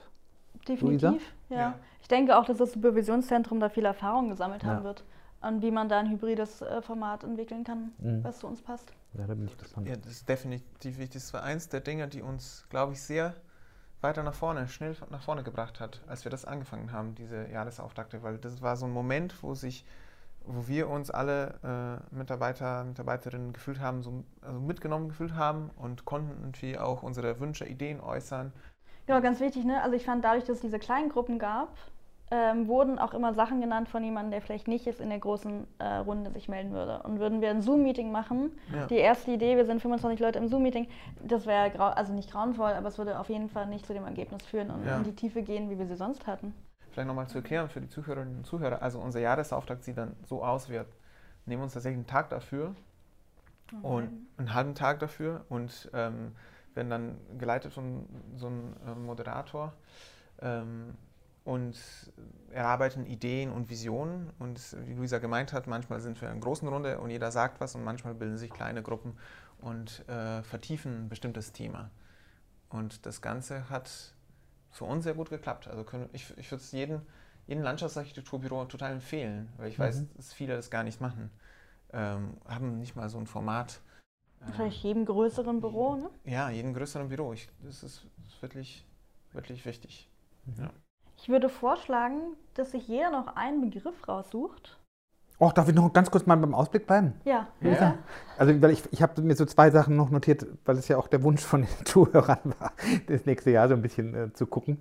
Definitiv, 0.68 1.34
ja. 1.50 1.58
Ja. 1.58 1.76
Ich 2.02 2.08
denke 2.08 2.38
auch, 2.38 2.46
dass 2.46 2.58
das 2.58 2.74
Supervisionszentrum 2.74 3.60
da 3.60 3.70
viel 3.70 3.86
Erfahrung 3.86 4.30
gesammelt 4.30 4.64
haben 4.64 4.80
Ja. 4.80 4.84
wird, 4.84 5.04
an 5.42 5.62
wie 5.62 5.72
man 5.72 5.90
da 5.90 6.00
ein 6.00 6.10
hybrides 6.12 6.62
äh, 6.62 6.82
Format 6.82 7.24
entwickeln 7.24 7.64
kann, 7.64 7.92
Mhm. 7.98 8.24
was 8.24 8.40
zu 8.40 8.48
uns 8.48 8.62
passt. 8.62 8.92
Ja, 9.14 9.26
da 9.26 9.34
bin 9.34 9.46
ich 9.48 9.58
gespannt. 9.58 9.88
Ja, 9.88 9.96
das 9.96 10.12
ist 10.12 10.30
definitiv 10.30 11.00
wichtig. 11.00 11.22
Das 11.22 11.34
war 11.34 11.44
eins 11.44 11.70
der 11.70 11.80
Dinge, 11.80 12.08
die 12.08 12.22
uns, 12.22 12.66
glaube 12.70 12.94
ich, 12.94 13.02
sehr 13.02 13.34
weiter 14.02 14.24
nach 14.24 14.34
vorne, 14.34 14.68
schnell 14.68 14.96
nach 15.10 15.22
vorne 15.22 15.44
gebracht 15.44 15.80
hat, 15.80 16.02
als 16.08 16.24
wir 16.24 16.32
das 16.32 16.46
angefangen 16.46 16.92
haben, 16.92 17.16
diese 17.16 17.50
Jahresauftakte, 17.50 18.24
weil 18.24 18.38
das 18.38 18.62
war 18.62 18.78
so 18.78 18.86
ein 18.86 18.92
Moment, 18.92 19.44
wo 19.44 19.56
sich, 19.56 19.86
wo 20.46 20.68
wir 20.68 20.90
uns 20.90 21.12
alle 21.12 22.00
äh, 22.12 22.16
Mitarbeiter, 22.16 22.86
Mitarbeiterinnen 22.86 23.54
gefühlt 23.54 23.80
haben, 23.80 24.02
so 24.02 24.24
also 24.42 24.60
mitgenommen 24.60 25.10
gefühlt 25.10 25.36
haben 25.36 25.70
und 25.76 26.06
konnten 26.06 26.32
irgendwie 26.40 26.78
auch 26.78 27.04
unsere 27.04 27.40
Wünsche, 27.40 27.66
Ideen 27.66 28.00
äußern. 28.00 28.54
Genau, 29.06 29.22
ganz 29.22 29.40
wichtig, 29.40 29.66
ne? 29.66 29.82
Also 29.82 29.96
ich 29.96 30.06
fand, 30.06 30.24
dadurch, 30.24 30.46
dass 30.46 30.58
es 30.58 30.62
diese 30.62 30.80
kleinen 30.80 31.10
Gruppen 31.10 31.40
gab, 31.40 31.76
ähm, 32.32 32.68
wurden 32.68 33.00
auch 33.00 33.14
immer 33.14 33.34
Sachen 33.34 33.60
genannt 33.60 33.90
von 33.90 34.04
jemandem, 34.04 34.32
der 34.32 34.42
vielleicht 34.42 34.68
nicht 34.68 34.86
jetzt 34.86 35.02
in 35.02 35.10
der 35.10 35.18
großen 35.20 35.66
äh, 35.80 35.86
Runde 35.98 36.30
sich 36.32 36.48
melden 36.48 36.72
würde. 36.72 37.02
Und 37.04 37.20
würden 37.20 37.42
wir 37.42 37.50
ein 37.50 37.62
Zoom-Meeting 37.62 38.12
machen, 38.12 38.52
Ja. 38.74 38.86
die 38.86 38.98
erste 38.98 39.32
Idee, 39.32 39.58
wir 39.58 39.66
sind 39.66 39.82
25 39.82 40.20
Leute 40.20 40.38
im 40.40 40.48
Zoom-Meeting, 40.48 40.88
das 41.24 41.46
wäre 41.48 41.98
also 41.98 42.14
nicht 42.14 42.32
grauenvoll, 42.32 42.72
aber 42.74 42.88
es 42.88 42.98
würde 43.00 43.20
auf 43.20 43.30
jeden 43.30 43.50
Fall 43.50 43.66
nicht 43.68 43.86
zu 43.86 43.94
dem 43.94 44.06
Ergebnis 44.06 44.44
führen 44.46 44.70
und 44.70 44.86
Ja. 44.86 44.98
in 44.98 45.04
die 45.06 45.16
Tiefe 45.16 45.42
gehen, 45.42 45.70
wie 45.72 45.80
wir 45.80 45.88
sie 45.88 45.96
sonst 45.96 46.28
hatten. 46.28 46.54
vielleicht 46.92 47.08
nochmal 47.08 47.28
zu 47.28 47.38
erklären 47.38 47.70
für 47.70 47.82
die 47.82 47.88
Zuhörerinnen 47.90 48.38
und 48.38 48.46
Zuhörer. 48.46 48.82
Also 48.82 49.00
unser 49.00 49.20
Jahresauftakt 49.20 49.84
sieht 49.84 49.98
dann 49.98 50.16
so 50.26 50.44
aus, 50.44 50.70
wir 50.70 50.86
nehmen 51.46 51.64
uns 51.64 51.74
tatsächlich 51.74 51.98
einen 51.98 52.08
Tag 52.08 52.30
dafür 52.30 52.76
okay. 53.70 53.78
und 53.82 54.28
einen 54.38 54.54
halben 54.54 54.76
Tag 54.76 55.00
dafür 55.00 55.46
und 55.50 55.90
ähm, 55.94 56.36
werden 56.76 56.90
dann 56.90 57.18
geleitet 57.38 57.74
von 57.74 58.06
so 58.36 58.48
einem 58.48 58.74
äh, 58.88 58.96
Moderator 58.96 59.74
ähm, 60.42 60.96
und 61.50 61.76
erarbeiten 62.52 63.08
Ideen 63.08 63.52
und 63.52 63.72
Visionen. 63.72 64.32
Und 64.38 64.78
wie 64.86 64.94
Luisa 64.94 65.18
gemeint 65.18 65.52
hat, 65.52 65.66
manchmal 65.66 66.00
sind 66.00 66.22
wir 66.22 66.28
in 66.28 66.34
einer 66.34 66.42
großen 66.42 66.68
Runde 66.68 67.00
und 67.00 67.10
jeder 67.10 67.32
sagt 67.32 67.60
was 67.60 67.74
und 67.74 67.84
manchmal 67.84 68.14
bilden 68.14 68.38
sich 68.38 68.52
kleine 68.52 68.84
Gruppen 68.84 69.18
und 69.60 70.08
äh, 70.08 70.44
vertiefen 70.44 71.06
ein 71.06 71.10
bestimmtes 71.10 71.52
Thema. 71.52 71.90
Und 72.70 73.08
das 73.08 73.24
Ganze 73.24 73.68
hat 73.72 73.90
für 74.70 74.86
uns 74.86 75.04
sehr 75.04 75.16
gut 75.16 75.32
geklappt. 75.32 75.68
Also 75.68 75.84
können, 75.84 76.08
ich, 76.14 76.38
ich 76.38 76.52
würde 76.52 76.62
es 76.62 76.72
jedem, 76.72 77.02
jedem 77.48 77.64
Landschaftsarchitekturbüro 77.64 78.66
total 78.66 78.92
empfehlen, 78.92 79.50
weil 79.58 79.70
ich 79.70 79.80
mhm. 79.80 79.84
weiß, 79.84 80.04
dass 80.18 80.34
viele 80.34 80.56
das 80.56 80.70
gar 80.70 80.84
nicht 80.84 81.02
machen. 81.02 81.32
Ähm, 81.92 82.38
haben 82.48 82.78
nicht 82.78 82.96
mal 82.96 83.10
so 83.10 83.18
ein 83.18 83.26
Format. 83.26 83.82
Wahrscheinlich 84.42 84.84
jedem 84.84 85.04
größeren 85.04 85.62
Büro, 85.62 85.96
ne? 85.96 86.12
Ja, 86.26 86.52
jedem 86.52 86.76
größeren 86.76 87.10
Büro. 87.10 87.34
Ich, 87.34 87.50
das 87.64 87.82
ist, 87.82 88.06
ist 88.28 88.42
wirklich, 88.44 88.86
wirklich 89.34 89.66
wichtig. 89.66 90.08
Mhm. 90.46 90.64
Ja. 90.64 90.72
Ich 91.22 91.28
würde 91.28 91.50
vorschlagen, 91.50 92.38
dass 92.54 92.72
sich 92.72 92.88
jeder 92.88 93.12
noch 93.12 93.36
einen 93.36 93.60
Begriff 93.60 94.08
raussucht. 94.08 94.78
Och, 95.40 95.54
darf 95.54 95.68
ich 95.68 95.76
noch 95.76 95.92
ganz 95.92 96.10
kurz 96.10 96.26
mal 96.26 96.38
beim 96.38 96.54
Ausblick 96.54 96.88
bleiben? 96.88 97.14
Ja. 97.26 97.48
ja. 97.62 97.96
Also, 98.38 98.62
weil 98.62 98.72
ich, 98.72 98.84
ich 98.92 99.02
habe 99.02 99.22
mir 99.22 99.36
so 99.36 99.46
zwei 99.46 99.70
Sachen 99.70 99.98
noch 99.98 100.12
notiert, 100.12 100.46
weil 100.66 100.78
es 100.78 100.88
ja 100.88 100.98
auch 100.98 101.08
der 101.08 101.24
Wunsch 101.24 101.42
von 101.42 101.62
den 101.62 101.70
Zuhörern 101.86 102.54
war, 102.60 102.72
das 103.08 103.26
nächste 103.26 103.52
Jahr 103.52 103.68
so 103.68 103.74
ein 103.74 103.82
bisschen 103.82 104.16
äh, 104.16 104.34
zu 104.34 104.48
gucken. 104.48 104.80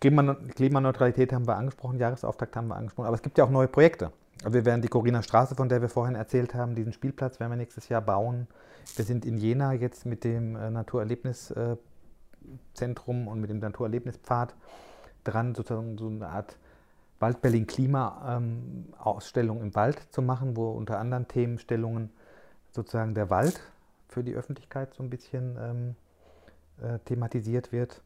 Klimaneutralität 0.00 1.32
haben 1.32 1.46
wir 1.46 1.56
angesprochen, 1.56 1.98
Jahresauftakt 1.98 2.56
haben 2.56 2.68
wir 2.68 2.76
angesprochen, 2.76 3.06
aber 3.06 3.14
es 3.14 3.22
gibt 3.22 3.38
ja 3.38 3.44
auch 3.44 3.50
neue 3.50 3.68
Projekte. 3.68 4.10
Also 4.42 4.54
wir 4.54 4.64
werden 4.64 4.82
die 4.82 4.88
Corina 4.88 5.22
Straße, 5.22 5.54
von 5.54 5.68
der 5.68 5.80
wir 5.80 5.88
vorhin 5.88 6.16
erzählt 6.16 6.54
haben, 6.54 6.74
diesen 6.74 6.92
Spielplatz 6.92 7.38
werden 7.40 7.52
wir 7.52 7.56
nächstes 7.56 7.88
Jahr 7.88 8.02
bauen. 8.02 8.48
Wir 8.96 9.04
sind 9.04 9.24
in 9.24 9.38
Jena 9.38 9.72
jetzt 9.72 10.04
mit 10.04 10.24
dem 10.24 10.56
äh, 10.56 10.70
Naturerlebniszentrum 10.70 13.28
und 13.28 13.40
mit 13.40 13.50
dem 13.50 13.60
Naturerlebnispfad 13.60 14.54
dran, 15.24 15.54
sozusagen 15.54 15.98
so 15.98 16.08
eine 16.08 16.28
Art 16.28 16.56
Wald-Berlin-Klima-Ausstellung 17.20 19.60
im 19.60 19.74
Wald 19.74 19.98
zu 20.12 20.22
machen, 20.22 20.56
wo 20.56 20.70
unter 20.70 20.98
anderen 20.98 21.28
Themenstellungen 21.28 22.10
sozusagen 22.70 23.14
der 23.14 23.28
Wald 23.30 23.60
für 24.08 24.22
die 24.22 24.34
Öffentlichkeit 24.34 24.94
so 24.94 25.02
ein 25.02 25.10
bisschen 25.10 25.56
ähm, 25.58 25.96
äh, 26.82 26.98
thematisiert 27.00 27.72
wird. 27.72 28.02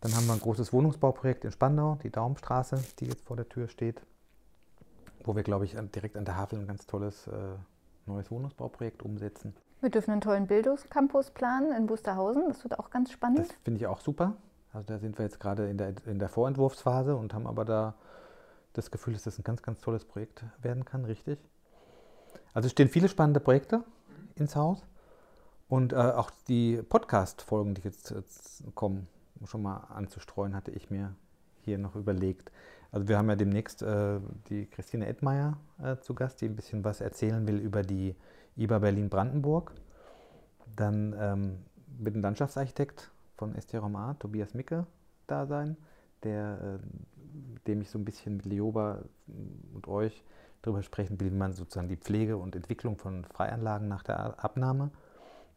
Dann 0.00 0.14
haben 0.14 0.26
wir 0.26 0.34
ein 0.34 0.40
großes 0.40 0.72
Wohnungsbauprojekt 0.72 1.44
in 1.44 1.52
Spandau, 1.52 1.98
die 2.02 2.10
Daumstraße, 2.10 2.82
die 3.00 3.06
jetzt 3.06 3.24
vor 3.24 3.36
der 3.36 3.48
Tür 3.48 3.68
steht, 3.68 4.02
wo 5.24 5.34
wir, 5.34 5.42
glaube 5.42 5.64
ich, 5.64 5.76
direkt 5.94 6.16
an 6.16 6.24
der 6.24 6.36
Havel 6.36 6.58
ein 6.58 6.66
ganz 6.66 6.86
tolles 6.86 7.26
äh, 7.28 7.32
neues 8.06 8.30
Wohnungsbauprojekt 8.30 9.02
umsetzen. 9.02 9.54
Wir 9.80 9.90
dürfen 9.90 10.12
einen 10.12 10.20
tollen 10.20 10.46
Bildungscampus 10.46 11.30
planen 11.30 11.72
in 11.72 11.86
Busterhausen. 11.86 12.44
Das 12.48 12.64
wird 12.64 12.78
auch 12.78 12.90
ganz 12.90 13.12
spannend. 13.12 13.48
Das 13.48 13.56
finde 13.64 13.80
ich 13.80 13.86
auch 13.86 14.00
super. 14.00 14.34
Also 14.76 14.88
da 14.88 14.98
sind 14.98 15.16
wir 15.18 15.24
jetzt 15.24 15.40
gerade 15.40 15.70
in 15.70 15.78
der, 15.78 15.94
in 16.04 16.18
der 16.18 16.28
Vorentwurfsphase 16.28 17.16
und 17.16 17.32
haben 17.32 17.46
aber 17.46 17.64
da 17.64 17.94
das 18.74 18.90
Gefühl, 18.90 19.14
dass 19.14 19.22
das 19.22 19.38
ein 19.38 19.42
ganz, 19.42 19.62
ganz 19.62 19.80
tolles 19.80 20.04
Projekt 20.04 20.44
werden 20.60 20.84
kann, 20.84 21.06
richtig. 21.06 21.38
Also 22.52 22.66
es 22.66 22.72
stehen 22.72 22.90
viele 22.90 23.08
spannende 23.08 23.40
Projekte 23.40 23.84
ins 24.34 24.54
Haus 24.54 24.86
und 25.68 25.94
äh, 25.94 25.96
auch 25.96 26.30
die 26.46 26.82
Podcast-Folgen, 26.82 27.72
die 27.72 27.80
jetzt, 27.84 28.10
jetzt, 28.10 28.64
kommen, 28.74 29.08
schon 29.46 29.62
mal 29.62 29.78
anzustreuen, 29.94 30.54
hatte 30.54 30.72
ich 30.72 30.90
mir 30.90 31.14
hier 31.62 31.78
noch 31.78 31.96
überlegt. 31.96 32.52
Also 32.92 33.08
wir 33.08 33.16
haben 33.16 33.30
ja 33.30 33.36
demnächst 33.36 33.80
äh, 33.80 34.20
die 34.50 34.66
Christine 34.66 35.06
Edmeier 35.06 35.56
äh, 35.82 35.96
zu 36.00 36.12
Gast, 36.12 36.42
die 36.42 36.50
ein 36.50 36.56
bisschen 36.56 36.84
was 36.84 37.00
erzählen 37.00 37.48
will 37.48 37.56
über 37.56 37.80
die 37.80 38.14
IBA 38.58 38.80
Berlin-Brandenburg. 38.80 39.72
Dann 40.76 41.16
ähm, 41.18 41.64
mit 41.98 42.14
dem 42.14 42.20
Landschaftsarchitekt 42.20 43.10
von 43.36 43.54
ST 43.60 43.74
Roma, 43.74 44.14
Tobias 44.18 44.54
Micke, 44.54 44.86
da 45.26 45.46
sein, 45.46 45.76
der, 46.22 46.78
äh, 46.80 47.66
dem 47.66 47.80
ich 47.80 47.90
so 47.90 47.98
ein 47.98 48.04
bisschen 48.04 48.36
mit 48.36 48.46
Leoba 48.46 49.00
und 49.74 49.86
euch 49.88 50.24
darüber 50.62 50.82
sprechen 50.82 51.20
will, 51.20 51.30
wie 51.30 51.36
man 51.36 51.52
sozusagen 51.52 51.88
die 51.88 51.96
Pflege 51.96 52.36
und 52.36 52.56
Entwicklung 52.56 52.96
von 52.96 53.24
Freianlagen 53.24 53.88
nach 53.88 54.02
der 54.02 54.42
Abnahme 54.42 54.90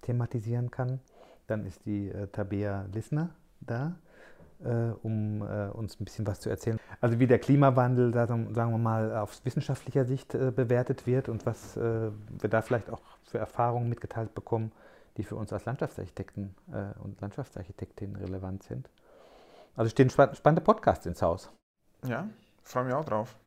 thematisieren 0.02 0.72
kann. 0.72 1.00
Dann 1.48 1.66
ist 1.66 1.86
die 1.86 2.10
äh, 2.10 2.28
Tabea 2.28 2.86
Lissner 2.94 3.32
da, 3.62 3.96
äh, 4.64 4.92
um 5.02 5.42
äh, 5.42 5.70
uns 5.70 6.00
ein 6.00 6.06
bisschen 6.06 6.28
was 6.28 6.42
zu 6.42 6.50
erzählen. 6.50 6.80
Also 7.02 7.20
wie 7.20 7.28
der 7.28 7.40
Klimawandel, 7.40 8.12
da, 8.12 8.28
sagen 8.28 8.54
wir 8.54 8.78
mal, 8.78 9.16
aus 9.18 9.44
wissenschaftlicher 9.46 10.06
Sicht 10.06 10.36
äh, 10.36 10.52
bewertet 10.56 11.08
wird 11.08 11.30
und 11.30 11.46
was 11.46 11.76
äh, 11.78 12.12
wir 12.40 12.50
da 12.50 12.62
vielleicht 12.62 12.90
auch 12.90 13.02
für 13.24 13.40
Erfahrungen 13.40 13.90
mitgeteilt 13.90 14.36
bekommen, 14.36 14.72
die 15.20 15.24
für 15.26 15.36
uns 15.36 15.52
als 15.52 15.66
Landschaftsarchitekten 15.66 16.56
äh, 16.72 16.98
und 17.00 17.20
Landschaftsarchitektinnen 17.20 18.16
relevant 18.16 18.64
sind. 18.64 18.90
Also 19.76 19.90
stehen 19.90 20.10
spannende 20.10 20.62
Podcasts 20.62 21.06
ins 21.06 21.22
Haus. 21.22 21.52
Ja, 22.06 22.30
freue 22.64 22.86
mich 22.86 22.94
auch 22.94 23.04
drauf. 23.04 23.38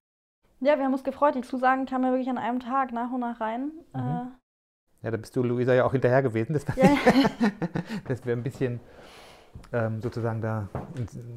Ja, 0.61 0.77
wir 0.77 0.85
haben 0.85 0.93
uns 0.93 1.03
gefreut. 1.03 1.35
Die 1.35 1.41
Zusagen 1.41 1.87
kamen 1.87 2.05
ja 2.05 2.11
wirklich 2.11 2.29
an 2.29 2.37
einem 2.37 2.61
Tag 2.61 2.93
nach 2.93 3.11
und 3.11 3.21
nach 3.21 3.41
rein. 3.41 3.73
Mhm. 3.95 4.01
Äh, 4.01 5.05
ja, 5.05 5.11
da 5.11 5.17
bist 5.17 5.35
du, 5.35 5.43
Luisa, 5.43 5.73
ja 5.73 5.87
auch 5.87 5.93
hinterher 5.93 6.23
gewesen. 6.23 6.53
Das, 6.53 6.67
ja. 6.77 6.91
dass 8.09 8.25
wir 8.27 8.35
ein 8.35 8.43
bisschen 8.43 8.79
ähm, 9.73 10.03
sozusagen 10.03 10.43
da 10.43 10.69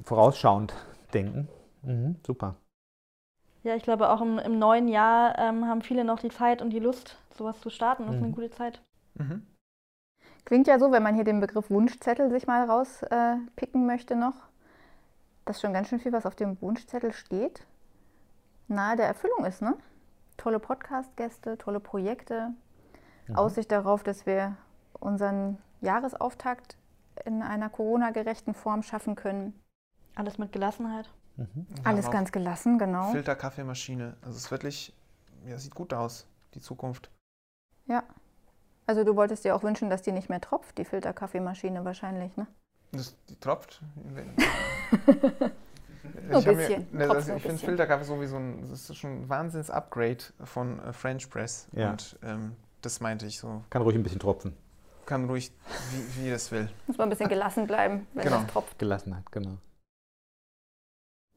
vorausschauend 0.03 0.73
denken. 1.13 1.47
Mhm, 1.81 2.17
super. 2.27 2.55
Ja, 3.63 3.75
ich 3.75 3.83
glaube, 3.83 4.09
auch 4.09 4.21
im, 4.21 4.37
im 4.37 4.59
neuen 4.59 4.89
Jahr 4.89 5.39
ähm, 5.39 5.65
haben 5.65 5.81
viele 5.81 6.03
noch 6.03 6.19
die 6.19 6.29
Zeit 6.29 6.61
und 6.61 6.71
die 6.71 6.79
Lust, 6.79 7.17
sowas 7.31 7.59
zu 7.61 7.69
starten. 7.69 8.03
Das 8.03 8.11
mhm. 8.11 8.17
ist 8.17 8.23
eine 8.23 8.31
mhm. 8.31 8.35
gute 8.35 8.51
Zeit. 8.51 8.81
Mhm. 9.13 9.47
Klingt 10.45 10.67
ja 10.67 10.77
so, 10.77 10.91
wenn 10.91 11.03
man 11.03 11.15
hier 11.15 11.23
den 11.23 11.39
Begriff 11.39 11.69
Wunschzettel 11.69 12.29
sich 12.29 12.45
mal 12.45 12.69
rauspicken 12.69 13.83
äh, 13.83 13.85
möchte 13.85 14.15
noch, 14.15 14.35
dass 15.43 15.59
schon 15.59 15.73
ganz 15.73 15.89
schön 15.89 15.99
viel, 15.99 16.13
was 16.13 16.25
auf 16.25 16.35
dem 16.35 16.61
Wunschzettel 16.61 17.13
steht, 17.13 17.65
nahe 18.67 18.95
der 18.95 19.07
Erfüllung 19.07 19.43
ist, 19.45 19.61
ne? 19.61 19.75
Tolle 20.37 20.59
Podcast-Gäste, 20.59 21.57
tolle 21.57 21.79
Projekte, 21.79 22.53
mhm. 23.27 23.35
Aussicht 23.35 23.71
darauf, 23.71 24.03
dass 24.03 24.25
wir 24.25 24.55
unseren 24.99 25.57
Jahresauftakt 25.81 26.77
in 27.25 27.41
einer 27.41 27.69
Corona-gerechten 27.69 28.53
Form 28.53 28.83
schaffen 28.83 29.15
können. 29.15 29.59
Alles 30.15 30.37
mit 30.37 30.51
Gelassenheit. 30.51 31.09
Mhm. 31.37 31.65
Alles 31.83 32.11
ganz 32.11 32.31
gelassen, 32.31 32.77
genau. 32.77 33.11
Filterkaffeemaschine. 33.11 34.15
Also 34.21 34.37
es 34.37 34.45
ist 34.45 34.51
wirklich, 34.51 34.93
ja, 35.45 35.57
sieht 35.57 35.75
gut 35.75 35.93
aus, 35.93 36.27
die 36.53 36.61
Zukunft. 36.61 37.09
Ja. 37.87 38.03
Also 38.87 39.03
du 39.03 39.15
wolltest 39.15 39.43
dir 39.45 39.55
auch 39.55 39.63
wünschen, 39.63 39.89
dass 39.89 40.01
die 40.01 40.11
nicht 40.11 40.29
mehr 40.29 40.41
tropft, 40.41 40.77
die 40.77 40.85
Filterkaffeemaschine 40.85 41.83
wahrscheinlich, 41.85 42.35
ne? 42.37 42.47
Das, 42.91 43.15
die 43.29 43.39
tropft. 43.39 43.81
Ein 46.31 46.43
bisschen. 46.43 46.87
Mir, 46.91 47.07
ne, 47.07 47.09
also 47.09 47.33
ich 47.33 47.41
finde 47.41 47.57
Filterkaffee 47.57 48.03
so 48.03 48.21
wie 48.21 48.27
so 48.27 48.37
ein, 48.37 48.69
das 48.69 48.89
ist 48.89 48.95
schon 48.95 49.23
ein 49.23 49.29
Wahnsinns-Upgrade 49.29 50.23
von 50.43 50.79
äh, 50.79 50.93
French 50.93 51.29
Press. 51.29 51.67
Ja. 51.71 51.91
Und 51.91 52.19
ähm, 52.23 52.55
das 52.81 52.99
meinte 52.99 53.25
ich 53.25 53.39
so. 53.39 53.63
Kann 53.71 53.81
ruhig 53.81 53.95
ein 53.95 54.03
bisschen 54.03 54.19
tropfen. 54.19 54.55
Kann 55.05 55.25
ruhig, 55.25 55.51
wie, 55.91 56.23
wie 56.23 56.29
es 56.29 56.51
will. 56.51 56.69
Muss 56.87 56.97
man 56.97 57.07
ein 57.07 57.09
bisschen 57.09 57.29
gelassen 57.29 57.67
bleiben, 57.67 58.07
wenn 58.13 58.23
genau. 58.23 58.41
das 58.41 58.47
tropft. 58.51 58.77
Gelassenheit, 58.77 59.31
genau. 59.31 59.57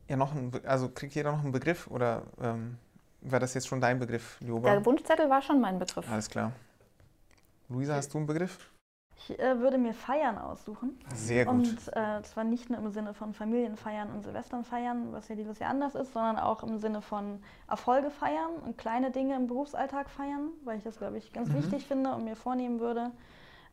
Ja, 0.07 0.17
noch 0.17 0.35
ein, 0.35 0.53
also 0.65 0.89
kriegt 0.89 1.15
jeder 1.15 1.33
noch 1.33 1.43
einen 1.43 1.53
Begriff 1.53 1.87
oder 1.87 2.23
ähm, 2.41 2.79
war 3.21 3.41
das 3.41 3.55
jetzt 3.55 3.69
schon 3.69 3.81
dein 3.81 3.99
Begriff, 3.99 4.39
Lioba? 4.41 4.71
Der 4.71 4.85
Wunschzettel 4.85 5.29
war 5.29 5.43
schon 5.43 5.61
mein 5.61 5.79
Begriff. 5.79 6.11
Alles 6.11 6.31
klar. 6.31 6.53
Luisa, 7.69 7.95
hast 7.95 8.15
du 8.15 8.19
einen 8.19 8.27
Begriff? 8.27 8.71
Ich 9.19 9.39
äh, 9.39 9.59
würde 9.59 9.79
mir 9.79 9.93
Feiern 9.93 10.39
aussuchen. 10.39 10.99
Sehr 11.13 11.45
gut. 11.45 11.55
Und 11.55 11.89
äh, 11.97 12.23
zwar 12.23 12.45
nicht 12.45 12.71
nur 12.71 12.79
im 12.79 12.91
Sinne 12.91 13.15
von 13.15 13.35
Familienfeiern 13.35 14.11
und 14.11 14.23
Silvesternfeiern, 14.23 15.13
was 15.13 15.29
ja 15.29 15.35
dieses 15.35 15.59
Jahr 15.59 15.71
anders 15.71 15.95
ist, 15.95 16.13
sondern 16.13 16.39
auch 16.39 16.63
im 16.63 16.79
Sinne 16.79 17.03
von 17.03 17.43
Erfolge 17.69 18.11
feiern 18.11 18.53
und 18.65 18.79
kleine 18.79 19.11
Dinge 19.11 19.35
im 19.37 19.49
Berufsalltag 19.49 20.09
feiern, 20.09 20.51
weil 20.65 20.79
ich 20.79 20.85
das, 20.85 20.99
glaube 20.99 21.19
ich, 21.19 21.33
ganz 21.33 21.49
mhm. 21.49 21.57
wichtig 21.57 21.87
finde 21.87 22.15
und 22.15 22.25
mir 22.25 22.37
vornehmen 22.37 22.81
würde, 22.81 23.11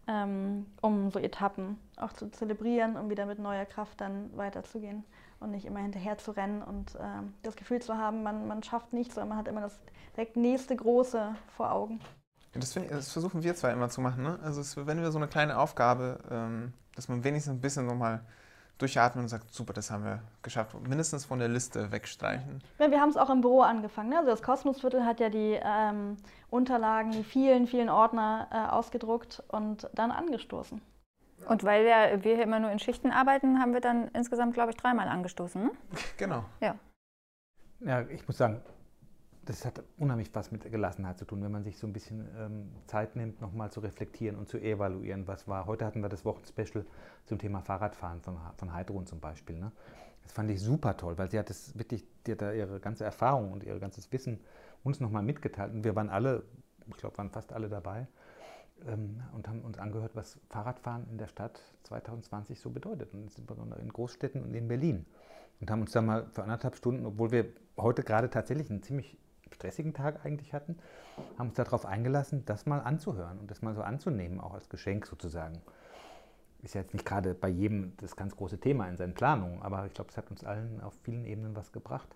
ähm, 0.07 0.65
um 0.81 1.11
so 1.11 1.19
Etappen 1.19 1.79
auch 1.95 2.11
zu 2.11 2.29
zelebrieren, 2.31 2.97
um 2.97 3.09
wieder 3.09 3.25
mit 3.25 3.39
neuer 3.39 3.65
Kraft 3.65 4.01
dann 4.01 4.35
weiterzugehen 4.35 5.03
und 5.39 5.51
nicht 5.51 5.65
immer 5.65 5.79
hinterher 5.79 6.17
zu 6.17 6.31
rennen 6.31 6.63
und 6.63 6.95
äh, 6.95 7.21
das 7.43 7.55
Gefühl 7.55 7.81
zu 7.81 7.97
haben, 7.97 8.23
man, 8.23 8.47
man 8.47 8.63
schafft 8.63 8.93
nichts, 8.93 9.15
sondern 9.15 9.29
man 9.29 9.37
hat 9.37 9.47
immer 9.47 9.61
das 9.61 9.79
direkt 10.15 10.37
nächste 10.37 10.75
Große 10.75 11.35
vor 11.55 11.71
Augen. 11.71 12.01
Das, 12.59 12.75
ich, 12.75 12.87
das, 12.87 13.11
versuchen 13.11 13.43
wir 13.43 13.55
zwar 13.55 13.71
immer 13.71 13.89
zu 13.89 14.01
machen. 14.01 14.23
Ne? 14.23 14.39
Also 14.43 14.61
es, 14.61 14.77
wenn 14.77 15.01
wir 15.01 15.11
so 15.11 15.17
eine 15.17 15.27
kleine 15.27 15.57
Aufgabe, 15.57 16.19
ähm, 16.29 16.73
dass 16.95 17.07
man 17.07 17.23
wenigstens 17.23 17.53
ein 17.53 17.61
bisschen 17.61 17.85
nochmal 17.85 18.21
durchatmen 18.77 19.23
und 19.23 19.29
sagt, 19.29 19.53
super, 19.53 19.73
das 19.73 19.89
haben 19.89 20.03
wir 20.03 20.21
geschafft. 20.41 20.75
Mindestens 20.87 21.25
von 21.25 21.39
der 21.39 21.47
Liste 21.47 21.91
wegstreichen. 21.91 22.61
Ja, 22.79 22.91
wir 22.91 22.99
haben 22.99 23.09
es 23.09 23.17
auch 23.17 23.29
im 23.29 23.41
Büro 23.41 23.61
angefangen. 23.61 24.09
Ne? 24.09 24.17
Also 24.17 24.31
das 24.31 24.41
Kosmosviertel 24.41 25.05
hat 25.05 25.19
ja 25.19 25.29
die 25.29 25.59
ähm, 25.63 26.17
Unterlagen, 26.49 27.11
die 27.11 27.23
vielen, 27.23 27.67
vielen 27.67 27.89
Ordner 27.89 28.47
äh, 28.51 28.71
ausgedruckt 28.73 29.43
und 29.47 29.89
dann 29.93 30.11
angestoßen. 30.11 30.81
Und 31.47 31.63
weil 31.63 31.85
wir, 31.85 32.23
wir 32.23 32.35
hier 32.35 32.43
immer 32.43 32.59
nur 32.59 32.71
in 32.71 32.79
Schichten 32.79 33.11
arbeiten, 33.11 33.59
haben 33.59 33.73
wir 33.73 33.81
dann 33.81 34.07
insgesamt, 34.09 34.53
glaube 34.53 34.71
ich, 34.71 34.77
dreimal 34.77 35.07
angestoßen. 35.07 35.63
Ne? 35.63 35.71
Genau. 36.17 36.45
Ja. 36.59 36.75
Ja, 37.81 38.01
ich 38.01 38.25
muss 38.27 38.37
sagen, 38.37 38.61
das 39.45 39.65
hat 39.65 39.83
unheimlich 39.97 40.33
was 40.33 40.51
mit 40.51 40.69
Gelassenheit 40.69 41.19
zu 41.19 41.25
tun, 41.25 41.43
wenn 41.43 41.51
man 41.51 41.63
sich 41.63 41.77
so 41.77 41.85
ein 41.85 41.93
bisschen 41.93 42.27
ähm, 42.37 42.71
Zeit 42.87 43.15
nimmt, 43.15 43.41
nochmal 43.41 43.71
zu 43.71 43.79
reflektieren 43.79 44.35
und 44.37 44.47
zu 44.47 44.57
evaluieren, 44.57 45.27
was 45.27 45.47
war. 45.47 45.67
Heute 45.67 45.85
hatten 45.85 46.01
wir 46.01 46.09
das 46.09 46.25
Wochenspecial 46.25 46.85
zum 47.25 47.37
Thema 47.37 47.61
Fahrradfahren 47.61 48.21
von, 48.21 48.37
von 48.57 48.73
Heidrun 48.73 49.05
zum 49.05 49.19
Beispiel. 49.19 49.57
Ne? 49.57 49.71
Das 50.23 50.31
fand 50.31 50.49
ich 50.49 50.59
super 50.59 50.97
toll, 50.97 51.17
weil 51.17 51.29
sie 51.29 51.37
hat 51.37 51.49
das 51.49 51.77
wirklich, 51.77 52.05
die 52.25 52.31
hat 52.31 52.41
da 52.41 52.51
ihre 52.51 52.79
ganze 52.79 53.03
Erfahrung 53.03 53.51
und 53.51 53.63
ihr 53.63 53.77
ganzes 53.79 54.11
Wissen 54.11 54.39
uns 54.83 54.99
nochmal 54.99 55.21
mitgeteilt. 55.21 55.73
Und 55.73 55.83
wir 55.83 55.95
waren 55.95 56.09
alle, 56.09 56.43
ich 56.87 56.97
glaube, 56.97 57.17
waren 57.17 57.29
fast 57.29 57.53
alle 57.53 57.69
dabei 57.69 58.07
ähm, 58.87 59.21
und 59.33 59.47
haben 59.47 59.61
uns 59.61 59.77
angehört, 59.77 60.15
was 60.15 60.39
Fahrradfahren 60.49 61.07
in 61.11 61.19
der 61.19 61.27
Stadt 61.27 61.61
2020 61.83 62.59
so 62.59 62.71
bedeutet. 62.71 63.13
Und 63.13 63.23
insbesondere 63.23 63.79
in 63.79 63.89
Großstädten 63.89 64.41
und 64.43 64.55
in 64.55 64.67
Berlin. 64.67 65.05
Und 65.61 65.69
haben 65.69 65.81
uns 65.81 65.91
da 65.91 66.01
mal 66.01 66.25
für 66.31 66.41
anderthalb 66.41 66.75
Stunden, 66.75 67.05
obwohl 67.05 67.31
wir 67.31 67.45
heute 67.77 68.03
gerade 68.03 68.29
tatsächlich 68.29 68.69
einen 68.71 68.81
ziemlich 68.81 69.17
stressigen 69.55 69.93
Tag 69.93 70.25
eigentlich 70.25 70.53
hatten, 70.53 70.77
haben 71.37 71.49
uns 71.49 71.57
darauf 71.57 71.85
eingelassen, 71.85 72.45
das 72.45 72.65
mal 72.65 72.79
anzuhören 72.79 73.39
und 73.39 73.49
das 73.49 73.61
mal 73.61 73.73
so 73.73 73.81
anzunehmen, 73.81 74.39
auch 74.39 74.53
als 74.53 74.69
Geschenk 74.69 75.07
sozusagen. 75.07 75.61
Ist 76.61 76.75
ja 76.75 76.81
jetzt 76.81 76.93
nicht 76.93 77.05
gerade 77.05 77.33
bei 77.33 77.49
jedem 77.49 77.93
das 77.97 78.15
ganz 78.15 78.35
große 78.35 78.59
Thema 78.59 78.87
in 78.87 78.97
seinen 78.97 79.13
Planungen, 79.13 79.61
aber 79.61 79.85
ich 79.85 79.93
glaube, 79.93 80.09
es 80.11 80.17
hat 80.17 80.29
uns 80.31 80.43
allen 80.43 80.81
auf 80.81 80.93
vielen 81.03 81.25
Ebenen 81.25 81.55
was 81.55 81.71
gebracht. 81.71 82.15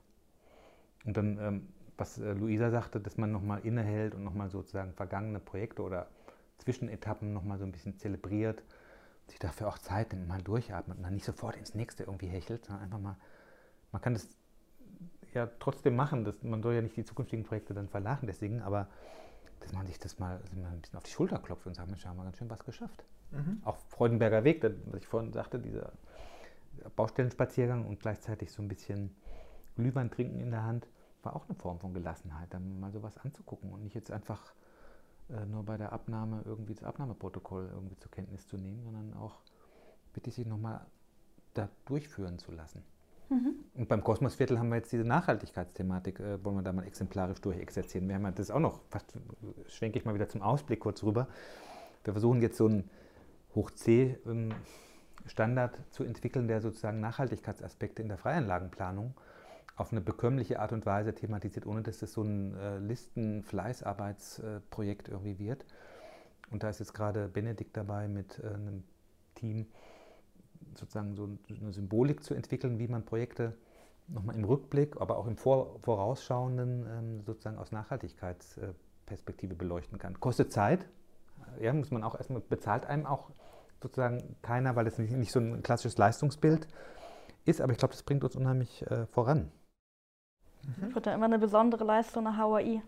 Und 1.06 1.18
dann, 1.18 1.38
ähm, 1.40 1.68
was 1.98 2.18
äh, 2.18 2.34
Luisa 2.34 2.72
sagte, 2.72 3.00
dass 3.00 3.18
man 3.18 3.32
nochmal 3.32 3.60
innehält 3.66 4.16
und 4.16 4.24
nochmal 4.24 4.50
sozusagen 4.50 4.94
vergangene 4.94 5.40
Projekte 5.40 5.84
oder 5.84 6.08
Zwischenetappen 6.58 7.34
nochmal 7.34 7.58
so 7.58 7.66
ein 7.66 7.72
bisschen 7.72 7.98
zelebriert, 7.98 8.64
sich 9.28 9.40
dafür 9.40 9.68
auch 9.68 9.78
Zeit 9.78 10.14
nimmt, 10.14 10.28
mal 10.28 10.42
durchatmet 10.42 10.98
und 10.98 11.04
dann 11.04 11.14
nicht 11.14 11.26
sofort 11.26 11.56
ins 11.56 11.76
nächste 11.76 12.04
irgendwie 12.04 12.28
hechelt, 12.28 12.66
sondern 12.66 12.86
einfach 12.86 13.00
mal, 13.00 13.18
man 13.92 14.02
kann 14.02 14.14
das 14.14 14.28
ja 15.34 15.50
trotzdem 15.60 15.96
machen, 15.96 16.24
das, 16.24 16.42
man 16.44 16.62
soll 16.62 16.76
ja 16.76 16.82
nicht 16.82 16.96
die 16.96 17.06
zukünftigen 17.06 17.46
Projekte 17.46 17.74
dann 17.74 17.88
vernachlässigen, 17.88 18.62
aber 18.62 18.88
dass 19.60 19.74
man 19.74 19.86
sich 19.86 20.00
das 20.00 20.20
mal, 20.20 20.38
also 20.38 20.56
mal 20.56 20.70
ein 20.70 20.82
bisschen 20.82 20.98
auf 20.98 21.04
die 21.04 21.12
Schulter 21.12 21.40
klopft 21.40 21.68
und 21.68 21.76
sagt, 21.76 21.90
Mensch, 21.90 22.06
haben 22.06 22.18
wir 22.18 22.24
ganz 22.24 22.38
schön 22.38 22.50
was 22.50 22.64
geschafft. 22.64 23.04
Mhm. 23.32 23.62
Auch 23.64 23.78
Freudenberger 23.90 24.44
Weg, 24.44 24.64
was 24.64 25.02
ich 25.02 25.08
vorhin 25.08 25.34
sagte, 25.34 25.60
dieser 25.60 25.92
Baustellenspaziergang 26.96 27.86
und 27.86 28.00
gleichzeitig 28.00 28.52
so 28.52 28.62
ein 28.62 28.68
bisschen 28.68 29.16
Glühwein 29.76 30.10
trinken 30.10 30.40
in 30.40 30.52
der 30.52 30.64
Hand, 30.64 30.88
war 31.24 31.36
auch 31.36 31.48
eine 31.48 31.56
Form 31.56 31.80
von 31.80 31.94
Gelassenheit, 31.94 32.54
dann 32.54 32.80
mal 32.80 32.92
sowas 32.92 33.18
anzugucken 33.18 33.72
und 33.72 33.84
nicht 33.84 33.96
jetzt 33.96 34.12
einfach 34.12 34.54
äh, 35.30 35.46
nur 35.46 35.64
bei 35.64 35.78
der 35.78 35.92
Abnahme 35.92 36.42
irgendwie 36.46 36.74
das 36.74 36.84
Abnahmeprotokoll 36.84 37.70
irgendwie 37.74 37.98
zur 37.98 38.12
Kenntnis 38.12 38.48
zu 38.48 38.58
nehmen, 38.58 38.82
sondern 38.84 39.14
auch 39.16 39.42
bitte 40.14 40.32
sich 40.32 40.46
nochmal 40.46 40.86
da 41.54 41.70
durchführen 41.86 42.40
zu 42.40 42.52
lassen. 42.52 42.84
Mhm. 43.30 43.56
Und 43.76 43.88
beim 43.88 44.04
Kosmosviertel 44.04 44.60
haben 44.60 44.70
wir 44.70 44.78
jetzt 44.78 44.92
diese 44.92 45.06
Nachhaltigkeitsthematik, 45.06 46.20
äh, 46.20 46.44
wollen 46.44 46.56
wir 46.58 46.64
da 46.64 46.74
mal 46.74 46.86
exemplarisch 46.86 47.40
durchexerzieren. 47.42 48.08
Wir 48.08 48.16
haben 48.16 48.24
ja 48.24 48.32
das 48.32 48.50
auch 48.52 48.60
noch, 48.60 48.82
fast 48.90 49.14
schwenke 49.68 50.00
ich 50.00 50.06
mal 50.06 50.16
wieder 50.16 50.30
zum 50.30 50.42
Ausblick 50.42 50.80
kurz 50.80 51.04
rüber. 51.04 51.28
Wir 52.04 52.14
versuchen 52.14 52.42
jetzt 52.42 52.58
so 52.58 52.66
einen 52.66 52.90
Hoch-C-Standard 53.56 55.78
ähm, 55.78 55.84
zu 55.92 56.04
entwickeln, 56.04 56.48
der 56.48 56.62
sozusagen 56.62 57.00
Nachhaltigkeitsaspekte 57.00 58.02
in 58.02 58.08
der 58.08 58.18
Freianlagenplanung 58.18 59.14
auf 59.76 59.92
eine 59.92 60.02
bekömmliche 60.02 60.60
Art 60.60 60.74
und 60.74 60.86
Weise 60.86 61.16
thematisiert, 61.16 61.66
ohne 61.66 61.82
dass 61.84 62.00
das 62.00 62.14
so 62.14 62.24
ein 62.24 62.56
äh, 62.56 62.78
Listen-Fleißarbeitsprojekt 62.80 65.08
irgendwie 65.08 65.40
wird. 65.40 65.66
Und 66.52 66.64
da 66.64 66.70
ist 66.70 66.80
jetzt 66.80 66.94
gerade 66.94 67.28
Benedikt 67.28 67.76
dabei 67.78 68.08
mit 68.08 68.40
äh, 68.40 68.48
einem 68.48 68.84
Team, 69.36 69.68
sozusagen 70.76 71.16
so 71.16 71.30
eine 71.50 71.74
Symbolik 71.74 72.24
zu 72.24 72.34
entwickeln, 72.34 72.80
wie 72.80 72.88
man 72.88 73.06
Projekte 73.06 73.58
nochmal 74.08 74.36
im 74.36 74.44
Rückblick, 74.44 75.00
aber 75.00 75.18
auch 75.18 75.28
im 75.28 75.38
Vor 75.38 75.80
Vorausschauenden 75.82 76.86
ähm, 76.88 77.24
sozusagen 77.26 77.58
aus 77.58 77.72
Nachhaltigkeitsperspektive 77.72 79.56
beleuchten 79.56 79.98
kann. 79.98 80.20
Kostet 80.20 80.52
Zeit, 80.52 80.88
ja, 81.60 81.74
muss 81.74 81.92
man 81.92 82.04
auch 82.04 82.16
erstmal, 82.16 82.42
bezahlt 82.42 82.86
einem 82.86 83.06
auch 83.06 83.30
sozusagen 83.82 84.36
keiner, 84.42 84.76
weil 84.76 84.88
es 84.88 84.98
nicht, 84.98 85.12
nicht 85.12 85.32
so 85.32 85.40
ein 85.40 85.64
klassisches 85.64 85.98
Leistungsbild 85.98 86.68
ist, 87.46 87.62
aber 87.62 87.72
ich 87.72 87.78
glaube, 87.78 87.94
das 87.94 88.04
bringt 88.04 88.24
uns 88.24 88.36
unheimlich 88.36 88.86
äh, 88.90 89.06
voran. 89.08 89.52
Mhm. 90.64 90.94
Wird 90.94 91.08
da 91.08 91.14
immer 91.14 91.26
eine 91.26 91.40
besondere 91.40 91.84
Leistung 91.84 92.24
nach 92.24 92.38
HAI. 92.38 92.82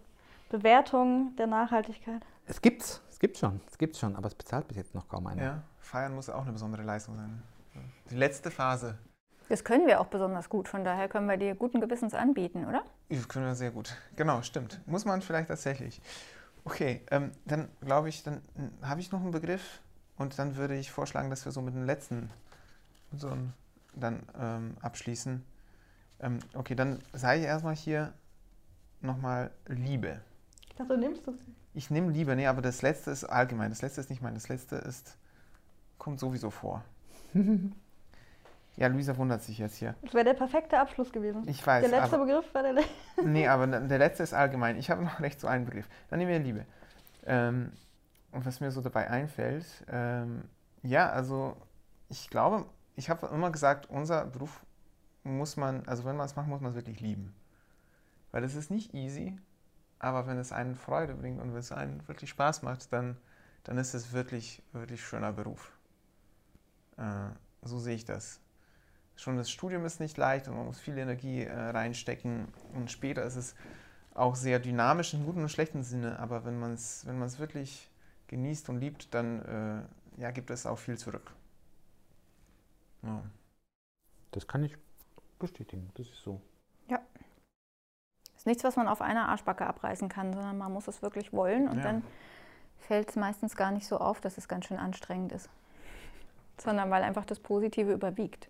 Bewertung 0.50 1.34
der 1.38 1.48
Nachhaltigkeit. 1.48 2.26
Es 2.46 2.62
gibt's, 2.62 3.02
es 3.10 3.20
gibt 3.20 3.38
schon, 3.38 3.62
es 3.68 3.78
gibt's 3.78 4.00
schon, 4.00 4.18
aber 4.18 4.28
es 4.28 4.36
bezahlt 4.36 4.68
bis 4.68 4.76
jetzt 4.76 4.94
noch 4.94 5.08
kaum 5.08 5.28
einer. 5.28 5.42
Ja, 5.42 5.64
feiern 5.80 6.14
muss 6.14 6.30
auch 6.30 6.42
eine 6.42 6.52
besondere 6.52 6.84
Leistung 6.84 7.16
sein. 7.16 7.42
Die 8.12 8.18
letzte 8.18 8.52
Phase. 8.52 8.98
Das 9.48 9.64
können 9.64 9.88
wir 9.88 10.02
auch 10.02 10.08
besonders 10.08 10.50
gut, 10.50 10.68
von 10.68 10.84
daher 10.84 11.08
können 11.08 11.28
wir 11.28 11.38
dir 11.38 11.56
guten 11.56 11.80
Gewissens 11.80 12.14
anbieten, 12.14 12.66
oder? 12.66 12.84
Das 13.10 13.28
können 13.28 13.46
wir 13.46 13.56
sehr 13.56 13.72
gut. 13.72 13.96
Genau, 14.18 14.42
stimmt. 14.42 14.82
Muss 14.86 15.06
man 15.06 15.22
vielleicht 15.22 15.48
tatsächlich. 15.48 16.02
Okay, 16.66 17.02
ähm, 17.10 17.32
dann 17.46 17.70
glaube 17.82 18.10
ich, 18.10 18.24
dann 18.24 18.42
hm, 18.56 18.72
habe 18.82 19.00
ich 19.00 19.12
noch 19.12 19.22
einen 19.22 19.32
Begriff 19.32 19.82
und 20.18 20.38
dann 20.38 20.58
würde 20.58 20.78
ich 20.78 20.92
vorschlagen, 20.92 21.30
dass 21.30 21.46
wir 21.46 21.52
so 21.54 21.62
mit 21.62 21.74
dem 21.74 21.86
letzten 21.86 22.30
so 23.16 23.30
ein, 23.30 23.54
dann 23.96 24.24
ähm, 24.38 24.78
abschließen. 24.82 25.44
Ähm, 26.20 26.40
okay, 26.54 26.76
dann 26.76 27.00
sei 27.14 27.40
ich 27.40 27.46
erstmal 27.46 27.76
hier 27.76 28.14
nochmal 29.00 29.52
Liebe. 29.68 30.22
Ich 30.70 30.76
dachte, 30.76 30.96
du 30.96 31.00
nimmst 31.00 31.26
das. 31.28 31.36
Ich 31.74 31.90
nehme 31.90 32.12
Liebe, 32.12 32.36
nee, 32.36 32.48
aber 32.48 32.62
das 32.62 32.82
letzte 32.82 33.12
ist 33.12 33.24
allgemein. 33.24 33.70
Das 33.70 33.82
letzte 33.82 34.02
ist 34.02 34.10
nicht 34.10 34.22
mein, 34.22 34.34
das 34.34 34.50
letzte 34.50 34.76
ist, 34.76 35.18
kommt 35.98 36.20
sowieso 36.20 36.50
vor. 36.50 36.84
ja, 38.78 38.88
Luisa 38.88 39.16
wundert 39.18 39.44
sich 39.44 39.58
jetzt 39.58 39.76
hier. 39.76 39.96
Das 40.02 40.14
wäre 40.14 40.24
der 40.24 40.34
perfekte 40.34 40.80
Abschluss 40.80 41.12
gewesen. 41.12 41.48
Ich 41.48 41.66
weiß. 41.66 41.88
Der 41.88 42.00
letzte 42.00 42.16
aber, 42.16 42.26
Begriff 42.26 42.54
war 42.54 42.64
der 42.64 42.74
letzte. 42.74 42.92
nee, 43.24 43.48
aber 43.48 43.68
der 43.68 43.98
letzte 43.98 44.24
ist 44.24 44.34
allgemein. 44.34 44.78
Ich 44.78 44.90
habe 44.90 45.04
noch 45.04 45.20
recht 45.20 45.40
so 45.40 45.48
einen 45.48 45.66
Begriff. 45.66 45.88
Dann 46.10 46.20
nehmen 46.20 46.32
wir 46.32 46.40
Liebe. 46.40 46.66
Ähm, 47.26 47.72
und 48.32 48.46
was 48.46 48.62
mir 48.62 48.72
so 48.72 48.82
dabei 48.82 49.10
einfällt, 49.10 49.66
ähm, 49.90 50.44
ja, 50.84 51.10
also 51.10 51.58
ich 52.10 52.30
glaube, 52.30 52.66
ich 52.96 53.10
habe 53.10 53.28
immer 53.28 53.52
gesagt, 53.52 53.90
unser 53.90 54.26
Beruf 54.26 54.66
muss 55.24 55.58
man, 55.58 55.86
also 55.88 56.06
wenn 56.06 56.16
man 56.16 56.26
es 56.26 56.36
macht, 56.36 56.48
muss 56.48 56.62
man 56.62 56.72
es 56.72 56.76
wirklich 56.76 57.00
lieben. 57.02 57.34
Weil 58.32 58.44
es 58.44 58.56
ist 58.56 58.72
nicht 58.72 58.94
easy, 58.94 59.38
aber 60.00 60.26
wenn 60.28 60.38
es 60.38 60.52
einen 60.52 60.76
Freude 60.76 61.14
bringt 61.14 61.42
und 61.42 61.52
wenn 61.52 61.60
es 61.60 61.72
einen 61.72 62.08
wirklich 62.08 62.30
Spaß 62.32 62.64
macht, 62.64 62.92
dann, 62.92 63.18
dann 63.64 63.78
ist 63.78 63.94
es 63.94 64.14
wirklich, 64.14 64.64
wirklich 64.72 65.04
schöner 65.06 65.34
Beruf. 65.34 65.78
Äh, 66.98 67.30
so 67.62 67.78
sehe 67.78 67.96
ich 67.96 68.06
das. 68.06 68.41
Schon 69.22 69.38
das 69.38 69.52
Studium 69.52 69.86
ist 69.86 70.00
nicht 70.00 70.18
leicht 70.18 70.48
und 70.48 70.56
man 70.56 70.66
muss 70.66 70.80
viel 70.80 70.98
Energie 70.98 71.44
äh, 71.44 71.54
reinstecken 71.54 72.48
und 72.74 72.90
später 72.90 73.24
ist 73.24 73.36
es 73.36 73.54
auch 74.16 74.36
sehr 74.36 74.58
dynamisch 74.58 75.14
im 75.14 75.26
guten 75.26 75.44
und 75.44 75.50
schlechten 75.50 75.84
Sinne, 75.84 76.18
aber 76.18 76.44
wenn 76.44 76.60
man 76.60 76.74
es 76.74 77.06
wenn 77.06 77.20
wirklich 77.38 77.88
genießt 78.26 78.70
und 78.70 78.80
liebt, 78.80 79.14
dann 79.14 79.86
äh, 80.18 80.22
ja, 80.22 80.32
gibt 80.32 80.50
es 80.50 80.66
auch 80.66 80.80
viel 80.80 80.98
zurück. 80.98 81.36
Ja. 83.04 83.22
Das 84.32 84.48
kann 84.48 84.64
ich 84.64 84.76
bestätigen. 85.38 85.92
Das 85.94 86.08
ist 86.08 86.24
so. 86.24 86.42
Ja. 86.88 87.00
Ist 88.36 88.48
nichts, 88.48 88.64
was 88.64 88.76
man 88.76 88.88
auf 88.88 89.02
einer 89.02 89.30
Arschbacke 89.30 89.68
abreißen 89.68 90.10
kann, 90.10 90.34
sondern 90.34 90.58
man 90.58 90.74
muss 90.74 90.88
es 90.88 91.04
wirklich 91.04 91.32
wollen 91.32 91.68
und 91.68 91.78
ja. 91.78 91.84
dann 91.84 92.04
fällt 92.80 93.12
es 93.12 93.18
meistens 93.18 93.56
gar 93.56 93.70
nicht 93.70 93.86
so 93.86 94.00
auf, 94.00 94.20
dass 94.20 94.40
es 94.40 94.48
ganz 94.48 94.66
schön 94.66 94.78
anstrengend 94.78 95.32
ist. 95.32 95.48
Sondern 96.60 96.90
weil 96.90 97.04
einfach 97.04 97.26
das 97.26 97.40
Positive 97.40 97.94
überwiegt. 97.94 98.50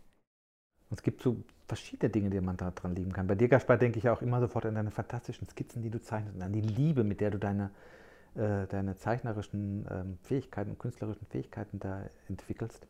Und 0.92 1.00
es 1.00 1.04
gibt 1.04 1.22
so 1.22 1.38
verschiedene 1.68 2.10
Dinge, 2.10 2.30
die 2.30 2.42
man 2.42 2.58
daran 2.58 2.94
lieben 2.94 3.14
kann. 3.14 3.26
Bei 3.26 3.36
dir, 3.36 3.48
Gaspar, 3.48 3.78
denke 3.78 3.98
ich 3.98 4.10
auch 4.10 4.22
immer 4.22 4.42
sofort 4.42 4.66
an 4.66 4.76
deine 4.76 4.92
fantastischen 4.92 5.48
Skizzen, 5.48 5.82
die 5.82 5.90
du 5.90 6.02
zeichnest 6.02 6.36
und 6.36 6.42
an 6.42 6.52
die 6.52 6.60
Liebe, 6.60 7.06
mit 7.06 7.22
der 7.22 7.32
du 7.32 7.40
deine, 7.40 7.72
äh, 8.36 8.68
deine 8.68 8.98
zeichnerischen 8.98 9.88
ähm, 9.90 10.18
Fähigkeiten 10.24 10.72
und 10.72 10.80
künstlerischen 10.80 11.26
Fähigkeiten 11.28 11.80
da 11.80 12.04
entwickelst. 12.28 12.86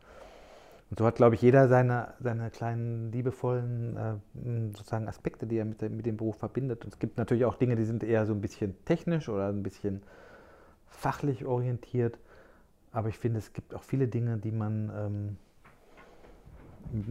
Und 0.90 0.98
so 0.98 1.06
hat, 1.06 1.16
glaube 1.16 1.36
ich, 1.36 1.44
jeder 1.44 1.68
seine, 1.68 2.16
seine 2.20 2.50
kleinen 2.50 3.12
liebevollen 3.12 3.96
äh, 3.96 4.72
sozusagen 4.76 5.08
Aspekte, 5.08 5.46
die 5.46 5.58
er 5.58 5.66
mit, 5.66 5.84
mit 5.84 6.08
dem 6.08 6.18
Beruf 6.18 6.38
verbindet. 6.38 6.84
Und 6.84 6.92
es 6.94 6.98
gibt 6.98 7.20
natürlich 7.20 7.46
auch 7.46 7.56
Dinge, 7.56 7.76
die 7.76 7.86
sind 7.86 8.04
eher 8.04 8.26
so 8.26 8.34
ein 8.34 8.42
bisschen 8.42 8.84
technisch 8.84 9.30
oder 9.30 9.50
ein 9.50 9.62
bisschen 9.62 10.02
fachlich 10.88 11.46
orientiert. 11.46 12.18
Aber 12.92 13.10
ich 13.10 13.20
finde, 13.20 13.38
es 13.38 13.54
gibt 13.54 13.76
auch 13.76 13.84
viele 13.84 14.08
Dinge, 14.08 14.38
die 14.38 14.52
man 14.52 14.92
ähm, 14.98 15.38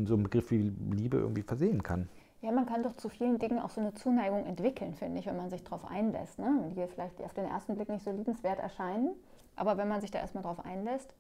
so 0.07 0.15
einem 0.15 0.25
Begriff 0.25 0.51
wie 0.51 0.73
Liebe 0.91 1.19
irgendwie 1.19 1.43
versehen 1.43 1.83
kann. 1.83 2.09
Ja, 2.43 2.53
man 2.53 2.67
kann 2.67 2.83
doch 2.83 2.95
zu 2.97 3.09
vielen 3.09 3.39
Dingen 3.39 3.59
auch 3.59 3.71
so 3.71 3.81
eine 3.81 3.93
Zuneigung 3.95 4.47
entwickeln, 4.47 4.95
finde 4.95 5.21
ich, 5.21 5.27
wenn 5.27 5.37
man 5.37 5.51
sich 5.51 5.63
darauf 5.63 5.85
einlässt. 5.85 6.39
Ne? 6.39 6.73
Die 6.75 6.87
vielleicht 6.87 7.21
auf 7.23 7.35
den 7.35 7.45
ersten 7.45 7.75
Blick 7.75 7.89
nicht 7.89 8.05
so 8.05 8.11
liebenswert 8.11 8.59
erscheinen. 8.59 9.11
Aber 9.57 9.77
wenn 9.77 9.89
man 9.89 10.01
sich 10.01 10.11
da 10.11 10.21
erstmal 10.21 10.43
drauf 10.43 10.65
einlässt 10.65 11.15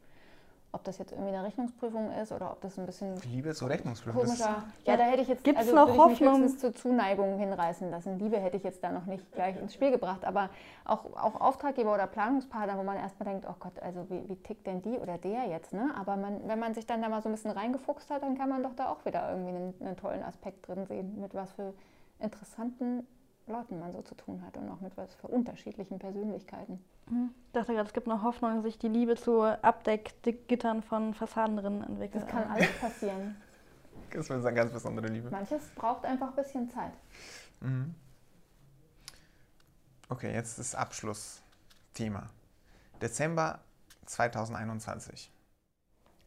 ob 0.72 0.84
das 0.84 0.98
jetzt 0.98 1.12
irgendwie 1.12 1.34
eine 1.34 1.44
Rechnungsprüfung 1.44 2.12
ist 2.12 2.30
oder 2.32 2.52
ob 2.52 2.60
das 2.60 2.78
ein 2.78 2.86
bisschen 2.86 3.16
Liebe 3.22 3.54
zur 3.54 3.68
Rechnungsprüfung. 3.68 4.22
Komischer. 4.22 4.64
Ja, 4.84 4.96
da 4.96 5.04
hätte 5.04 5.22
ich 5.22 5.28
jetzt 5.28 5.42
Gibt's 5.42 5.60
also 5.60 5.74
noch 5.74 5.88
würde 5.88 6.12
ich 6.12 6.20
mich 6.20 6.28
Hoffnung? 6.28 6.42
höchstens 6.42 6.60
zur 6.60 6.74
Zuneigung 6.74 7.38
hinreißen 7.38 7.90
lassen. 7.90 8.18
Liebe 8.18 8.38
hätte 8.38 8.56
ich 8.56 8.62
jetzt 8.62 8.82
da 8.84 8.92
noch 8.92 9.06
nicht 9.06 9.30
gleich 9.32 9.56
ins 9.56 9.74
Spiel 9.74 9.90
gebracht, 9.90 10.24
aber 10.24 10.50
auch, 10.84 11.04
auch 11.16 11.40
Auftraggeber 11.40 11.92
oder 11.92 12.06
Planungspartner, 12.06 12.78
wo 12.78 12.84
man 12.84 12.96
erstmal 12.96 13.28
denkt, 13.28 13.46
oh 13.48 13.54
Gott, 13.58 13.80
also 13.82 14.08
wie, 14.10 14.28
wie 14.28 14.36
tickt 14.36 14.66
denn 14.66 14.82
die 14.82 14.98
oder 14.98 15.18
der 15.18 15.46
jetzt, 15.48 15.72
ne? 15.72 15.92
Aber 15.98 16.16
man, 16.16 16.46
wenn 16.46 16.58
man 16.58 16.74
sich 16.74 16.86
dann 16.86 17.02
da 17.02 17.08
mal 17.08 17.22
so 17.22 17.28
ein 17.28 17.32
bisschen 17.32 17.50
reingefuchst 17.50 18.10
hat, 18.10 18.22
dann 18.22 18.38
kann 18.38 18.48
man 18.48 18.62
doch 18.62 18.74
da 18.74 18.90
auch 18.90 19.04
wieder 19.04 19.28
irgendwie 19.30 19.50
einen, 19.50 19.74
einen 19.80 19.96
tollen 19.96 20.22
Aspekt 20.22 20.68
drin 20.68 20.86
sehen, 20.86 21.20
mit 21.20 21.34
was 21.34 21.50
für 21.52 21.74
interessanten 22.20 23.06
Leuten 23.46 23.80
man 23.80 23.92
so 23.92 24.02
zu 24.02 24.14
tun 24.14 24.42
hat 24.46 24.56
und 24.56 24.68
auch 24.70 24.80
mit 24.80 24.96
was 24.96 25.14
für 25.14 25.26
unterschiedlichen 25.26 25.98
Persönlichkeiten. 25.98 26.78
Hm. 27.10 27.30
Ich 27.46 27.52
dachte 27.52 27.72
gerade, 27.74 27.86
es 27.86 27.92
gibt 27.92 28.06
noch 28.06 28.22
Hoffnung, 28.22 28.56
dass 28.56 28.64
sich 28.64 28.78
die 28.78 28.88
Liebe 28.88 29.16
zu 29.16 29.42
Abdeckgittern 29.42 30.82
von 30.82 31.14
Fassadenrinnen 31.14 31.82
entwickelt. 31.82 32.22
Das 32.22 32.30
kann 32.30 32.48
alles 32.48 32.68
passieren. 32.80 33.36
ist 34.14 34.30
eine 34.30 34.54
ganz 34.54 34.72
besondere 34.72 35.08
Liebe. 35.08 35.30
Manches 35.30 35.68
braucht 35.74 36.04
einfach 36.04 36.28
ein 36.28 36.36
bisschen 36.36 36.70
Zeit. 36.70 36.92
Mhm. 37.60 37.94
Okay, 40.08 40.32
jetzt 40.32 40.58
das 40.58 40.74
Abschlussthema. 40.74 42.30
Dezember 43.00 43.60
2021. 44.06 45.30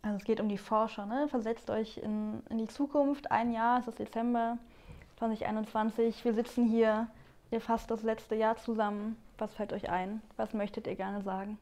Also 0.02 0.18
es 0.18 0.24
geht 0.24 0.40
um 0.40 0.50
die 0.50 0.58
Forscher, 0.58 1.06
ne? 1.06 1.28
Versetzt 1.30 1.70
euch 1.70 1.98
in, 1.98 2.44
in 2.50 2.58
die 2.58 2.68
Zukunft. 2.68 3.32
Ein 3.32 3.52
Jahr, 3.52 3.80
es 3.80 3.88
ist 3.88 4.00
Dezember 4.00 4.58
2021. 5.18 6.26
Wir 6.26 6.34
sitzen 6.34 6.66
hier, 6.66 7.08
ihr 7.54 7.62
fasst 7.62 7.92
das 7.92 8.04
letzte 8.04 8.36
Jahr 8.36 8.58
zusammen. 8.58 9.16
Was 9.38 9.54
fällt 9.54 9.74
euch 9.74 9.90
ein? 9.90 10.22
Was 10.36 10.54
möchtet 10.54 10.88
ihr 10.88 10.96
gerne 10.96 11.22
sagen? 11.22 11.60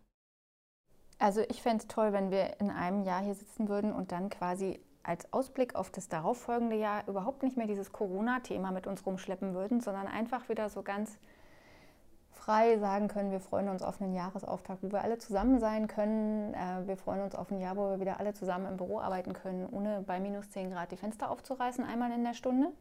Also 1.20 1.42
ich 1.50 1.62
fände 1.62 1.84
es 1.84 1.88
toll, 1.88 2.14
wenn 2.14 2.32
wir 2.32 2.60
in 2.60 2.72
einem 2.72 3.04
Jahr 3.04 3.22
hier 3.22 3.36
sitzen 3.36 3.70
würden 3.70 3.92
und 3.92 4.12
dann 4.12 4.30
quasi 4.30 4.80
als 5.04 5.32
Ausblick 5.34 5.76
auf 5.76 5.92
das 5.92 6.08
darauffolgende 6.08 6.76
Jahr 6.76 7.08
überhaupt 7.08 7.44
nicht 7.44 7.58
mehr 7.58 7.68
dieses 7.68 7.92
Corona-Thema 7.92 8.72
mit 8.72 8.88
uns 8.88 9.06
rumschleppen 9.06 9.54
würden, 9.54 9.82
sondern 9.82 10.08
einfach 10.08 10.48
wieder 10.50 10.70
so 10.70 10.82
ganz 10.82 11.20
frei 12.32 12.80
sagen 12.80 13.08
können, 13.08 13.32
wir 13.32 13.39
freuen 13.39 13.70
uns 13.70 13.84
auf 13.84 14.02
einen 14.02 14.14
Jahresauftakt, 14.14 14.82
wo 14.82 14.92
wir 14.92 15.02
alle 15.02 15.18
zusammen 15.18 15.60
sein 15.60 15.88
können. 15.88 16.54
Äh, 16.54 16.88
wir 16.88 16.98
freuen 16.98 17.22
uns 17.22 17.36
auf 17.36 17.52
ein 17.52 17.60
Jahr, 17.60 17.76
wo 17.78 17.89
wir 17.89 18.00
wieder 18.00 18.20
alle 18.20 18.34
zusammen 18.34 18.66
im 18.66 18.78
Büro 18.78 19.00
arbeiten 19.00 19.34
können, 19.34 19.68
ohne 19.72 20.02
bei 20.02 20.20
minus 20.20 20.50
10 20.52 20.72
Grad 20.72 20.92
die 20.92 20.98
Fenster 20.98 21.30
aufzureißen, 21.30 21.84
einmal 21.84 22.12
in 22.12 22.24
der 22.24 22.34
Stunde. 22.34 22.72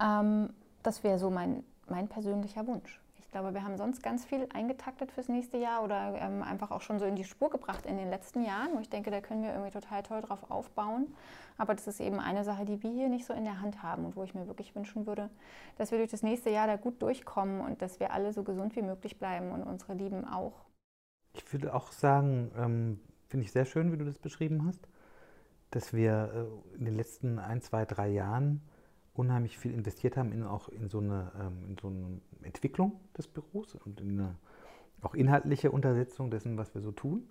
Ähm, 0.00 0.50
das 0.82 1.02
wäre 1.04 1.18
so 1.18 1.30
mein, 1.30 1.64
mein 1.90 2.08
persönlicher 2.08 2.66
Wunsch. 2.66 3.00
Ich 3.18 3.32
glaube, 3.32 3.52
wir 3.52 3.64
haben 3.64 3.76
sonst 3.76 4.02
ganz 4.02 4.24
viel 4.24 4.48
eingetaktet 4.54 5.10
fürs 5.10 5.28
nächste 5.28 5.58
Jahr 5.58 5.82
oder 5.82 6.14
ähm, 6.20 6.42
einfach 6.42 6.70
auch 6.70 6.80
schon 6.80 6.98
so 6.98 7.04
in 7.04 7.16
die 7.16 7.24
Spur 7.24 7.50
gebracht 7.50 7.84
in 7.84 7.96
den 7.98 8.08
letzten 8.08 8.44
Jahren, 8.44 8.70
wo 8.74 8.80
ich 8.80 8.88
denke, 8.88 9.10
da 9.10 9.20
können 9.20 9.42
wir 9.42 9.50
irgendwie 9.50 9.72
total 9.72 10.02
toll 10.02 10.22
drauf 10.22 10.50
aufbauen. 10.50 11.14
Aber 11.58 11.74
das 11.74 11.86
ist 11.86 12.00
eben 12.00 12.20
eine 12.20 12.44
Sache, 12.44 12.64
die 12.64 12.82
wir 12.82 12.90
hier 12.90 13.08
nicht 13.08 13.26
so 13.26 13.34
in 13.34 13.44
der 13.44 13.60
Hand 13.60 13.82
haben 13.82 14.04
und 14.04 14.16
wo 14.16 14.22
ich 14.22 14.34
mir 14.34 14.46
wirklich 14.46 14.74
wünschen 14.74 15.06
würde, 15.06 15.28
dass 15.76 15.90
wir 15.90 15.98
durch 15.98 16.10
das 16.10 16.22
nächste 16.22 16.50
Jahr 16.50 16.66
da 16.66 16.76
gut 16.76 17.02
durchkommen 17.02 17.60
und 17.60 17.82
dass 17.82 18.00
wir 18.00 18.12
alle 18.12 18.32
so 18.32 18.42
gesund 18.42 18.76
wie 18.76 18.82
möglich 18.82 19.18
bleiben 19.18 19.50
und 19.50 19.64
unsere 19.64 19.94
Lieben 19.94 20.24
auch. 20.26 20.64
Ich 21.34 21.52
würde 21.52 21.74
auch 21.74 21.92
sagen, 21.92 22.52
ähm, 22.56 23.00
finde 23.28 23.44
ich 23.44 23.52
sehr 23.52 23.64
schön, 23.64 23.92
wie 23.92 23.98
du 23.98 24.04
das 24.04 24.18
beschrieben 24.18 24.66
hast, 24.66 24.88
dass 25.70 25.92
wir 25.92 26.48
äh, 26.74 26.78
in 26.78 26.84
den 26.84 26.94
letzten 26.94 27.38
ein, 27.38 27.60
zwei, 27.60 27.84
drei 27.84 28.08
Jahren 28.08 28.62
unheimlich 29.18 29.58
viel 29.58 29.72
investiert 29.72 30.16
haben 30.16 30.32
in 30.32 30.42
auch 30.42 30.68
in 30.68 30.88
so 30.88 30.98
eine, 30.98 31.32
ähm, 31.40 31.70
in 31.70 31.76
so 31.80 31.88
eine 31.88 32.20
Entwicklung 32.42 33.00
des 33.16 33.26
Büros 33.26 33.74
und 33.74 34.00
in 34.00 34.20
eine 34.20 34.36
auch 35.02 35.14
inhaltliche 35.14 35.70
Untersetzung 35.70 36.30
dessen, 36.30 36.56
was 36.56 36.74
wir 36.74 36.80
so 36.80 36.92
tun. 36.92 37.28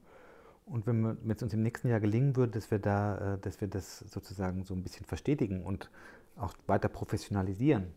Und 0.66 0.88
wenn 0.88 1.18
es 1.30 1.44
uns 1.44 1.54
im 1.54 1.62
nächsten 1.62 1.90
Jahr 1.90 2.00
gelingen 2.00 2.36
würde, 2.36 2.54
dass 2.54 2.72
wir 2.72 2.80
da, 2.80 3.36
äh, 3.36 3.40
dass 3.40 3.62
wir 3.62 3.68
das 3.68 4.00
sozusagen 4.00 4.64
so 4.64 4.74
ein 4.74 4.84
bisschen 4.84 5.06
verstetigen 5.06 5.64
und 5.64 5.92
auch 6.36 6.54
weiter 6.68 6.90
professionalisieren, 6.90 7.94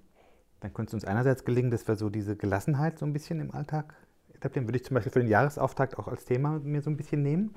dann 0.61 0.75
könnte 0.75 0.91
es 0.91 0.95
uns 0.95 1.05
einerseits 1.05 1.45
gelingen, 1.45 1.71
dass 1.71 1.87
wir 1.89 1.97
so 1.97 2.11
diese 2.11 2.37
Gelassenheit 2.37 2.99
so 2.99 3.07
ein 3.07 3.13
bisschen 3.13 3.41
im 3.41 3.53
Alltag 3.53 3.95
etablieren. 4.35 4.67
Würde 4.67 4.79
ich 4.79 4.85
zum 4.85 4.95
Beispiel 4.95 5.13
für 5.13 5.21
den 5.21 5.29
Jahresauftakt 5.29 5.99
auch 5.99 6.09
als 6.09 6.25
Thema 6.25 6.59
mir 6.59 6.83
so 6.83 6.91
ein 6.91 6.97
bisschen 6.97 7.23
nehmen. 7.23 7.55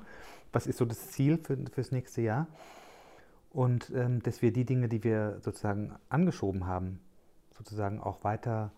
Was 0.52 0.66
ist 0.66 0.78
so 0.78 0.84
das 0.84 1.10
Ziel 1.10 1.38
für, 1.38 1.58
fürs 1.72 1.92
nächste 1.92 2.22
Jahr? 2.22 2.46
Und 3.52 3.92
ähm, 3.94 4.22
dass 4.22 4.40
wir 4.40 4.52
die 4.52 4.64
Dinge, 4.64 4.88
die 4.88 5.04
wir 5.04 5.38
sozusagen 5.40 5.94
angeschoben 6.08 6.66
haben, 6.66 7.00
sozusagen 7.50 8.00
auch 8.00 8.24
weiter 8.24 8.72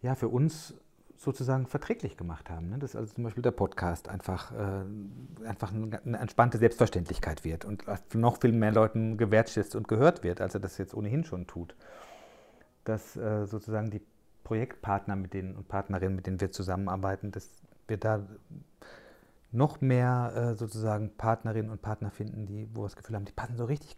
ja, 0.00 0.14
für 0.14 0.28
uns 0.28 0.74
sozusagen 1.18 1.66
verträglich 1.66 2.16
gemacht 2.16 2.48
haben. 2.48 2.70
Ne? 2.70 2.78
Dass 2.78 2.94
also 2.94 3.12
zum 3.12 3.24
Beispiel 3.24 3.42
der 3.42 3.50
Podcast 3.50 4.08
einfach, 4.08 4.52
äh, 4.52 5.46
einfach 5.46 5.72
eine 5.72 6.18
entspannte 6.18 6.58
Selbstverständlichkeit 6.58 7.44
wird 7.44 7.64
und 7.64 7.84
noch 8.14 8.40
viel 8.40 8.52
mehr 8.52 8.72
Leuten 8.72 9.18
gewertschätzt 9.18 9.74
und 9.74 9.88
gehört 9.88 10.22
wird, 10.22 10.40
als 10.40 10.54
er 10.54 10.60
das 10.60 10.78
jetzt 10.78 10.94
ohnehin 10.94 11.24
schon 11.24 11.46
tut. 11.46 11.74
Dass 12.84 13.16
äh, 13.16 13.46
sozusagen 13.46 13.90
die 13.90 14.00
Projektpartner 14.44 15.16
mit 15.16 15.34
denen 15.34 15.56
und 15.56 15.68
Partnerinnen, 15.68 16.14
mit 16.14 16.26
denen 16.26 16.40
wir 16.40 16.52
zusammenarbeiten, 16.52 17.32
dass 17.32 17.50
wir 17.88 17.96
da 17.96 18.24
noch 19.50 19.80
mehr 19.80 20.32
äh, 20.34 20.54
sozusagen 20.54 21.10
Partnerinnen 21.16 21.70
und 21.70 21.80
Partner 21.82 22.10
finden, 22.10 22.46
die, 22.46 22.68
wo 22.74 22.82
wir 22.82 22.86
das 22.86 22.96
Gefühl 22.96 23.16
haben, 23.16 23.24
die 23.24 23.32
passen 23.32 23.56
so 23.56 23.64
richtig 23.64 23.96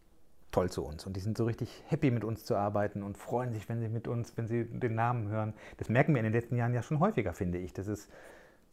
toll 0.51 0.71
zu 0.71 0.85
uns 0.85 1.07
und 1.07 1.15
die 1.15 1.21
sind 1.21 1.37
so 1.37 1.45
richtig 1.45 1.85
happy 1.87 2.11
mit 2.11 2.25
uns 2.25 2.45
zu 2.45 2.57
arbeiten 2.57 3.03
und 3.03 3.17
freuen 3.17 3.53
sich, 3.53 3.69
wenn 3.69 3.81
sie 3.81 3.89
mit 3.89 4.09
uns, 4.09 4.37
wenn 4.37 4.49
sie 4.49 4.65
den 4.65 4.95
Namen 4.95 5.29
hören. 5.29 5.55
Das 5.77 5.89
merken 5.89 6.15
wir 6.15 6.19
in 6.21 6.25
den 6.25 6.33
letzten 6.33 6.57
Jahren 6.57 6.75
ja 6.75 6.83
schon 6.83 7.01
häufiger, 7.01 7.33
finde 7.33 7.59
ich, 7.59 7.73
dass 7.73 7.87
es 7.87 8.09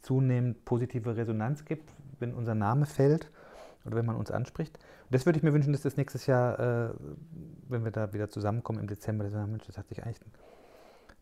zunehmend 0.00 0.64
positive 0.64 1.16
Resonanz 1.16 1.64
gibt, 1.64 1.92
wenn 2.18 2.34
unser 2.34 2.54
Name 2.54 2.86
fällt 2.86 3.30
oder 3.84 3.96
wenn 3.96 4.06
man 4.06 4.16
uns 4.16 4.30
anspricht. 4.30 4.76
Und 4.76 5.14
das 5.14 5.26
würde 5.26 5.38
ich 5.38 5.42
mir 5.42 5.52
wünschen, 5.52 5.72
dass 5.72 5.82
das 5.82 5.96
nächstes 5.96 6.26
Jahr, 6.26 6.58
äh, 6.58 6.94
wenn 7.68 7.84
wir 7.84 7.90
da 7.90 8.12
wieder 8.12 8.28
zusammenkommen 8.28 8.80
im 8.80 8.86
Dezember, 8.86 9.24
dass 9.24 9.32
wir 9.32 9.38
sagen, 9.38 9.52
Mensch, 9.52 9.66
das 9.66 9.78
hat 9.78 9.88
sich 9.88 10.02
eigentlich 10.04 10.20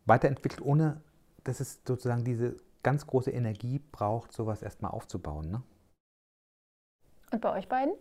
weiterentwickelt, 0.07 0.63
ohne 0.63 1.01
dass 1.45 1.61
es 1.61 1.81
sozusagen 1.87 2.25
diese 2.25 2.57
ganz 2.87 3.05
große 3.05 3.33
Energie 3.33 3.81
braucht, 3.91 4.33
sowas 4.33 4.63
erstmal 4.63 4.93
aufzubauen. 4.93 5.51
Ne? 5.51 5.61
Und 7.33 7.41
bei 7.41 7.53
euch 7.59 7.69
beiden? 7.69 7.93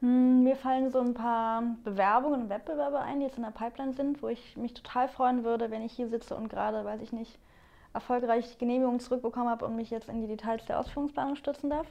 Hm, 0.00 0.42
Mir 0.42 0.56
fallen 0.56 0.90
so 0.90 0.98
ein 0.98 1.14
paar 1.14 1.62
Bewerbungen 1.84 2.42
und 2.42 2.48
Wettbewerbe 2.48 2.98
ein, 2.98 3.20
die 3.20 3.26
jetzt 3.26 3.36
in 3.36 3.44
der 3.44 3.52
Pipeline 3.52 3.92
sind, 3.94 4.22
wo 4.22 4.28
ich 4.28 4.56
mich 4.56 4.74
total 4.74 5.08
freuen 5.08 5.44
würde, 5.44 5.70
wenn 5.70 5.82
ich 5.82 5.92
hier 5.92 6.08
sitze 6.08 6.34
und 6.34 6.48
gerade, 6.48 6.84
weiß 6.84 7.00
ich 7.00 7.12
nicht, 7.12 7.38
erfolgreich 7.92 8.50
die 8.50 8.58
Genehmigung 8.58 8.98
zurückbekommen 8.98 9.48
habe 9.48 9.64
und 9.66 9.76
mich 9.76 9.90
jetzt 9.90 10.08
in 10.08 10.20
die 10.20 10.26
Details 10.26 10.66
der 10.66 10.80
Ausführungsplanung 10.80 11.36
stürzen 11.36 11.70
darf. 11.70 11.86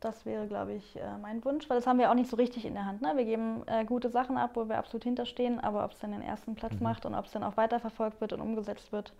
Das 0.00 0.24
wäre, 0.24 0.46
glaube 0.46 0.72
ich, 0.72 0.96
äh, 0.96 1.18
mein 1.20 1.44
Wunsch, 1.44 1.68
weil 1.68 1.76
das 1.76 1.86
haben 1.86 1.98
wir 1.98 2.10
auch 2.10 2.14
nicht 2.14 2.30
so 2.30 2.36
richtig 2.36 2.64
in 2.64 2.72
der 2.74 2.86
Hand. 2.86 3.02
Ne? 3.02 3.12
Wir 3.16 3.24
geben 3.26 3.62
äh, 3.66 3.84
gute 3.84 4.08
Sachen 4.08 4.38
ab, 4.38 4.52
wo 4.54 4.66
wir 4.68 4.78
absolut 4.78 5.04
hinterstehen, 5.04 5.60
aber 5.60 5.84
ob 5.84 5.92
es 5.92 5.98
dann 5.98 6.12
den 6.12 6.22
ersten 6.22 6.54
Platz 6.54 6.78
Mhm. 6.78 6.84
macht 6.84 7.04
und 7.04 7.14
ob 7.14 7.26
es 7.26 7.32
dann 7.32 7.44
auch 7.44 7.58
weiterverfolgt 7.58 8.20
wird 8.22 8.32
und 8.32 8.40
umgesetzt 8.40 8.92
wird, 8.92 9.12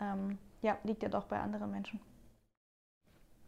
ähm, 0.00 0.38
ja, 0.62 0.78
liegt 0.84 1.02
ja 1.02 1.08
doch 1.08 1.24
bei 1.24 1.38
anderen 1.40 1.70
Menschen. 1.70 2.00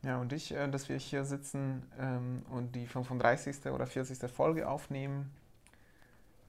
Ja, 0.03 0.21
und 0.21 0.33
ich, 0.33 0.53
äh, 0.53 0.69
dass 0.69 0.89
wir 0.89 0.97
hier 0.97 1.25
sitzen 1.25 1.87
ähm, 1.99 2.43
und 2.51 2.75
die 2.75 2.87
35. 2.87 3.67
oder 3.67 3.87
40. 3.87 4.31
Folge 4.31 4.69
aufnehmen 4.69 5.31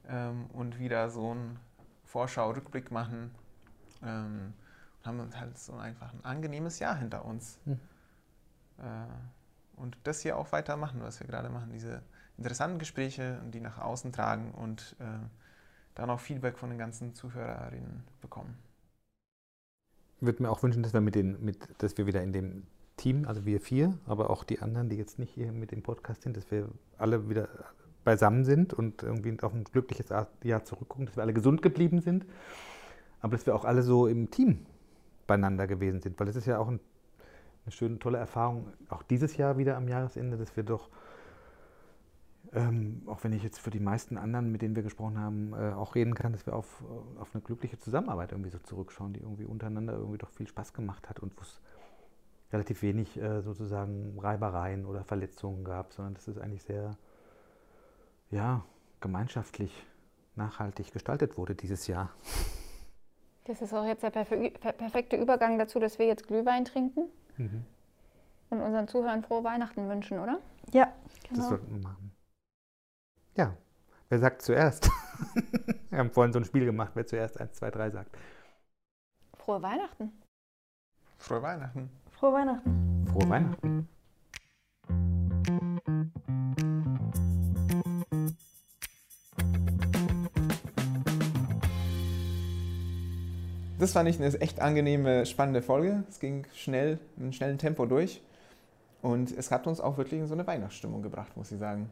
ähm, 0.08 0.48
und 0.54 0.80
wieder 0.80 1.10
so 1.10 1.32
einen 1.32 1.60
Vorschau-Rückblick 2.06 2.92
machen. 2.92 3.34
Ähm, 4.04 4.54
und 5.04 5.20
haben 5.20 5.40
halt 5.40 5.58
so 5.58 5.74
einfach 5.74 6.14
ein 6.14 6.24
angenehmes 6.24 6.80
Jahr 6.80 6.96
hinter 6.96 7.26
uns. 7.26 7.60
Hm. 7.66 7.80
Äh, 8.80 9.80
und 9.80 9.98
das 10.04 10.22
hier 10.22 10.38
auch 10.38 10.52
weitermachen, 10.52 11.02
was 11.02 11.20
wir 11.20 11.28
gerade 11.28 11.50
machen. 11.50 11.72
Diese 11.72 12.02
interessanten 12.38 12.80
Gespräche, 12.80 13.42
die 13.54 13.60
nach 13.60 13.78
außen 13.78 14.12
tragen 14.12 14.52
und 14.52 14.96
äh, 15.00 15.04
dann 15.96 16.10
auch 16.10 16.20
Feedback 16.20 16.58
von 16.58 16.70
den 16.70 16.80
ganzen 16.80 17.14
Zuhörerinnen 17.14 18.04
bekommen. 18.22 18.58
Würde 20.26 20.42
mir 20.42 20.50
auch 20.50 20.64
wünschen, 20.64 20.84
dass 20.84 20.94
wir 20.94 21.02
mit 21.02 21.16
den, 21.16 21.44
mit, 21.44 21.58
dass 21.80 21.98
wir 21.98 22.06
wieder 22.06 22.22
in 22.24 22.32
dem 22.32 22.64
Team, 22.98 23.26
also 23.28 23.46
wir 23.46 23.60
vier, 23.60 23.98
aber 24.06 24.30
auch 24.30 24.44
die 24.44 24.60
anderen, 24.60 24.90
die 24.90 24.96
jetzt 24.96 25.20
nicht 25.20 25.34
hier 25.34 25.52
mit 25.52 25.72
dem 25.72 25.82
Podcast 25.82 26.22
sind, 26.22 26.38
dass 26.38 26.50
wir 26.52 26.70
alle 26.98 27.30
wieder 27.30 27.50
beisammen 28.04 28.46
sind 28.46 28.74
und 28.74 29.04
irgendwie 29.04 29.38
auf 29.42 29.54
ein 29.54 29.64
glückliches 29.64 30.10
Jahr 30.10 30.66
zurückgucken, 30.66 31.06
dass 31.06 31.16
wir 31.16 31.24
alle 31.24 31.34
gesund 31.34 31.62
geblieben 31.62 32.02
sind, 32.02 32.26
aber 33.22 33.36
dass 33.36 33.46
wir 33.46 33.56
auch 33.56 33.66
alle 33.66 33.82
so 33.82 34.08
im 34.08 34.30
Team 34.30 34.66
beieinander 35.28 35.68
gewesen 35.68 36.02
sind, 36.02 36.20
weil 36.20 36.28
das 36.28 36.36
ist 36.36 36.46
ja 36.46 36.60
auch 36.60 36.68
ein, 36.68 36.80
eine 37.66 37.72
schöne, 37.72 38.00
tolle 38.00 38.18
Erfahrung, 38.18 38.68
auch 38.90 39.04
dieses 39.04 39.38
Jahr 39.38 39.58
wieder 39.58 39.78
am 39.78 39.88
Jahresende, 39.88 40.38
dass 40.38 40.56
wir 40.56 40.64
doch 40.64 40.90
ähm, 42.54 43.02
auch 43.08 43.24
wenn 43.24 43.34
ich 43.34 43.44
jetzt 43.44 43.60
für 43.60 43.70
die 43.72 43.80
meisten 43.80 44.18
anderen, 44.18 44.52
mit 44.52 44.62
denen 44.62 44.76
wir 44.76 44.84
gesprochen 44.84 45.18
haben, 45.20 45.54
äh, 45.54 45.74
auch 45.74 45.96
reden 45.96 46.14
kann, 46.14 46.32
dass 46.34 46.46
wir 46.46 46.56
auf, 46.56 46.84
äh, 47.18 47.20
auf 47.20 47.34
eine 47.34 47.42
glückliche 47.42 47.80
Zusammenarbeit 47.80 48.32
irgendwie 48.32 48.50
so 48.52 48.60
zurückschauen, 48.60 49.14
die 49.14 49.22
irgendwie 49.22 49.46
untereinander 49.46 49.94
irgendwie 49.94 50.18
doch 50.20 50.30
viel 50.30 50.48
Spaß 50.48 50.74
gemacht 50.74 51.10
hat 51.10 51.20
und 51.20 51.36
wo 51.38 51.42
es 51.42 51.60
relativ 52.52 52.82
wenig 52.84 53.18
äh, 53.20 53.42
sozusagen 53.42 54.18
Reibereien 54.20 54.86
oder 54.86 55.04
Verletzungen 55.04 55.64
gab, 55.64 55.94
sondern 55.94 56.14
dass 56.14 56.28
es 56.28 56.38
eigentlich 56.38 56.64
sehr, 56.64 56.92
ja, 58.30 58.64
gemeinschaftlich, 59.02 59.86
nachhaltig 60.36 60.92
gestaltet 60.94 61.38
wurde 61.38 61.56
dieses 61.56 61.88
Jahr. 61.88 62.10
Das 63.46 63.62
ist 63.62 63.74
auch 63.74 63.86
jetzt 63.86 64.04
der 64.04 64.12
perfe- 64.14 64.52
per- 64.58 64.72
perfekte 64.74 65.18
Übergang 65.18 65.60
dazu, 65.60 65.80
dass 65.80 66.00
wir 66.00 66.06
jetzt 66.08 66.28
Glühwein 66.28 66.66
trinken. 66.66 67.10
und 67.38 68.62
unseren 68.62 68.88
Zuhörern 68.88 69.24
frohe 69.24 69.44
Weihnachten 69.44 69.90
wünschen, 69.90 70.20
oder? 70.20 70.40
Ja, 70.72 70.94
Das 71.24 71.30
genau. 71.30 71.50
sollten 71.50 71.74
wir 71.76 71.82
machen. 71.82 72.12
Ja, 73.36 73.58
wer 74.10 74.20
sagt 74.20 74.44
zuerst? 74.44 74.92
wir 75.90 75.98
haben 75.98 76.12
vorhin 76.12 76.34
so 76.34 76.40
ein 76.40 76.46
Spiel 76.46 76.66
gemacht, 76.66 76.92
wer 76.94 77.08
zuerst 77.08 77.40
1, 77.40 77.54
2, 77.54 77.72
3 77.72 77.90
sagt. 77.90 78.16
Frohe 79.36 79.60
Weihnachten. 79.60 80.12
Frohe 81.18 81.42
Weihnachten. 81.42 81.90
Frohe 82.12 82.34
Weihnachten. 82.34 83.08
Frohe 83.12 83.30
Weihnachten. 83.30 83.90
Das 93.80 93.94
fand 93.94 94.08
ich 94.10 94.22
eine 94.22 94.32
echt 94.42 94.62
angenehme, 94.62 95.26
spannende 95.26 95.64
Folge. 95.64 96.04
Es 96.08 96.20
ging 96.20 96.46
schnell, 96.54 97.00
in 97.18 97.24
einem 97.24 97.34
schnellen 97.34 97.58
Tempo 97.58 97.88
durch. 97.88 98.22
Und 99.02 99.32
es 99.32 99.50
hat 99.50 99.66
uns 99.66 99.82
auch 99.82 99.98
wirklich 99.98 100.22
in 100.22 100.28
so 100.28 100.36
eine 100.36 100.46
Weihnachtsstimmung 100.46 101.02
gebracht, 101.02 101.36
muss 101.36 101.52
ich 101.52 101.58
sagen. 101.58 101.90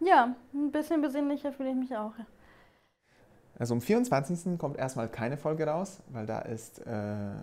Ja, 0.00 0.34
ein 0.54 0.72
bisschen 0.72 1.02
besinnlicher 1.02 1.52
fühle 1.52 1.70
ich 1.70 1.76
mich 1.76 1.96
auch. 1.96 2.12
Also 3.58 3.74
am 3.74 3.82
24. 3.82 4.58
kommt 4.58 4.78
erstmal 4.78 5.08
keine 5.08 5.36
Folge 5.36 5.66
raus, 5.66 6.02
weil 6.08 6.24
da 6.24 6.40
ist 6.40 6.78
äh, 6.86 7.34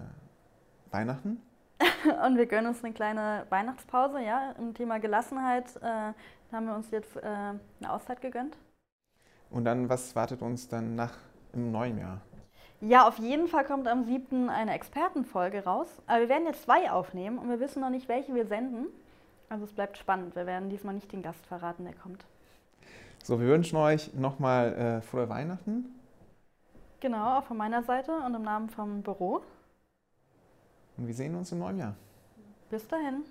Weihnachten. 0.89 1.41
Und 2.25 2.37
wir 2.37 2.47
gönnen 2.47 2.67
uns 2.67 2.83
eine 2.83 2.93
kleine 2.93 3.45
Weihnachtspause, 3.49 4.19
ja. 4.21 4.53
Im 4.57 4.73
Thema 4.73 4.99
Gelassenheit 4.99 5.75
äh, 5.77 6.13
haben 6.51 6.65
wir 6.65 6.75
uns 6.75 6.89
jetzt 6.89 7.15
äh, 7.17 7.21
eine 7.21 7.59
Auszeit 7.87 8.21
gegönnt. 8.21 8.57
Und 9.51 9.65
dann, 9.65 9.87
was 9.89 10.15
wartet 10.15 10.41
uns 10.41 10.67
dann 10.67 10.95
nach 10.95 11.13
im 11.53 11.71
neuen 11.71 11.99
Jahr? 11.99 12.21
Ja, 12.81 13.07
auf 13.07 13.19
jeden 13.19 13.47
Fall 13.47 13.65
kommt 13.65 13.87
am 13.87 14.03
7. 14.03 14.49
eine 14.49 14.73
Expertenfolge 14.73 15.63
raus. 15.65 15.87
Aber 16.07 16.21
wir 16.21 16.29
werden 16.29 16.47
jetzt 16.47 16.63
zwei 16.63 16.89
aufnehmen 16.89 17.37
und 17.37 17.49
wir 17.49 17.59
wissen 17.59 17.81
noch 17.81 17.89
nicht, 17.89 18.07
welche 18.07 18.33
wir 18.33 18.47
senden. 18.47 18.87
Also 19.49 19.65
es 19.65 19.73
bleibt 19.73 19.97
spannend. 19.97 20.35
Wir 20.35 20.47
werden 20.47 20.69
diesmal 20.69 20.95
nicht 20.95 21.11
den 21.11 21.21
Gast 21.21 21.45
verraten, 21.45 21.85
der 21.85 21.93
kommt. 21.93 22.25
So, 23.27 23.41
wir 23.41 23.47
wünschen 23.47 23.75
euch 23.75 24.13
nochmal 24.13 24.73
äh, 24.73 25.01
frohe 25.01 25.27
Weihnachten. 25.27 25.93
Genau, 27.01 27.37
auch 27.37 27.43
von 27.43 27.57
meiner 27.57 27.83
Seite 27.83 28.13
und 28.25 28.33
im 28.33 28.43
Namen 28.43 28.69
vom 28.69 29.01
Büro. 29.03 29.41
Und 30.95 31.07
wir 31.07 31.13
sehen 31.13 31.35
uns 31.35 31.51
im 31.51 31.59
neuen 31.59 31.77
Jahr. 31.77 31.95
Bis 32.69 32.87
dahin. 32.87 33.25